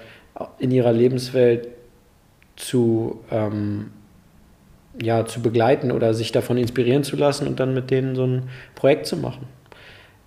in 0.58 0.72
ihrer 0.72 0.94
Lebenswelt 0.94 1.68
zu, 2.56 3.20
ähm, 3.32 3.92
ja, 5.02 5.26
zu 5.26 5.42
begleiten 5.42 5.92
oder 5.92 6.14
sich 6.14 6.32
davon 6.32 6.58
inspirieren 6.58 7.04
zu 7.04 7.16
lassen 7.16 7.48
und 7.48 7.60
dann 7.60 7.74
mit 7.74 7.92
denen 7.92 8.16
so 8.16 8.26
ein 8.26 8.44
Projekt 8.76 9.06
zu 9.06 9.18
machen. 9.18 9.48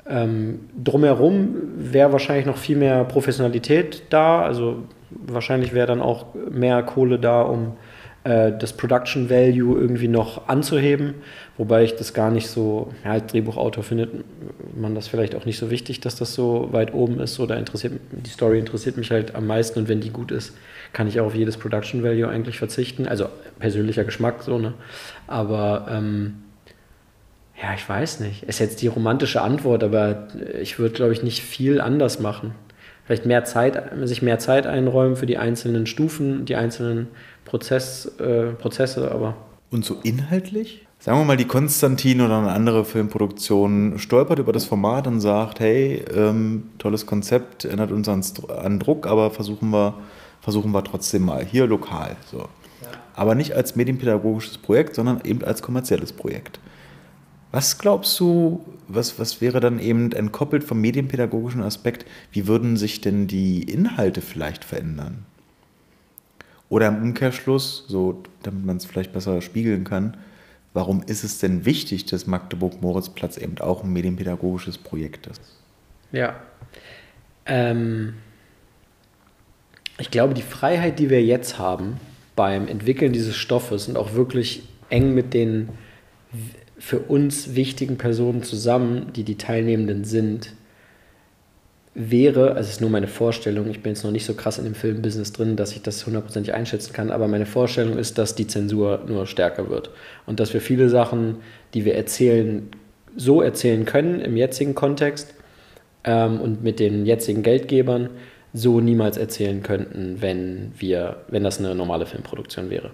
Ähm, 0.06 0.68
drumherum 0.82 1.54
wäre 1.76 2.12
wahrscheinlich 2.12 2.46
noch 2.46 2.56
viel 2.56 2.76
mehr 2.76 3.04
Professionalität 3.04 4.02
da, 4.10 4.42
also 4.42 4.78
wahrscheinlich 5.10 5.72
wäre 5.72 5.86
dann 5.86 6.00
auch 6.00 6.26
mehr 6.50 6.82
Kohle 6.82 7.18
da, 7.18 7.42
um 7.42 7.76
äh, 8.24 8.52
das 8.56 8.72
Production 8.72 9.30
Value 9.30 9.78
irgendwie 9.80 10.08
noch 10.08 10.48
anzuheben, 10.48 11.14
wobei 11.56 11.84
ich 11.84 11.96
das 11.96 12.14
gar 12.14 12.30
nicht 12.30 12.48
so, 12.48 12.92
ja, 13.04 13.12
als 13.12 13.26
Drehbuchautor 13.26 13.82
findet 13.82 14.10
man 14.76 14.94
das 14.94 15.08
vielleicht 15.08 15.34
auch 15.34 15.44
nicht 15.44 15.58
so 15.58 15.70
wichtig, 15.70 16.00
dass 16.00 16.16
das 16.16 16.34
so 16.34 16.68
weit 16.72 16.94
oben 16.94 17.20
ist 17.20 17.40
oder 17.40 17.56
interessiert, 17.56 17.94
die 18.10 18.30
Story 18.30 18.58
interessiert 18.58 18.96
mich 18.96 19.10
halt 19.10 19.34
am 19.34 19.46
meisten 19.46 19.80
und 19.80 19.88
wenn 19.88 20.00
die 20.00 20.10
gut 20.10 20.30
ist, 20.30 20.56
kann 20.92 21.08
ich 21.08 21.20
auch 21.20 21.26
auf 21.26 21.34
jedes 21.34 21.56
Production 21.56 22.02
Value 22.02 22.28
eigentlich 22.28 22.58
verzichten, 22.58 23.06
also 23.06 23.26
persönlicher 23.58 24.04
Geschmack 24.04 24.42
so, 24.42 24.58
ne, 24.58 24.74
aber 25.26 25.86
ähm, 25.90 26.34
ja, 27.62 27.74
ich 27.74 27.88
weiß 27.88 28.20
nicht. 28.20 28.42
Ist 28.42 28.58
jetzt 28.58 28.82
die 28.82 28.88
romantische 28.88 29.40
Antwort, 29.40 29.84
aber 29.84 30.26
ich 30.60 30.80
würde, 30.80 30.94
glaube 30.94 31.12
ich, 31.12 31.22
nicht 31.22 31.42
viel 31.42 31.80
anders 31.80 32.18
machen. 32.18 32.54
Vielleicht 33.04 33.26
mehr 33.26 33.44
Zeit, 33.44 33.80
sich 34.02 34.22
mehr 34.22 34.38
Zeit 34.38 34.66
einräumen 34.66 35.16
für 35.16 35.26
die 35.26 35.38
einzelnen 35.38 35.86
Stufen, 35.86 36.44
die 36.44 36.56
einzelnen 36.56 37.08
Prozess, 37.52 38.06
äh, 38.18 38.52
Prozesse, 38.52 39.10
aber. 39.12 39.36
Und 39.70 39.84
so 39.84 39.98
inhaltlich? 40.02 40.86
Sagen 40.98 41.18
wir 41.18 41.26
mal, 41.26 41.36
die 41.36 41.44
Konstantin 41.44 42.22
oder 42.22 42.38
eine 42.38 42.50
andere 42.50 42.86
Filmproduktion 42.86 43.98
stolpert 43.98 44.38
über 44.38 44.54
das 44.54 44.64
Format 44.64 45.06
und 45.06 45.20
sagt, 45.20 45.60
hey, 45.60 46.02
ähm, 46.16 46.70
tolles 46.78 47.04
Konzept, 47.04 47.66
erinnert 47.66 47.92
uns 47.92 48.08
an, 48.08 48.24
an, 48.48 48.78
Druck, 48.78 49.06
aber 49.06 49.30
versuchen 49.30 49.68
wir, 49.68 49.92
versuchen 50.40 50.72
wir 50.72 50.82
trotzdem 50.82 51.26
mal 51.26 51.44
hier 51.44 51.66
lokal. 51.66 52.16
So. 52.30 52.38
Ja. 52.38 52.46
Aber 53.14 53.34
nicht 53.34 53.52
als 53.52 53.76
medienpädagogisches 53.76 54.56
Projekt, 54.56 54.94
sondern 54.94 55.20
eben 55.22 55.44
als 55.44 55.60
kommerzielles 55.60 56.14
Projekt. 56.14 56.58
Was 57.50 57.76
glaubst 57.76 58.18
du, 58.18 58.64
was, 58.88 59.18
was 59.18 59.42
wäre 59.42 59.60
dann 59.60 59.78
eben 59.78 60.10
entkoppelt 60.12 60.64
vom 60.64 60.80
medienpädagogischen 60.80 61.62
Aspekt, 61.62 62.06
wie 62.30 62.46
würden 62.46 62.78
sich 62.78 63.02
denn 63.02 63.26
die 63.26 63.62
Inhalte 63.64 64.22
vielleicht 64.22 64.64
verändern? 64.64 65.26
Oder 66.72 66.88
im 66.88 67.02
Umkehrschluss, 67.02 67.84
so 67.86 68.22
damit 68.42 68.64
man 68.64 68.78
es 68.78 68.86
vielleicht 68.86 69.12
besser 69.12 69.42
spiegeln 69.42 69.84
kann, 69.84 70.16
warum 70.72 71.02
ist 71.02 71.22
es 71.22 71.38
denn 71.38 71.66
wichtig, 71.66 72.06
dass 72.06 72.26
Magdeburg-Moritzplatz 72.26 73.36
eben 73.36 73.58
auch 73.58 73.84
ein 73.84 73.92
medienpädagogisches 73.92 74.78
Projekt 74.78 75.26
ist? 75.26 75.42
Ja. 76.12 76.34
Ähm, 77.44 78.14
ich 79.98 80.10
glaube, 80.10 80.32
die 80.32 80.40
Freiheit, 80.40 80.98
die 80.98 81.10
wir 81.10 81.22
jetzt 81.22 81.58
haben 81.58 82.00
beim 82.36 82.66
Entwickeln 82.68 83.12
dieses 83.12 83.36
Stoffes 83.36 83.86
und 83.86 83.98
auch 83.98 84.14
wirklich 84.14 84.62
eng 84.88 85.12
mit 85.12 85.34
den 85.34 85.68
für 86.78 87.00
uns 87.00 87.54
wichtigen 87.54 87.98
Personen 87.98 88.44
zusammen, 88.44 89.12
die 89.12 89.24
die 89.24 89.36
Teilnehmenden 89.36 90.04
sind, 90.04 90.54
wäre, 91.94 92.50
also 92.50 92.60
es 92.60 92.70
ist 92.70 92.80
nur 92.80 92.90
meine 92.90 93.06
Vorstellung, 93.06 93.68
ich 93.68 93.82
bin 93.82 93.92
jetzt 93.92 94.04
noch 94.04 94.10
nicht 94.10 94.24
so 94.24 94.34
krass 94.34 94.58
in 94.58 94.64
dem 94.64 94.74
Filmbusiness 94.74 95.32
drin, 95.32 95.56
dass 95.56 95.72
ich 95.72 95.82
das 95.82 96.06
hundertprozentig 96.06 96.54
einschätzen 96.54 96.92
kann, 96.92 97.10
aber 97.10 97.28
meine 97.28 97.44
Vorstellung 97.44 97.98
ist, 97.98 98.16
dass 98.16 98.34
die 98.34 98.46
Zensur 98.46 99.02
nur 99.06 99.26
stärker 99.26 99.68
wird 99.68 99.90
und 100.26 100.40
dass 100.40 100.54
wir 100.54 100.60
viele 100.60 100.88
Sachen, 100.88 101.36
die 101.74 101.84
wir 101.84 101.94
erzählen, 101.94 102.70
so 103.14 103.42
erzählen 103.42 103.84
können 103.84 104.20
im 104.20 104.38
jetzigen 104.38 104.74
Kontext 104.74 105.34
ähm, 106.04 106.40
und 106.40 106.62
mit 106.62 106.80
den 106.80 107.04
jetzigen 107.04 107.42
Geldgebern 107.42 108.08
so 108.54 108.80
niemals 108.80 109.18
erzählen 109.18 109.62
könnten, 109.62 110.16
wenn 110.20 110.72
wir, 110.78 111.16
wenn 111.28 111.44
das 111.44 111.58
eine 111.58 111.74
normale 111.74 112.06
Filmproduktion 112.06 112.70
wäre. 112.70 112.90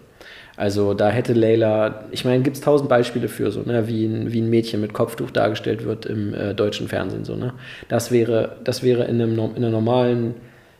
Also 0.58 0.92
da 0.92 1.08
hätte 1.08 1.34
Leila, 1.34 2.06
ich 2.10 2.24
meine, 2.24 2.42
gibt 2.42 2.56
es 2.56 2.62
tausend 2.62 2.88
Beispiele 2.88 3.28
für 3.28 3.52
so, 3.52 3.62
ne, 3.62 3.86
wie 3.86 4.04
ein, 4.06 4.32
wie 4.32 4.40
ein 4.40 4.50
Mädchen 4.50 4.80
mit 4.80 4.92
Kopftuch 4.92 5.30
dargestellt 5.30 5.84
wird 5.84 6.04
im 6.04 6.34
äh, 6.34 6.52
deutschen 6.52 6.88
Fernsehen. 6.88 7.24
So, 7.24 7.36
ne? 7.36 7.54
Das 7.86 8.10
wäre, 8.10 8.56
das 8.64 8.82
wäre 8.82 9.04
in, 9.04 9.22
einem, 9.22 9.38
in 9.38 9.56
einer 9.58 9.70
normalen 9.70 10.34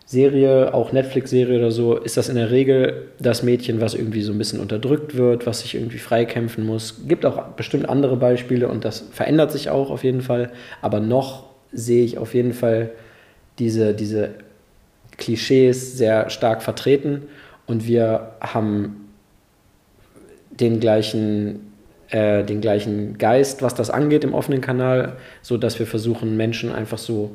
Serie, 0.04 0.74
auch 0.74 0.90
Netflix-Serie 0.90 1.60
oder 1.60 1.70
so, 1.70 1.96
ist 1.96 2.16
das 2.16 2.28
in 2.28 2.34
der 2.34 2.50
Regel 2.50 3.08
das 3.20 3.44
Mädchen, 3.44 3.80
was 3.80 3.94
irgendwie 3.94 4.22
so 4.22 4.32
ein 4.32 4.38
bisschen 4.38 4.58
unterdrückt 4.58 5.16
wird, 5.16 5.46
was 5.46 5.60
sich 5.60 5.76
irgendwie 5.76 5.98
freikämpfen 5.98 6.66
muss. 6.66 7.02
Gibt 7.06 7.24
auch 7.24 7.40
bestimmt 7.50 7.88
andere 7.88 8.16
Beispiele 8.16 8.66
und 8.66 8.84
das 8.84 9.04
verändert 9.12 9.52
sich 9.52 9.70
auch 9.70 9.90
auf 9.90 10.02
jeden 10.02 10.22
Fall. 10.22 10.50
Aber 10.82 10.98
noch 10.98 11.44
sehe 11.70 12.04
ich 12.04 12.18
auf 12.18 12.34
jeden 12.34 12.52
Fall 12.52 12.90
diese, 13.60 13.94
diese 13.94 14.30
Klischees 15.18 15.96
sehr 15.96 16.30
stark 16.30 16.64
vertreten 16.64 17.28
und 17.68 17.86
wir 17.86 18.32
haben 18.40 19.07
den 20.60 20.80
gleichen, 20.80 21.72
äh, 22.10 22.44
den 22.44 22.60
gleichen 22.60 23.18
Geist, 23.18 23.62
was 23.62 23.74
das 23.74 23.90
angeht 23.90 24.24
im 24.24 24.34
offenen 24.34 24.60
Kanal, 24.60 25.16
so 25.42 25.56
dass 25.56 25.78
wir 25.78 25.86
versuchen, 25.86 26.36
Menschen 26.36 26.72
einfach 26.72 26.98
so 26.98 27.30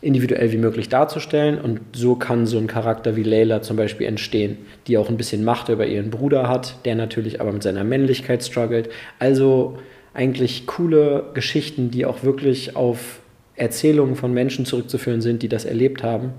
individuell 0.00 0.52
wie 0.52 0.58
möglich 0.58 0.88
darzustellen. 0.88 1.60
Und 1.60 1.80
so 1.92 2.14
kann 2.14 2.46
so 2.46 2.58
ein 2.58 2.66
Charakter 2.66 3.16
wie 3.16 3.22
Layla 3.22 3.62
zum 3.62 3.76
Beispiel 3.76 4.06
entstehen, 4.06 4.58
die 4.86 4.96
auch 4.96 5.08
ein 5.08 5.16
bisschen 5.16 5.44
Macht 5.44 5.68
über 5.68 5.86
ihren 5.86 6.10
Bruder 6.10 6.48
hat, 6.48 6.84
der 6.84 6.94
natürlich 6.94 7.40
aber 7.40 7.52
mit 7.52 7.62
seiner 7.62 7.84
Männlichkeit 7.84 8.44
struggelt. 8.44 8.90
Also 9.18 9.78
eigentlich 10.14 10.66
coole 10.66 11.30
Geschichten, 11.34 11.90
die 11.90 12.06
auch 12.06 12.22
wirklich 12.22 12.76
auf 12.76 13.20
Erzählungen 13.56 14.14
von 14.14 14.32
Menschen 14.32 14.64
zurückzuführen 14.64 15.20
sind, 15.20 15.42
die 15.42 15.48
das 15.48 15.64
erlebt 15.64 16.02
haben. 16.02 16.32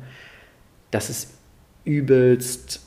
Das 0.91 1.09
ist 1.09 1.37
übelst 1.83 2.81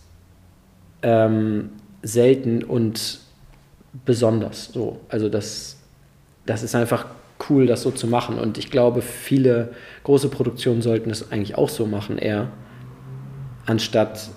ähm, 1.02 1.70
selten 2.02 2.64
und 2.64 3.20
besonders. 4.04 4.72
So. 4.72 5.00
Also 5.08 5.28
das, 5.28 5.78
das 6.46 6.62
ist 6.62 6.74
einfach 6.74 7.06
cool, 7.48 7.66
das 7.66 7.82
so 7.82 7.90
zu 7.90 8.06
machen. 8.06 8.38
Und 8.38 8.58
ich 8.58 8.70
glaube, 8.70 9.02
viele 9.02 9.72
große 10.04 10.28
Produktionen 10.28 10.82
sollten 10.82 11.10
es 11.10 11.30
eigentlich 11.32 11.56
auch 11.56 11.68
so 11.68 11.86
machen, 11.86 12.18
eher, 12.18 12.48
anstatt 13.66 14.30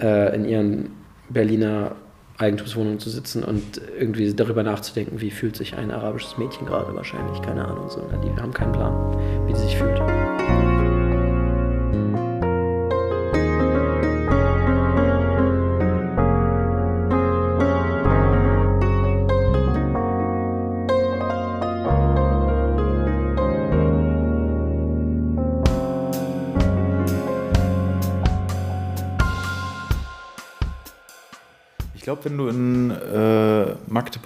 äh, 0.00 0.34
in 0.34 0.44
ihren 0.44 0.90
Berliner 1.28 1.96
Eigentumswohnungen 2.38 3.00
zu 3.00 3.10
sitzen 3.10 3.42
und 3.42 3.80
irgendwie 3.98 4.32
darüber 4.32 4.62
nachzudenken, 4.62 5.20
wie 5.20 5.30
fühlt 5.30 5.56
sich 5.56 5.74
ein 5.74 5.90
arabisches 5.90 6.38
Mädchen 6.38 6.66
gerade 6.66 6.94
wahrscheinlich, 6.94 7.42
keine 7.42 7.66
Ahnung. 7.66 7.90
So. 7.90 8.08
Die 8.24 8.40
haben 8.40 8.52
keinen 8.52 8.72
Plan, 8.72 9.48
wie 9.48 9.54
sie 9.56 9.62
sich 9.62 9.76
fühlt. 9.76 10.00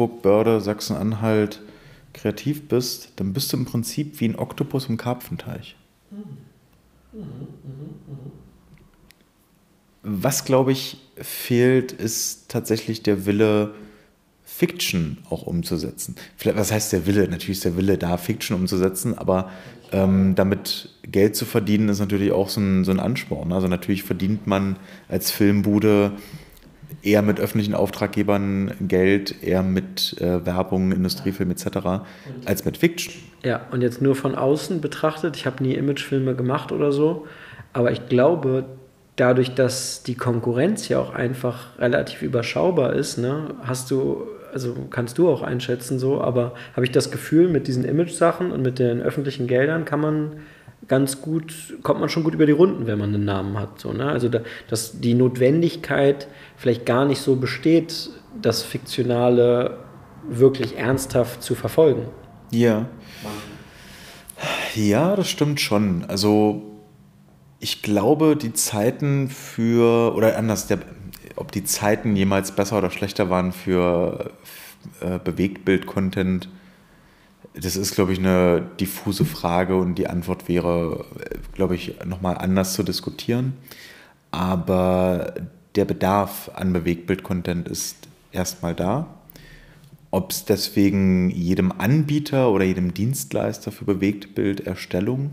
Magdeburg, 0.02 0.22
Börde, 0.22 0.60
Sachsen-Anhalt 0.60 1.60
kreativ 2.12 2.68
bist, 2.68 3.12
dann 3.16 3.32
bist 3.32 3.52
du 3.52 3.56
im 3.56 3.64
Prinzip 3.64 4.20
wie 4.20 4.28
ein 4.28 4.36
Oktopus 4.36 4.88
im 4.88 4.96
Karpfenteich. 4.96 5.76
Was, 10.02 10.44
glaube 10.44 10.72
ich, 10.72 10.98
fehlt, 11.16 11.92
ist 11.92 12.48
tatsächlich 12.48 13.02
der 13.02 13.26
Wille, 13.26 13.74
Fiction 14.44 15.18
auch 15.30 15.42
umzusetzen. 15.42 16.16
Vielleicht, 16.36 16.58
was 16.58 16.72
heißt 16.72 16.92
der 16.92 17.06
Wille? 17.06 17.26
Natürlich 17.26 17.58
ist 17.58 17.64
der 17.64 17.76
Wille 17.76 17.96
da, 17.96 18.18
Fiction 18.18 18.54
umzusetzen, 18.54 19.16
aber 19.16 19.50
ähm, 19.92 20.34
damit 20.34 20.90
Geld 21.02 21.36
zu 21.36 21.46
verdienen, 21.46 21.88
ist 21.88 22.00
natürlich 22.00 22.32
auch 22.32 22.50
so 22.50 22.60
ein, 22.60 22.84
so 22.84 22.90
ein 22.90 23.00
Ansporn. 23.00 23.52
Also 23.52 23.68
natürlich 23.68 24.02
verdient 24.02 24.46
man 24.46 24.76
als 25.08 25.30
Filmbude 25.30 26.12
eher 27.02 27.22
mit 27.22 27.40
öffentlichen 27.40 27.74
Auftraggebern 27.74 28.72
Geld, 28.80 29.42
eher 29.42 29.62
mit 29.62 30.16
äh, 30.20 30.44
Werbung, 30.46 30.92
Industriefilm 30.92 31.50
etc. 31.50 31.66
als 32.44 32.64
mit 32.64 32.76
Fiction. 32.76 33.14
Ja, 33.42 33.62
und 33.72 33.82
jetzt 33.82 34.00
nur 34.00 34.14
von 34.14 34.34
außen 34.34 34.80
betrachtet, 34.80 35.36
ich 35.36 35.46
habe 35.46 35.62
nie 35.62 35.74
Imagefilme 35.74 36.34
gemacht 36.34 36.70
oder 36.70 36.92
so, 36.92 37.26
aber 37.72 37.90
ich 37.90 38.08
glaube, 38.08 38.64
dadurch, 39.16 39.54
dass 39.54 40.02
die 40.02 40.14
Konkurrenz 40.14 40.88
ja 40.88 40.98
auch 41.00 41.12
einfach 41.12 41.78
relativ 41.78 42.22
überschaubar 42.22 42.92
ist, 42.92 43.18
ne, 43.18 43.54
hast 43.62 43.90
du, 43.90 44.24
also 44.52 44.74
kannst 44.90 45.18
du 45.18 45.28
auch 45.28 45.42
einschätzen 45.42 45.98
so, 45.98 46.20
aber 46.20 46.54
habe 46.74 46.86
ich 46.86 46.92
das 46.92 47.10
Gefühl, 47.10 47.48
mit 47.48 47.66
diesen 47.66 47.84
Image-Sachen 47.84 48.52
und 48.52 48.62
mit 48.62 48.78
den 48.78 49.02
öffentlichen 49.02 49.46
Geldern 49.46 49.84
kann 49.84 50.00
man 50.00 50.32
ganz 50.88 51.20
gut, 51.20 51.78
kommt 51.82 52.00
man 52.00 52.08
schon 52.08 52.24
gut 52.24 52.34
über 52.34 52.46
die 52.46 52.52
Runden, 52.52 52.86
wenn 52.86 52.98
man 52.98 53.14
einen 53.14 53.24
Namen 53.24 53.58
hat. 53.58 53.78
So, 53.78 53.92
ne? 53.92 54.06
Also 54.06 54.28
da, 54.28 54.40
dass 54.68 55.00
die 55.00 55.14
Notwendigkeit 55.14 56.28
vielleicht 56.56 56.86
gar 56.86 57.04
nicht 57.04 57.20
so 57.20 57.36
besteht, 57.36 58.10
das 58.40 58.62
Fiktionale 58.62 59.78
wirklich 60.28 60.76
ernsthaft 60.76 61.42
zu 61.42 61.54
verfolgen. 61.54 62.06
Ja. 62.50 62.86
Ja, 64.74 65.16
das 65.16 65.28
stimmt 65.28 65.60
schon. 65.60 66.04
Also 66.08 66.62
ich 67.60 67.82
glaube, 67.82 68.36
die 68.36 68.52
Zeiten 68.52 69.28
für, 69.28 70.14
oder 70.14 70.36
anders, 70.36 70.66
der, 70.66 70.78
ob 71.36 71.52
die 71.52 71.64
Zeiten 71.64 72.16
jemals 72.16 72.52
besser 72.52 72.78
oder 72.78 72.90
schlechter 72.90 73.30
waren 73.30 73.52
für 73.52 74.32
äh, 75.00 75.18
Bewegtbild-Content, 75.18 76.48
das 77.54 77.76
ist, 77.76 77.94
glaube 77.94 78.12
ich, 78.12 78.18
eine 78.18 78.62
diffuse 78.80 79.24
Frage 79.24 79.76
und 79.76 79.96
die 79.96 80.06
Antwort 80.06 80.48
wäre, 80.48 81.04
glaube 81.54 81.74
ich, 81.74 81.94
nochmal 82.04 82.38
anders 82.38 82.74
zu 82.74 82.82
diskutieren. 82.82 83.54
Aber 84.30 85.34
der 85.74 85.84
Bedarf 85.84 86.50
an 86.54 86.72
Bewegtbild-Content 86.72 87.68
ist 87.68 88.08
erstmal 88.32 88.74
da. 88.74 89.06
Ob 90.10 90.30
es 90.30 90.44
deswegen 90.44 91.30
jedem 91.30 91.72
Anbieter 91.72 92.50
oder 92.50 92.64
jedem 92.64 92.92
Dienstleister 92.94 93.72
für 93.72 93.84
Bewegtbilderstellung 93.84 95.30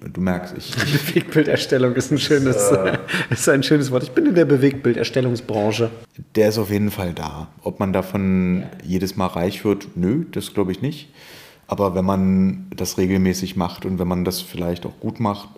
Du, 0.00 0.08
du, 0.08 0.20
merkst, 0.20 0.54
ich. 0.56 0.74
Bewegtbilderstellung 0.74 1.94
ist 1.94 2.10
ein, 2.10 2.18
schönes, 2.18 2.70
äh, 2.70 2.98
ist 3.30 3.48
ein 3.48 3.62
schönes 3.62 3.90
Wort. 3.90 4.02
Ich 4.04 4.12
bin 4.12 4.26
in 4.26 4.34
der 4.34 4.46
Bewegtbilderstellungsbranche. 4.46 5.90
Der 6.34 6.48
ist 6.48 6.58
auf 6.58 6.70
jeden 6.70 6.90
Fall 6.90 7.12
da. 7.12 7.48
Ob 7.62 7.78
man 7.78 7.92
davon 7.92 8.64
jedes 8.82 9.16
Mal 9.16 9.26
reich 9.26 9.64
wird, 9.64 9.88
nö, 9.96 10.24
das 10.32 10.54
glaube 10.54 10.72
ich 10.72 10.80
nicht. 10.80 11.10
Aber 11.66 11.94
wenn 11.94 12.04
man 12.04 12.66
das 12.74 12.96
regelmäßig 12.98 13.56
macht 13.56 13.84
und 13.84 13.98
wenn 13.98 14.08
man 14.08 14.24
das 14.24 14.40
vielleicht 14.40 14.86
auch 14.86 14.98
gut 15.00 15.20
macht 15.20 15.48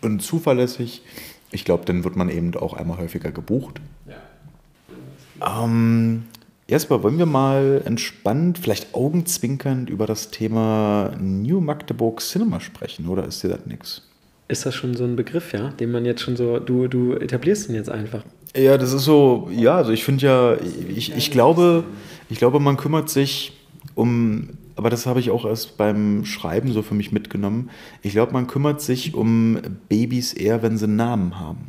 und 0.00 0.20
zuverlässig, 0.20 1.02
ich 1.50 1.64
glaube, 1.64 1.84
dann 1.84 2.02
wird 2.02 2.16
man 2.16 2.28
eben 2.28 2.56
auch 2.56 2.74
einmal 2.74 2.98
häufiger 2.98 3.30
gebucht. 3.30 3.80
Ja. 4.06 5.64
Ähm, 5.64 6.24
Jesper, 6.66 7.02
wollen 7.02 7.18
wir 7.18 7.26
mal 7.26 7.82
entspannt, 7.84 8.58
vielleicht 8.58 8.94
augenzwinkernd 8.94 9.90
über 9.90 10.06
das 10.06 10.30
Thema 10.30 11.12
New 11.20 11.60
Magdeburg 11.60 12.20
Cinema 12.20 12.60
sprechen 12.60 13.06
oder 13.08 13.26
ist 13.26 13.42
dir 13.42 13.48
das 13.48 13.66
nichts? 13.66 14.02
Ist 14.48 14.64
das 14.64 14.74
schon 14.74 14.94
so 14.94 15.04
ein 15.04 15.16
Begriff, 15.16 15.52
ja, 15.52 15.68
den 15.68 15.90
man 15.90 16.06
jetzt 16.06 16.22
schon 16.22 16.36
so, 16.36 16.58
du, 16.58 16.88
du 16.88 17.14
etablierst 17.14 17.68
ihn 17.68 17.74
jetzt 17.74 17.90
einfach? 17.90 18.24
Ja, 18.56 18.78
das 18.78 18.92
ist 18.92 19.04
so, 19.04 19.50
ja, 19.52 19.76
also 19.76 19.92
ich 19.92 20.04
finde 20.04 20.24
ja, 20.24 20.56
ich, 20.88 21.14
ich 21.14 21.30
glaube, 21.30 21.84
ich 22.30 22.38
glaube, 22.38 22.60
man 22.60 22.76
kümmert 22.76 23.10
sich 23.10 23.52
um 23.94 24.50
aber 24.76 24.90
das 24.90 25.06
habe 25.06 25.20
ich 25.20 25.30
auch 25.30 25.44
erst 25.44 25.76
beim 25.76 26.24
Schreiben 26.24 26.72
so 26.72 26.82
für 26.82 26.94
mich 26.94 27.12
mitgenommen. 27.12 27.70
Ich 28.02 28.12
glaube, 28.12 28.32
man 28.32 28.46
kümmert 28.46 28.80
sich 28.80 29.14
um 29.14 29.58
Babys 29.88 30.32
eher, 30.32 30.62
wenn 30.62 30.78
sie 30.78 30.86
einen 30.86 30.96
Namen 30.96 31.38
haben. 31.38 31.66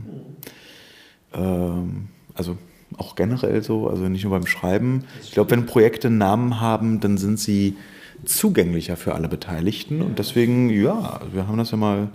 Ähm, 1.34 2.08
also 2.34 2.58
auch 2.98 3.16
generell 3.16 3.64
so, 3.64 3.88
also 3.90 4.04
nicht 4.04 4.24
nur 4.24 4.32
beim 4.32 4.48
Schreiben. 4.48 5.06
Ich 5.24 5.32
glaube, 5.32 5.52
wenn 5.52 5.66
Projekte 5.66 6.08
einen 6.08 6.18
Namen 6.18 6.60
haben, 6.60 7.00
dann 7.00 7.18
sind 7.18 7.40
sie 7.40 7.76
zugänglicher 8.24 8.98
für 8.98 9.16
alle 9.16 9.28
Beteiligten. 9.28 10.02
Und 10.02 10.20
deswegen, 10.20 10.70
ja, 10.70 11.20
wir 11.32 11.48
haben 11.48 11.58
das 11.58 11.72
ja 11.72 11.78
mal, 11.78 12.10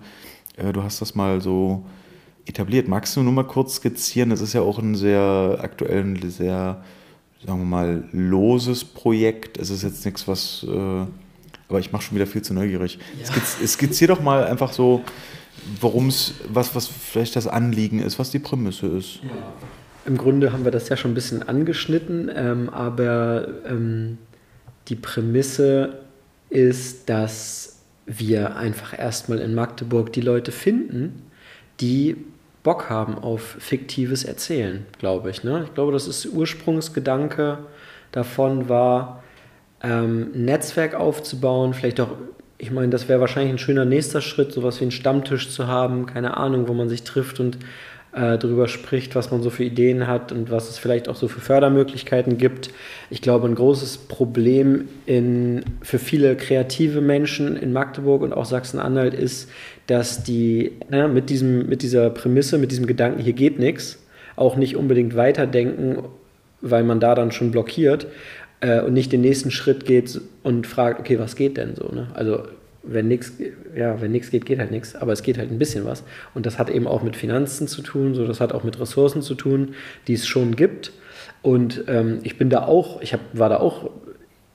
äh, 0.56 0.72
du 0.72 0.82
hast 0.82 1.00
das 1.00 1.14
mal 1.14 1.40
so 1.40 1.84
etabliert. 2.46 2.88
Magst 2.88 3.16
du 3.16 3.22
nur 3.22 3.32
mal 3.32 3.44
kurz 3.44 3.76
skizzieren? 3.76 4.30
Das 4.30 4.40
ist 4.40 4.52
ja 4.52 4.62
auch 4.62 4.78
ein 4.78 4.94
sehr 4.94 5.58
aktuell, 5.60 6.02
ein 6.02 6.30
sehr 6.30 6.82
sagen 7.46 7.60
wir 7.60 7.66
mal, 7.66 8.04
loses 8.12 8.84
Projekt. 8.84 9.58
Es 9.58 9.70
ist 9.70 9.82
jetzt 9.82 10.04
nichts, 10.04 10.28
was. 10.28 10.66
Äh, 10.68 11.06
aber 11.68 11.78
ich 11.78 11.92
mache 11.92 12.02
schon 12.02 12.16
wieder 12.16 12.26
viel 12.26 12.42
zu 12.42 12.52
neugierig. 12.52 12.98
Ja. 13.18 13.66
Skizzier 13.66 14.08
doch 14.08 14.20
mal 14.20 14.44
einfach 14.44 14.72
so, 14.72 15.02
worum 15.80 16.08
es, 16.08 16.34
was, 16.48 16.74
was 16.74 16.88
vielleicht 16.88 17.36
das 17.36 17.46
Anliegen 17.46 18.00
ist, 18.00 18.18
was 18.18 18.30
die 18.30 18.40
Prämisse 18.40 18.86
ist. 18.88 19.20
Ja. 19.22 19.30
Im 20.10 20.18
Grunde 20.18 20.52
haben 20.52 20.64
wir 20.64 20.72
das 20.72 20.88
ja 20.88 20.96
schon 20.96 21.12
ein 21.12 21.14
bisschen 21.14 21.48
angeschnitten, 21.48 22.32
ähm, 22.34 22.68
aber 22.68 23.46
ähm, 23.64 24.18
die 24.88 24.96
Prämisse 24.96 26.00
ist, 26.48 27.08
dass 27.08 27.82
wir 28.06 28.56
einfach 28.56 28.98
erstmal 28.98 29.38
in 29.38 29.54
Magdeburg 29.54 30.12
die 30.12 30.20
Leute 30.20 30.50
finden, 30.50 31.30
die 31.78 32.16
Bock 32.64 32.90
haben 32.90 33.20
auf 33.20 33.54
fiktives 33.60 34.24
Erzählen, 34.24 34.84
glaube 34.98 35.30
ich. 35.30 35.44
Ne? 35.44 35.62
Ich 35.66 35.74
glaube, 35.74 35.92
das 35.92 36.08
ist 36.08 36.26
Ursprungsgedanke 36.26 37.58
davon 38.10 38.68
war, 38.68 39.22
ähm, 39.80 40.32
ein 40.34 40.44
Netzwerk 40.44 40.96
aufzubauen, 40.96 41.72
vielleicht 41.72 42.00
auch, 42.00 42.16
ich 42.58 42.72
meine, 42.72 42.88
das 42.88 43.08
wäre 43.08 43.20
wahrscheinlich 43.20 43.52
ein 43.52 43.58
schöner 43.58 43.84
nächster 43.84 44.20
Schritt, 44.20 44.50
sowas 44.50 44.80
wie 44.80 44.86
einen 44.86 44.90
Stammtisch 44.90 45.50
zu 45.50 45.68
haben, 45.68 46.06
keine 46.06 46.36
Ahnung, 46.36 46.66
wo 46.66 46.74
man 46.74 46.88
sich 46.88 47.04
trifft 47.04 47.38
und 47.38 47.58
äh, 48.12 48.38
darüber 48.38 48.66
spricht, 48.66 49.14
was 49.14 49.30
man 49.30 49.42
so 49.42 49.50
für 49.50 49.64
Ideen 49.64 50.06
hat 50.06 50.32
und 50.32 50.50
was 50.50 50.68
es 50.68 50.78
vielleicht 50.78 51.08
auch 51.08 51.14
so 51.14 51.28
für 51.28 51.40
Fördermöglichkeiten 51.40 52.38
gibt. 52.38 52.70
Ich 53.08 53.22
glaube, 53.22 53.46
ein 53.46 53.54
großes 53.54 53.98
Problem 53.98 54.88
in, 55.06 55.64
für 55.82 55.98
viele 55.98 56.36
kreative 56.36 57.00
Menschen 57.00 57.56
in 57.56 57.72
Magdeburg 57.72 58.22
und 58.22 58.32
auch 58.32 58.44
Sachsen-Anhalt 58.44 59.14
ist, 59.14 59.48
dass 59.86 60.24
die 60.24 60.72
ja, 60.90 61.06
mit, 61.06 61.30
diesem, 61.30 61.68
mit 61.68 61.82
dieser 61.82 62.10
Prämisse, 62.10 62.58
mit 62.58 62.72
diesem 62.72 62.86
Gedanken, 62.86 63.22
hier 63.22 63.32
geht 63.32 63.58
nichts, 63.58 64.02
auch 64.34 64.56
nicht 64.56 64.76
unbedingt 64.76 65.14
weiterdenken, 65.14 65.98
weil 66.60 66.82
man 66.82 66.98
da 66.98 67.14
dann 67.14 67.30
schon 67.30 67.52
blockiert 67.52 68.06
äh, 68.60 68.80
und 68.80 68.92
nicht 68.92 69.12
den 69.12 69.20
nächsten 69.20 69.50
Schritt 69.50 69.86
geht 69.86 70.20
und 70.42 70.66
fragt, 70.66 71.00
okay, 71.00 71.18
was 71.18 71.36
geht 71.36 71.56
denn 71.56 71.74
so? 71.76 71.88
Ne? 71.94 72.08
Also 72.14 72.42
wenn 72.82 73.08
nichts 73.08 73.32
ja, 73.76 74.00
wenn 74.00 74.12
nichts 74.12 74.30
geht, 74.30 74.46
geht 74.46 74.58
halt 74.58 74.70
nichts, 74.70 74.94
aber 74.96 75.12
es 75.12 75.22
geht 75.22 75.38
halt 75.38 75.50
ein 75.50 75.58
bisschen 75.58 75.84
was. 75.84 76.02
Und 76.34 76.46
das 76.46 76.58
hat 76.58 76.70
eben 76.70 76.86
auch 76.86 77.02
mit 77.02 77.16
Finanzen 77.16 77.68
zu 77.68 77.82
tun, 77.82 78.14
so 78.14 78.26
das 78.26 78.40
hat 78.40 78.52
auch 78.52 78.64
mit 78.64 78.80
Ressourcen 78.80 79.22
zu 79.22 79.34
tun, 79.34 79.74
die 80.06 80.14
es 80.14 80.26
schon 80.26 80.56
gibt. 80.56 80.92
Und 81.42 81.84
ähm, 81.88 82.20
ich 82.22 82.36
bin 82.38 82.50
da 82.50 82.64
auch, 82.64 83.00
ich 83.02 83.12
hab, 83.12 83.20
war 83.32 83.48
da 83.48 83.58
auch 83.58 83.90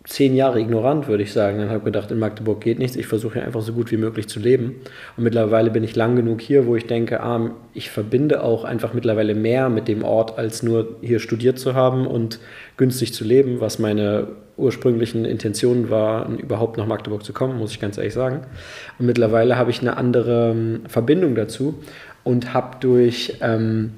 zehn 0.05 0.35
Jahre 0.35 0.59
ignorant, 0.59 1.07
würde 1.07 1.23
ich 1.23 1.33
sagen. 1.33 1.57
Dann 1.57 1.69
habe 1.69 1.79
ich 1.79 1.85
gedacht, 1.85 2.11
in 2.11 2.19
Magdeburg 2.19 2.61
geht 2.61 2.79
nichts, 2.79 2.95
ich 2.95 3.07
versuche 3.07 3.35
hier 3.35 3.45
einfach 3.45 3.61
so 3.61 3.73
gut 3.73 3.91
wie 3.91 3.97
möglich 3.97 4.27
zu 4.27 4.39
leben. 4.39 4.75
Und 5.17 5.23
mittlerweile 5.23 5.71
bin 5.71 5.83
ich 5.83 5.95
lang 5.95 6.15
genug 6.15 6.41
hier, 6.41 6.67
wo 6.67 6.75
ich 6.75 6.85
denke, 6.85 7.21
ah, 7.21 7.51
ich 7.73 7.89
verbinde 7.89 8.43
auch 8.43 8.63
einfach 8.63 8.93
mittlerweile 8.93 9.33
mehr 9.33 9.69
mit 9.69 9.87
dem 9.87 10.03
Ort, 10.03 10.37
als 10.37 10.61
nur 10.61 10.97
hier 11.01 11.19
studiert 11.19 11.57
zu 11.57 11.73
haben 11.73 12.05
und 12.05 12.39
günstig 12.77 13.13
zu 13.13 13.23
leben, 13.23 13.59
was 13.59 13.79
meine 13.79 14.27
ursprünglichen 14.57 15.25
Intentionen 15.25 15.89
war, 15.89 16.29
überhaupt 16.29 16.77
nach 16.77 16.85
Magdeburg 16.85 17.23
zu 17.23 17.33
kommen, 17.33 17.57
muss 17.57 17.71
ich 17.71 17.79
ganz 17.79 17.97
ehrlich 17.97 18.13
sagen. 18.13 18.41
Und 18.97 19.05
mittlerweile 19.05 19.57
habe 19.57 19.71
ich 19.71 19.81
eine 19.81 19.97
andere 19.97 20.51
ähm, 20.51 20.81
Verbindung 20.87 21.35
dazu 21.35 21.75
und 22.23 22.53
habe 22.53 22.77
durch, 22.79 23.37
ähm, 23.41 23.91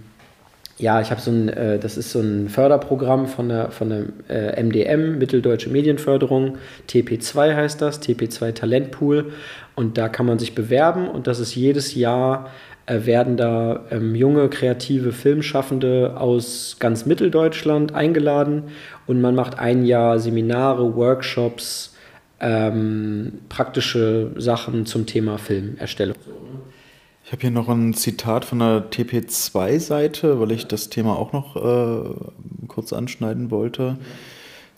ja, 0.78 1.00
ich 1.00 1.12
habe 1.12 1.22
so 1.22 1.32
ein, 1.32 1.50
äh, 1.50 1.78
das 1.78 1.98
ist 1.98 2.12
so 2.12 2.20
ein 2.20 2.50
Förderprogramm 2.50 3.28
von 3.28 3.50
der, 3.50 3.72
von 3.72 3.90
der 3.90 4.04
äh, 4.30 4.64
MDM, 4.64 5.20
Mitteldeutsche 5.20 5.70
Medienförderung, 5.70 6.58
TP2 6.90 7.56
heißt 7.56 7.82
das, 7.82 8.02
TP2 8.02 8.54
Talentpool. 8.54 9.32
Und 9.76 10.00
da 10.00 10.10
kann 10.10 10.26
man 10.26 10.40
sich 10.40 10.56
bewerben 10.56 11.08
und 11.08 11.28
das 11.28 11.40
ist 11.40 11.54
jedes 11.54 11.94
Jahr 11.94 12.50
werden 12.88 13.36
da 13.36 13.82
ähm, 13.92 14.16
junge, 14.16 14.50
kreative 14.50 15.12
Filmschaffende 15.12 16.16
aus 16.18 16.78
ganz 16.80 17.06
Mitteldeutschland 17.06 17.94
eingeladen 17.94 18.64
und 19.08 19.20
man 19.20 19.36
macht 19.36 19.60
ein 19.60 19.86
Jahr 19.86 20.20
Seminare, 20.20 20.96
Workshops, 20.96 21.96
ähm, 22.40 23.40
praktische 23.50 24.32
Sachen 24.38 24.86
zum 24.86 25.06
Thema 25.06 25.38
Filmerstellung. 25.38 26.16
Ich 27.26 27.34
habe 27.34 27.42
hier 27.42 27.52
noch 27.52 27.68
ein 27.68 27.94
Zitat 27.94 28.46
von 28.46 28.60
der 28.60 28.90
TP2-Seite, 28.90 30.40
weil 30.40 30.52
ich 30.54 30.68
das 30.68 30.88
Thema 30.88 31.18
auch 31.18 31.34
noch 31.34 31.58
äh, 31.58 32.68
kurz 32.68 32.94
anschneiden 32.94 33.52
wollte. 33.52 33.98
Ja. 34.00 34.06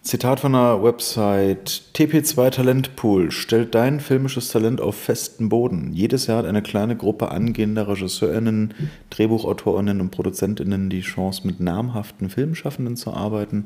Zitat 0.01 0.39
von 0.39 0.53
der 0.53 0.81
Website 0.81 1.83
TP2 1.93 2.49
Talentpool 2.51 3.31
stellt 3.31 3.75
dein 3.75 3.99
filmisches 3.99 4.47
Talent 4.47 4.79
auf 4.79 4.95
festen 4.95 5.49
Boden. 5.49 5.91
Jedes 5.93 6.27
Jahr 6.27 6.39
hat 6.39 6.45
eine 6.45 6.61
kleine 6.61 6.95
Gruppe 6.95 7.31
angehender 7.31 7.87
RegisseurInnen, 7.87 8.73
DrehbuchautorInnen 9.09 9.99
und 9.99 10.09
ProduzentInnen 10.09 10.89
die 10.89 11.01
Chance, 11.01 11.45
mit 11.45 11.59
namhaften 11.59 12.29
Filmschaffenden 12.29 12.95
zu 12.95 13.13
arbeiten 13.13 13.65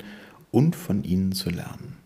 und 0.52 0.76
von 0.76 1.04
ihnen 1.04 1.34
zu 1.34 1.52
lernen. 1.52 1.98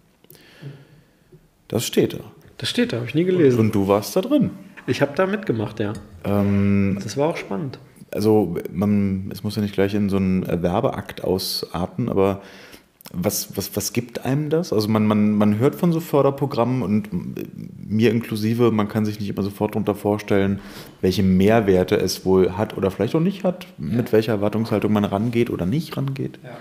Das 1.69 1.85
steht 1.85 2.13
da. 2.13 2.19
Das 2.57 2.69
steht 2.69 2.91
da, 2.91 2.97
habe 2.97 3.07
ich 3.07 3.15
nie 3.15 3.23
gelesen. 3.23 3.59
Und, 3.59 3.67
und, 3.67 3.75
du 3.75 3.87
warst 3.87 4.15
da 4.15 4.21
drin. 4.21 4.51
Ich 4.87 5.01
habe 5.01 5.13
da 5.15 5.25
mitgemacht, 5.25 5.79
ja. 5.79 5.93
Ähm, 6.25 6.99
das 7.01 7.15
war 7.15 7.29
auch 7.29 7.37
spannend 7.37 7.79
also 8.11 8.55
man, 8.71 9.29
es 9.31 9.43
muss 9.43 9.55
ja 9.55 9.61
nicht 9.61 9.73
gleich 9.73 9.93
in 9.93 10.09
so 10.09 10.17
einen 10.17 10.45
Werbeakt 10.45 11.23
ausarten, 11.23 12.09
aber 12.09 12.41
was, 13.19 13.57
was, 13.57 13.75
was 13.75 13.93
gibt 13.93 14.25
einem 14.25 14.49
das? 14.49 14.71
Also 14.71 14.87
man, 14.87 15.07
man, 15.07 15.31
man 15.31 15.57
hört 15.57 15.75
von 15.75 15.91
so 15.91 15.99
Förderprogrammen 15.99 16.83
und 16.83 17.09
mir 17.89 18.11
inklusive, 18.11 18.71
man 18.71 18.87
kann 18.87 19.05
sich 19.05 19.19
nicht 19.19 19.29
immer 19.29 19.41
sofort 19.41 19.73
darunter 19.73 19.95
vorstellen, 19.95 20.59
welche 21.01 21.23
Mehrwerte 21.23 21.97
es 21.97 22.25
wohl 22.25 22.57
hat 22.57 22.77
oder 22.77 22.91
vielleicht 22.91 23.15
auch 23.15 23.19
nicht 23.19 23.43
hat, 23.43 23.65
mit 23.77 24.13
welcher 24.13 24.33
Erwartungshaltung 24.33 24.93
man 24.93 25.03
rangeht 25.03 25.49
oder 25.49 25.65
nicht 25.65 25.97
rangeht. 25.97 26.39
Ja. 26.43 26.51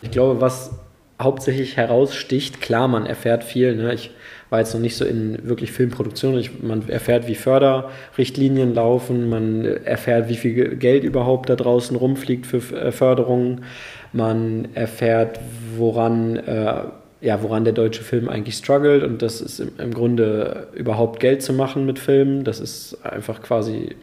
Ich 0.00 0.10
glaube, 0.10 0.40
was 0.40 0.72
hauptsächlich 1.20 1.76
heraussticht, 1.76 2.60
klar, 2.60 2.88
man 2.88 3.06
erfährt 3.06 3.44
viel. 3.44 3.76
Ne? 3.76 3.94
Ich 3.94 4.10
war 4.50 4.58
jetzt 4.58 4.74
noch 4.74 4.80
nicht 4.80 4.96
so 4.96 5.04
in 5.04 5.38
wirklich 5.48 5.70
Filmproduktion. 5.70 6.36
Ich, 6.38 6.62
man 6.62 6.88
erfährt, 6.88 7.28
wie 7.28 7.34
Förderrichtlinien 7.34 8.74
laufen, 8.74 9.28
man 9.28 9.64
erfährt, 9.64 10.28
wie 10.28 10.36
viel 10.36 10.76
Geld 10.76 11.04
überhaupt 11.04 11.48
da 11.48 11.56
draußen 11.56 11.96
rumfliegt 11.96 12.46
für 12.46 12.58
äh, 12.74 12.90
Förderungen. 12.90 13.64
Man 14.12 14.68
erfährt, 14.74 15.40
woran, 15.76 16.36
äh, 16.36 16.82
ja, 17.20 17.42
woran 17.42 17.64
der 17.64 17.72
deutsche 17.72 18.02
Film 18.02 18.28
eigentlich 18.28 18.56
struggelt 18.56 19.04
und 19.04 19.22
das 19.22 19.40
ist 19.40 19.60
im, 19.60 19.72
im 19.78 19.94
Grunde 19.94 20.68
überhaupt 20.74 21.20
Geld 21.20 21.42
zu 21.42 21.52
machen 21.52 21.86
mit 21.86 21.98
Filmen. 21.98 22.44
Das 22.44 22.60
ist 22.60 23.04
einfach 23.04 23.42
quasi 23.42 23.96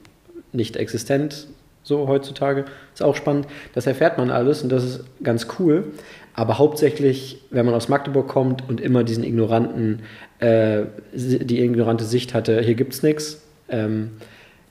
nicht 0.51 0.78
existent 0.78 1.47
so 1.89 2.07
heutzutage. 2.07 2.66
Ist 2.93 3.03
auch 3.03 3.16
spannend. 3.16 3.47
Das 3.74 3.88
erfährt 3.88 4.18
man 4.18 4.30
alles 4.30 4.64
und 4.64 4.72
das 4.72 4.84
ist 4.84 5.03
ganz 5.24 5.47
cool. 5.60 5.86
Aber 6.34 6.57
hauptsächlich, 6.57 7.41
wenn 7.49 7.66
man 7.66 7.76
aus 7.76 7.89
Magdeburg 7.89 8.28
kommt 8.28 8.64
und 8.70 8.80
immer 8.80 9.03
diesen 9.03 9.24
ignoranten, 9.24 10.03
äh, 10.39 10.84
die 11.14 11.62
ignorante 11.62 12.05
Sicht 12.05 12.34
hatte, 12.34 12.62
hier 12.62 12.76
gibt 12.76 12.93
es 12.93 13.03
nichts, 13.03 13.41
ähm, 13.68 14.12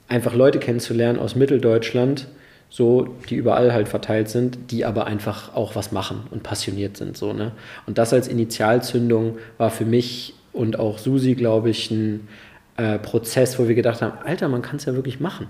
einfach 0.09 0.35
Leute 0.35 0.59
kennenzulernen 0.59 1.19
aus 1.19 1.35
Mitteldeutschland, 1.35 2.29
so, 2.71 3.17
die 3.31 3.37
überall 3.37 3.73
halt 3.73 3.89
verteilt 3.89 4.29
sind, 4.29 4.71
die 4.71 4.85
aber 4.85 5.07
einfach 5.07 5.55
auch 5.55 5.75
was 5.75 5.91
machen 5.91 6.25
und 6.31 6.43
passioniert 6.43 6.97
sind. 6.97 7.17
So, 7.17 7.33
ne? 7.33 7.53
Und 7.87 7.99
das 7.99 8.13
als 8.13 8.29
Initialzündung 8.29 9.39
war 9.57 9.71
für 9.71 9.87
mich 9.87 10.35
und 10.53 10.79
auch 10.79 10.99
Susi, 10.99 11.35
glaube 11.35 11.71
ich, 11.71 11.91
ein 11.91 12.29
äh, 12.77 12.99
Prozess, 12.99 13.59
wo 13.59 13.69
wir 13.69 13.75
gedacht 13.75 14.03
haben, 14.03 14.19
Alter, 14.25 14.49
man 14.49 14.63
kann 14.63 14.77
es 14.77 14.85
ja 14.85 14.95
wirklich 14.95 15.21
machen. 15.21 15.47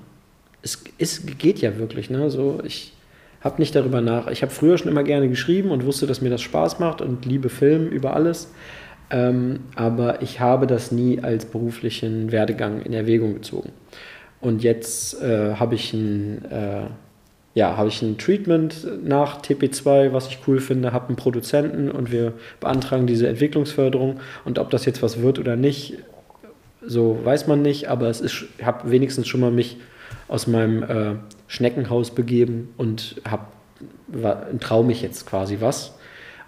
Es, 0.63 0.85
es 0.99 1.25
geht 1.39 1.59
ja 1.59 1.79
wirklich. 1.79 2.11
Ne? 2.11 2.31
So, 2.31 2.61
ich 2.65 2.93
habe 3.41 3.61
nicht 3.61 3.75
darüber 3.75 4.01
nach. 4.01 4.29
Ich 4.29 4.43
habe 4.43 4.53
früher 4.53 4.79
schon 4.79 4.89
immer 4.89 5.05
gerne 5.05 5.29
geschrieben 5.29 5.71
und 5.71 5.85
wusste, 5.85 6.07
dass 6.07 6.21
mir 6.21 6.31
das 6.31 6.43
Spaß 6.43 6.79
macht 6.79 7.01
und 7.01 7.25
liebe 7.25 7.49
Film 7.49 7.89
über 7.89 8.15
alles. 8.15 8.53
Ähm, 9.11 9.61
aber 9.75 10.23
ich 10.23 10.41
habe 10.41 10.67
das 10.67 10.93
nie 10.93 11.21
als 11.21 11.47
beruflichen 11.47 12.31
Werdegang 12.31 12.83
in 12.83 12.93
Erwägung 12.93 13.35
gezogen. 13.35 13.73
Und 14.41 14.63
jetzt 14.63 15.21
äh, 15.23 15.55
habe 15.55 15.75
ich 15.75 15.93
ein 15.93 16.45
äh, 16.51 16.87
ja, 17.59 17.77
habe 17.77 17.89
ich 17.89 18.01
ein 18.03 18.19
Treatment 18.19 18.87
nach 19.05 19.43
TP2, 19.43 20.13
was 20.13 20.29
ich 20.29 20.39
cool 20.47 20.61
finde, 20.61 20.93
habe 20.93 21.09
einen 21.09 21.17
Produzenten 21.17 21.91
und 21.91 22.13
wir 22.13 22.35
beantragen 22.61 23.09
diese 23.09 23.27
Entwicklungsförderung. 23.27 24.21
Und 24.45 24.61
ob 24.61 24.71
das 24.71 24.85
jetzt 24.85 25.03
was 25.03 25.23
wird 25.23 25.41
oder 25.41 25.57
nicht, 25.57 25.95
so 26.87 27.19
weiß 27.25 27.49
man 27.49 27.61
nicht, 27.61 27.89
aber 27.89 28.07
es 28.07 28.21
ist, 28.21 28.45
ich 28.59 28.65
habe 28.65 28.93
wenigstens 28.93 29.27
schon 29.27 29.41
mal 29.41 29.51
mich 29.51 29.77
aus 30.29 30.47
meinem 30.47 30.85
äh, 30.85 31.15
Schneckenhaus 31.49 32.13
begeben 32.13 32.73
und 32.77 33.21
traue 34.61 34.85
mich 34.85 35.03
jetzt 35.03 35.27
quasi 35.27 35.57
was. 35.59 35.95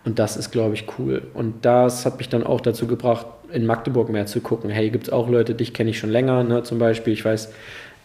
Und 0.05 0.21
das 0.21 0.37
ist, 0.37 0.53
glaube 0.53 0.75
ich, 0.75 0.85
cool. 0.97 1.23
Und 1.35 1.65
das 1.65 2.07
hat 2.07 2.19
mich 2.19 2.29
dann 2.29 2.45
auch 2.45 2.61
dazu 2.61 2.87
gebracht, 2.87 3.27
in 3.53 3.67
Magdeburg 3.67 4.11
mehr 4.11 4.27
zu 4.27 4.41
gucken. 4.41 4.71
Hey, 4.71 4.91
gibt 4.91 5.09
es 5.09 5.13
auch 5.13 5.29
Leute, 5.29 5.57
dich 5.57 5.75
kenne 5.75 5.91
ich 5.91 5.99
schon 5.99 6.11
länger, 6.11 6.45
ne? 6.45 6.63
zum 6.63 6.79
Beispiel. 6.79 7.13
Ich 7.13 7.25
weiß, 7.25 7.53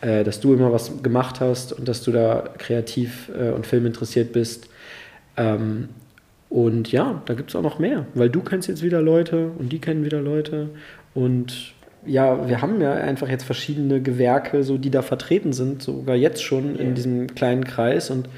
äh, 0.05 0.23
dass 0.23 0.39
du 0.39 0.53
immer 0.53 0.71
was 0.71 1.01
gemacht 1.01 1.39
hast 1.39 1.73
und 1.73 1.87
dass 1.87 2.03
du 2.03 2.11
da 2.11 2.49
kreativ 2.59 3.31
äh, 3.35 3.49
und 3.49 3.65
filminteressiert 3.65 4.33
bist. 4.33 4.69
Ähm, 5.35 5.89
und 6.47 6.91
ja, 6.91 7.23
da 7.25 7.33
gibt 7.33 7.49
es 7.49 7.55
auch 7.55 7.63
noch 7.63 7.79
mehr, 7.79 8.05
weil 8.13 8.29
du 8.29 8.41
kennst 8.41 8.67
jetzt 8.67 8.83
wieder 8.83 9.01
Leute 9.01 9.49
und 9.57 9.73
die 9.73 9.79
kennen 9.79 10.05
wieder 10.05 10.21
Leute. 10.21 10.69
Und 11.15 11.73
ja, 12.05 12.47
wir 12.47 12.61
haben 12.61 12.79
ja 12.81 12.93
einfach 12.93 13.27
jetzt 13.29 13.45
verschiedene 13.45 13.99
Gewerke, 13.99 14.61
so 14.63 14.77
die 14.77 14.91
da 14.91 15.01
vertreten 15.01 15.53
sind, 15.53 15.81
sogar 15.81 16.15
jetzt 16.15 16.43
schon 16.43 16.75
in 16.75 16.93
diesem 16.93 17.33
kleinen 17.33 17.63
Kreis. 17.63 18.11
Und 18.11 18.29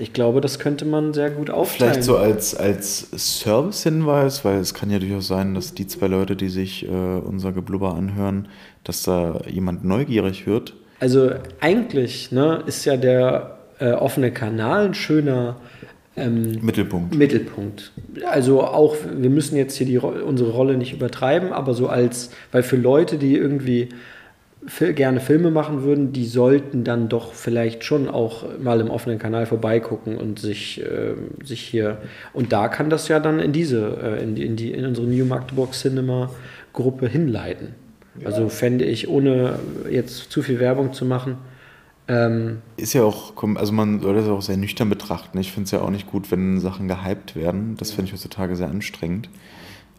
ich 0.00 0.12
glaube, 0.12 0.40
das 0.40 0.58
könnte 0.58 0.84
man 0.84 1.14
sehr 1.14 1.30
gut 1.30 1.50
aufteilen. 1.50 1.92
Vielleicht 1.92 2.04
so 2.04 2.16
als, 2.16 2.56
als 2.56 3.10
Service-Hinweis, 3.14 4.44
weil 4.44 4.58
es 4.58 4.74
kann 4.74 4.90
ja 4.90 4.98
durchaus 4.98 5.28
sein, 5.28 5.54
dass 5.54 5.72
die 5.72 5.86
zwei 5.86 6.08
Leute, 6.08 6.34
die 6.34 6.48
sich 6.48 6.84
äh, 6.84 6.88
unser 6.88 7.52
Geblubber 7.52 7.94
anhören, 7.94 8.48
dass 8.82 9.04
da 9.04 9.40
jemand 9.46 9.84
neugierig 9.84 10.48
wird 10.48 10.74
also 11.02 11.32
eigentlich 11.58 12.30
ne, 12.30 12.62
ist 12.66 12.84
ja 12.84 12.96
der 12.96 13.58
äh, 13.80 13.90
offene 13.90 14.30
Kanal 14.30 14.84
ein 14.84 14.94
schöner 14.94 15.56
ähm, 16.16 16.60
Mittelpunkt. 16.62 17.16
Mittelpunkt. 17.16 17.90
Also 18.24 18.62
auch, 18.62 18.94
wir 19.12 19.28
müssen 19.28 19.56
jetzt 19.56 19.74
hier 19.74 19.86
die, 19.88 19.98
unsere 19.98 20.52
Rolle 20.52 20.76
nicht 20.76 20.92
übertreiben, 20.92 21.52
aber 21.52 21.74
so 21.74 21.88
als, 21.88 22.30
weil 22.52 22.62
für 22.62 22.76
Leute, 22.76 23.18
die 23.18 23.36
irgendwie 23.36 23.88
gerne 24.94 25.18
Filme 25.18 25.50
machen 25.50 25.82
würden, 25.82 26.12
die 26.12 26.24
sollten 26.24 26.84
dann 26.84 27.08
doch 27.08 27.32
vielleicht 27.32 27.82
schon 27.82 28.08
auch 28.08 28.44
mal 28.60 28.80
im 28.80 28.88
offenen 28.88 29.18
Kanal 29.18 29.46
vorbeigucken 29.46 30.16
und 30.16 30.38
sich, 30.38 30.80
äh, 30.82 31.14
sich 31.44 31.62
hier. 31.62 31.98
Und 32.32 32.52
da 32.52 32.68
kann 32.68 32.90
das 32.90 33.08
ja 33.08 33.18
dann 33.18 33.40
in 33.40 33.50
diese, 33.50 33.98
äh, 34.00 34.22
in, 34.22 34.36
die, 34.36 34.46
in, 34.46 34.54
die, 34.54 34.70
in 34.70 34.86
unsere 34.86 35.08
New 35.08 35.24
Magdeburg 35.24 35.72
Cinema 35.72 36.30
Gruppe 36.72 37.08
hinleiten. 37.08 37.81
Also 38.24 38.48
fände 38.48 38.84
ich, 38.84 39.08
ohne 39.08 39.58
jetzt 39.90 40.30
zu 40.30 40.42
viel 40.42 40.60
Werbung 40.60 40.92
zu 40.92 41.04
machen. 41.04 41.36
Ähm 42.08 42.58
ist 42.76 42.92
ja 42.92 43.04
auch, 43.04 43.32
also 43.56 43.72
man 43.72 44.00
sollte 44.00 44.20
es 44.20 44.28
auch 44.28 44.42
sehr 44.42 44.56
nüchtern 44.56 44.90
betrachten. 44.90 45.38
Ich 45.38 45.52
finde 45.52 45.64
es 45.66 45.70
ja 45.70 45.80
auch 45.80 45.90
nicht 45.90 46.06
gut, 46.06 46.30
wenn 46.30 46.60
Sachen 46.60 46.88
gehypt 46.88 47.36
werden. 47.36 47.76
Das 47.78 47.92
finde 47.92 48.08
ich 48.08 48.12
heutzutage 48.12 48.56
sehr 48.56 48.68
anstrengend. 48.68 49.30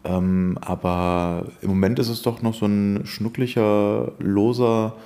Ähm, 0.04 0.58
aber 0.60 1.46
im 1.62 1.70
Moment 1.70 1.98
ist 1.98 2.08
es 2.08 2.22
doch 2.22 2.42
noch 2.42 2.54
so 2.54 2.66
ein 2.66 3.06
schnucklicher, 3.06 4.12
loser, 4.18 4.96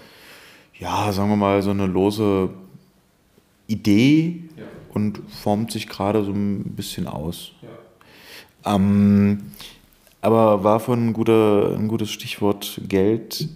ja, 0.79 1.13
sagen 1.13 1.31
wir 1.31 1.37
mal, 1.37 1.63
so 1.63 1.71
eine 1.71 1.87
lose 1.87 2.51
Idee 3.69 4.43
ja. 4.57 4.65
und 4.93 5.21
formt 5.29 5.71
sich 5.71 5.89
gerade 5.89 6.25
so 6.25 6.33
ein 6.33 6.65
bisschen 6.75 7.07
aus. 7.07 7.53
Ja. 7.63 8.75
Ähm, 8.75 9.53
aber 10.21 10.64
war 10.64 10.81
von 10.81 11.09
ein, 11.09 11.12
guter, 11.12 11.75
ein 11.77 11.89
gutes 11.89 12.11
Stichwort 12.11 12.81
Geld. 12.89 13.49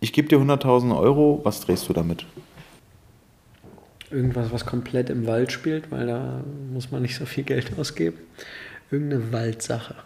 Ich 0.00 0.12
gebe 0.12 0.28
dir 0.28 0.38
100.000 0.38 0.96
Euro, 0.98 1.40
was 1.44 1.60
drehst 1.60 1.88
du 1.88 1.92
damit? 1.92 2.26
Irgendwas, 4.10 4.52
was 4.52 4.66
komplett 4.66 5.10
im 5.10 5.26
Wald 5.26 5.50
spielt, 5.50 5.90
weil 5.90 6.06
da 6.06 6.44
muss 6.72 6.90
man 6.90 7.02
nicht 7.02 7.16
so 7.16 7.26
viel 7.26 7.44
Geld 7.44 7.78
ausgeben. 7.78 8.18
Irgendeine 8.90 9.32
Waldsache. 9.32 9.96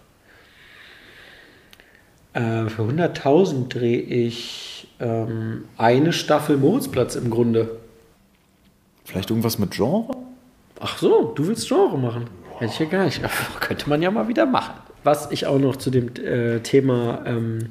Äh, 2.33 2.69
für 2.69 2.83
100.000 2.83 3.69
drehe 3.69 4.01
ich 4.01 4.89
ähm, 5.01 5.65
eine 5.77 6.13
Staffel 6.13 6.57
Moritzplatz 6.57 7.17
im 7.17 7.31
Grunde. 7.31 7.77
Vielleicht 9.05 9.31
irgendwas 9.31 9.59
mit 9.59 9.73
Genre? 9.73 10.17
Ach 10.79 10.97
so, 10.97 11.33
du 11.35 11.47
willst 11.47 11.69
Genre 11.69 11.99
machen. 11.99 12.29
Hätte 12.61 12.73
ich 12.75 12.79
ja 12.79 12.87
gar 12.87 13.05
nicht. 13.07 13.23
Könnte 13.61 13.89
man 13.89 14.03
ja 14.03 14.11
mal 14.11 14.29
wieder 14.29 14.45
machen. 14.45 14.75
Was 15.03 15.31
ich 15.33 15.47
auch 15.47 15.59
noch 15.59 15.77
zu 15.77 15.91
dem 15.91 16.15
äh, 16.17 16.61
Thema 16.61 17.23
ähm, 17.25 17.71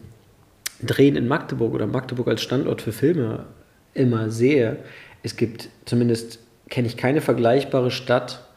Drehen 0.81 1.15
in 1.15 1.27
Magdeburg 1.27 1.75
oder 1.75 1.85
Magdeburg 1.85 2.27
als 2.27 2.41
Standort 2.41 2.81
für 2.81 2.91
Filme 2.91 3.45
immer 3.93 4.31
sehe, 4.31 4.77
es 5.21 5.37
gibt 5.37 5.69
zumindest, 5.85 6.39
kenne 6.69 6.87
ich 6.87 6.97
keine 6.97 7.21
vergleichbare 7.21 7.91
Stadt, 7.91 8.47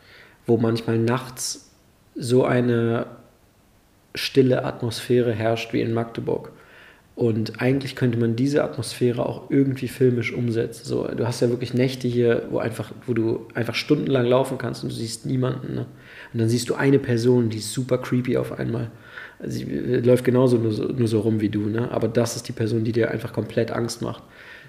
wo 0.46 0.56
manchmal 0.56 0.98
nachts 0.98 1.70
so 2.14 2.44
eine 2.44 3.06
stille 4.14 4.64
Atmosphäre 4.64 5.32
herrscht 5.32 5.74
wie 5.74 5.82
in 5.82 5.92
Magdeburg. 5.92 6.52
Und 7.14 7.60
eigentlich 7.60 7.94
könnte 7.94 8.18
man 8.18 8.36
diese 8.36 8.64
Atmosphäre 8.64 9.26
auch 9.26 9.50
irgendwie 9.50 9.88
filmisch 9.88 10.32
umsetzen. 10.32 10.86
So, 10.86 11.06
du 11.08 11.26
hast 11.26 11.42
ja 11.42 11.50
wirklich 11.50 11.74
Nächte 11.74 12.08
hier, 12.08 12.46
wo, 12.50 12.58
einfach, 12.58 12.90
wo 13.06 13.12
du 13.12 13.48
einfach 13.52 13.74
stundenlang 13.74 14.24
laufen 14.24 14.56
kannst 14.56 14.82
und 14.82 14.90
du 14.92 14.94
siehst 14.94 15.26
niemanden. 15.26 15.74
Ne? 15.74 15.86
Und 16.32 16.40
dann 16.40 16.48
siehst 16.48 16.68
du 16.68 16.74
eine 16.74 16.98
Person, 16.98 17.50
die 17.50 17.58
ist 17.58 17.72
super 17.72 17.98
creepy 17.98 18.36
auf 18.36 18.58
einmal. 18.58 18.90
Sie 19.44 19.64
läuft 19.64 20.24
genauso 20.24 20.56
nur 20.56 20.72
so, 20.72 20.84
nur 20.84 21.08
so 21.08 21.20
rum 21.20 21.40
wie 21.40 21.48
du, 21.48 21.68
ne? 21.68 21.90
aber 21.90 22.08
das 22.08 22.36
ist 22.36 22.48
die 22.48 22.52
Person, 22.52 22.84
die 22.84 22.92
dir 22.92 23.10
einfach 23.10 23.32
komplett 23.32 23.70
Angst 23.70 24.00
macht. 24.00 24.22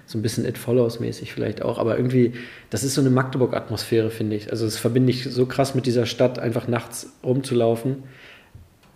So 0.06 0.18
ein 0.18 0.22
bisschen 0.22 0.44
It 0.44 0.58
Follows 0.58 1.00
mäßig 1.00 1.32
vielleicht 1.32 1.62
auch, 1.62 1.78
aber 1.78 1.96
irgendwie, 1.96 2.34
das 2.68 2.84
ist 2.84 2.94
so 2.94 3.00
eine 3.00 3.08
Magdeburg-Atmosphäre, 3.10 4.10
finde 4.10 4.36
ich. 4.36 4.50
Also 4.50 4.66
das 4.66 4.76
verbinde 4.76 5.10
ich 5.10 5.24
so 5.24 5.46
krass 5.46 5.74
mit 5.74 5.86
dieser 5.86 6.04
Stadt, 6.04 6.38
einfach 6.38 6.68
nachts 6.68 7.12
rumzulaufen. 7.22 8.02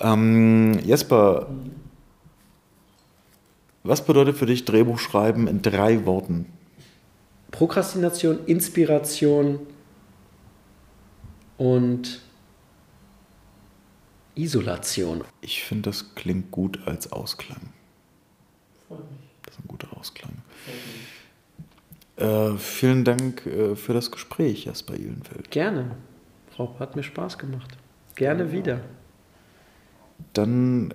Ähm, 0.01 0.79
Jesper, 0.85 1.49
was 3.85 4.05
bedeutet 4.05 4.37
für 4.37 4.47
dich 4.47 4.67
Drehbuch 4.67 4.99
schreiben 4.99 5.47
in 5.47 5.63
drei 5.63 6.05
Worten? 6.05 6.47
Prokrastination, 7.53 8.41
Inspiration 8.45 9.61
und 11.57 12.21
Isolation. 14.39 15.25
Ich 15.41 15.65
finde, 15.65 15.91
das 15.91 16.15
klingt 16.15 16.51
gut 16.51 16.87
als 16.87 17.13
Ausklang. 17.13 17.73
Das 19.43 19.55
ist 19.55 19.61
ein 19.61 19.69
guter 19.69 19.97
Ausklang. 19.97 20.33
Äh, 22.17 22.57
vielen 22.57 23.05
Dank 23.05 23.47
äh, 23.47 23.77
für 23.77 23.93
das 23.93 24.11
Gespräch, 24.11 24.65
Jasper 24.65 24.95
Ihlenfeld. 24.95 25.51
Gerne. 25.51 25.97
Rob, 26.59 26.79
hat 26.81 26.97
mir 26.97 27.03
Spaß 27.03 27.39
gemacht. 27.39 27.77
Gerne 28.15 28.45
ja. 28.45 28.53
wieder. 28.53 28.81
Dann 30.33 30.95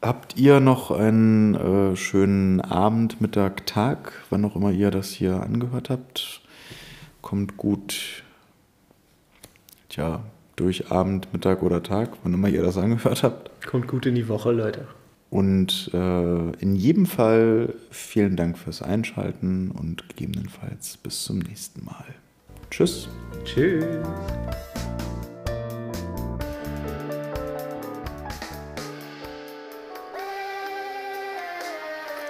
habt 0.00 0.36
ihr 0.36 0.60
noch 0.60 0.90
einen 0.90 1.54
äh, 1.54 1.96
schönen 1.96 2.60
Abend, 2.60 3.20
Mittag, 3.20 3.66
Tag, 3.66 4.12
wann 4.30 4.44
auch 4.44 4.56
immer 4.56 4.70
ihr 4.70 4.90
das 4.90 5.10
hier 5.10 5.42
angehört 5.42 5.90
habt. 5.90 6.40
Kommt 7.20 7.56
gut, 7.56 8.24
tja, 9.88 10.24
durch 10.62 10.90
Abend, 10.90 11.32
Mittag 11.32 11.62
oder 11.62 11.82
Tag, 11.82 12.10
wann 12.22 12.34
immer 12.34 12.48
ihr 12.48 12.62
das 12.62 12.78
angehört 12.78 13.22
habt. 13.22 13.50
Kommt 13.66 13.88
gut 13.88 14.06
in 14.06 14.14
die 14.14 14.28
Woche, 14.28 14.52
Leute. 14.52 14.86
Und 15.28 15.90
äh, 15.92 16.50
in 16.60 16.76
jedem 16.76 17.06
Fall 17.06 17.74
vielen 17.90 18.36
Dank 18.36 18.58
fürs 18.58 18.82
Einschalten 18.82 19.70
und 19.70 20.08
gegebenenfalls 20.08 20.98
bis 20.98 21.24
zum 21.24 21.38
nächsten 21.38 21.84
Mal. 21.84 22.04
Tschüss. 22.70 23.08
Tschüss. 23.44 23.84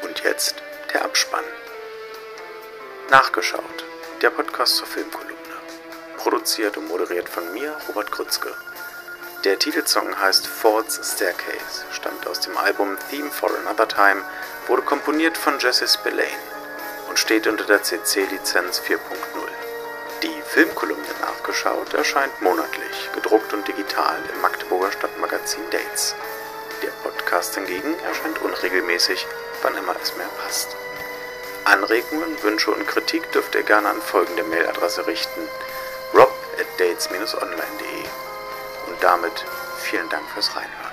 Und 0.05 0.23
jetzt 0.25 0.55
der 0.95 1.05
Abspann. 1.05 1.41
Nachgeschaut. 3.11 3.61
Der 4.23 4.31
Podcast 4.31 4.77
zur 4.77 4.87
Filmkolumne. 4.87 5.42
Produziert 6.23 6.77
und 6.77 6.87
moderiert 6.87 7.29
von 7.29 7.53
mir, 7.53 7.77
Robert 7.89 8.13
Krützke. 8.13 8.55
Der 9.43 9.59
Titelsong 9.59 10.17
heißt 10.21 10.47
Ford's 10.47 11.01
Staircase, 11.03 11.85
stammt 11.91 12.29
aus 12.29 12.39
dem 12.39 12.57
Album 12.57 12.97
Theme 13.11 13.29
for 13.33 13.51
Another 13.51 13.89
Time, 13.89 14.23
wurde 14.69 14.83
komponiert 14.83 15.37
von 15.37 15.59
Jesse 15.59 15.89
Spillane 15.89 16.29
und 17.09 17.19
steht 17.19 17.49
unter 17.49 17.65
der 17.65 17.83
CC-Lizenz 17.83 18.81
4.0. 18.81 18.99
Die 20.23 20.43
Filmkolumne 20.47 21.03
nachgeschaut 21.21 21.93
erscheint 21.93 22.41
monatlich, 22.41 23.11
gedruckt 23.15 23.53
und 23.53 23.67
digital 23.67 24.21
im 24.33 24.41
Magdeburger 24.43 24.93
Stadtmagazin 24.93 25.69
Dates. 25.71 26.15
Der 26.85 26.93
Podcast 27.03 27.57
hingegen 27.57 27.99
erscheint 28.07 28.41
unregelmäßig, 28.41 29.27
wann 29.63 29.77
immer 29.77 29.97
es 30.01 30.17
mehr 30.17 30.31
passt. 30.45 30.69
Anregungen, 31.65 32.41
Wünsche 32.45 32.71
und 32.71 32.87
Kritik 32.87 33.33
dürft 33.33 33.57
ihr 33.57 33.65
gerne 33.65 33.89
an 33.89 34.01
folgende 34.01 34.45
Mailadresse 34.45 35.07
richten: 35.09 35.49
at 36.63 36.79
dates-online.de. 36.79 38.05
Und 38.89 39.03
damit 39.03 39.45
vielen 39.79 40.09
Dank 40.09 40.29
fürs 40.31 40.55
Reinhören. 40.57 40.92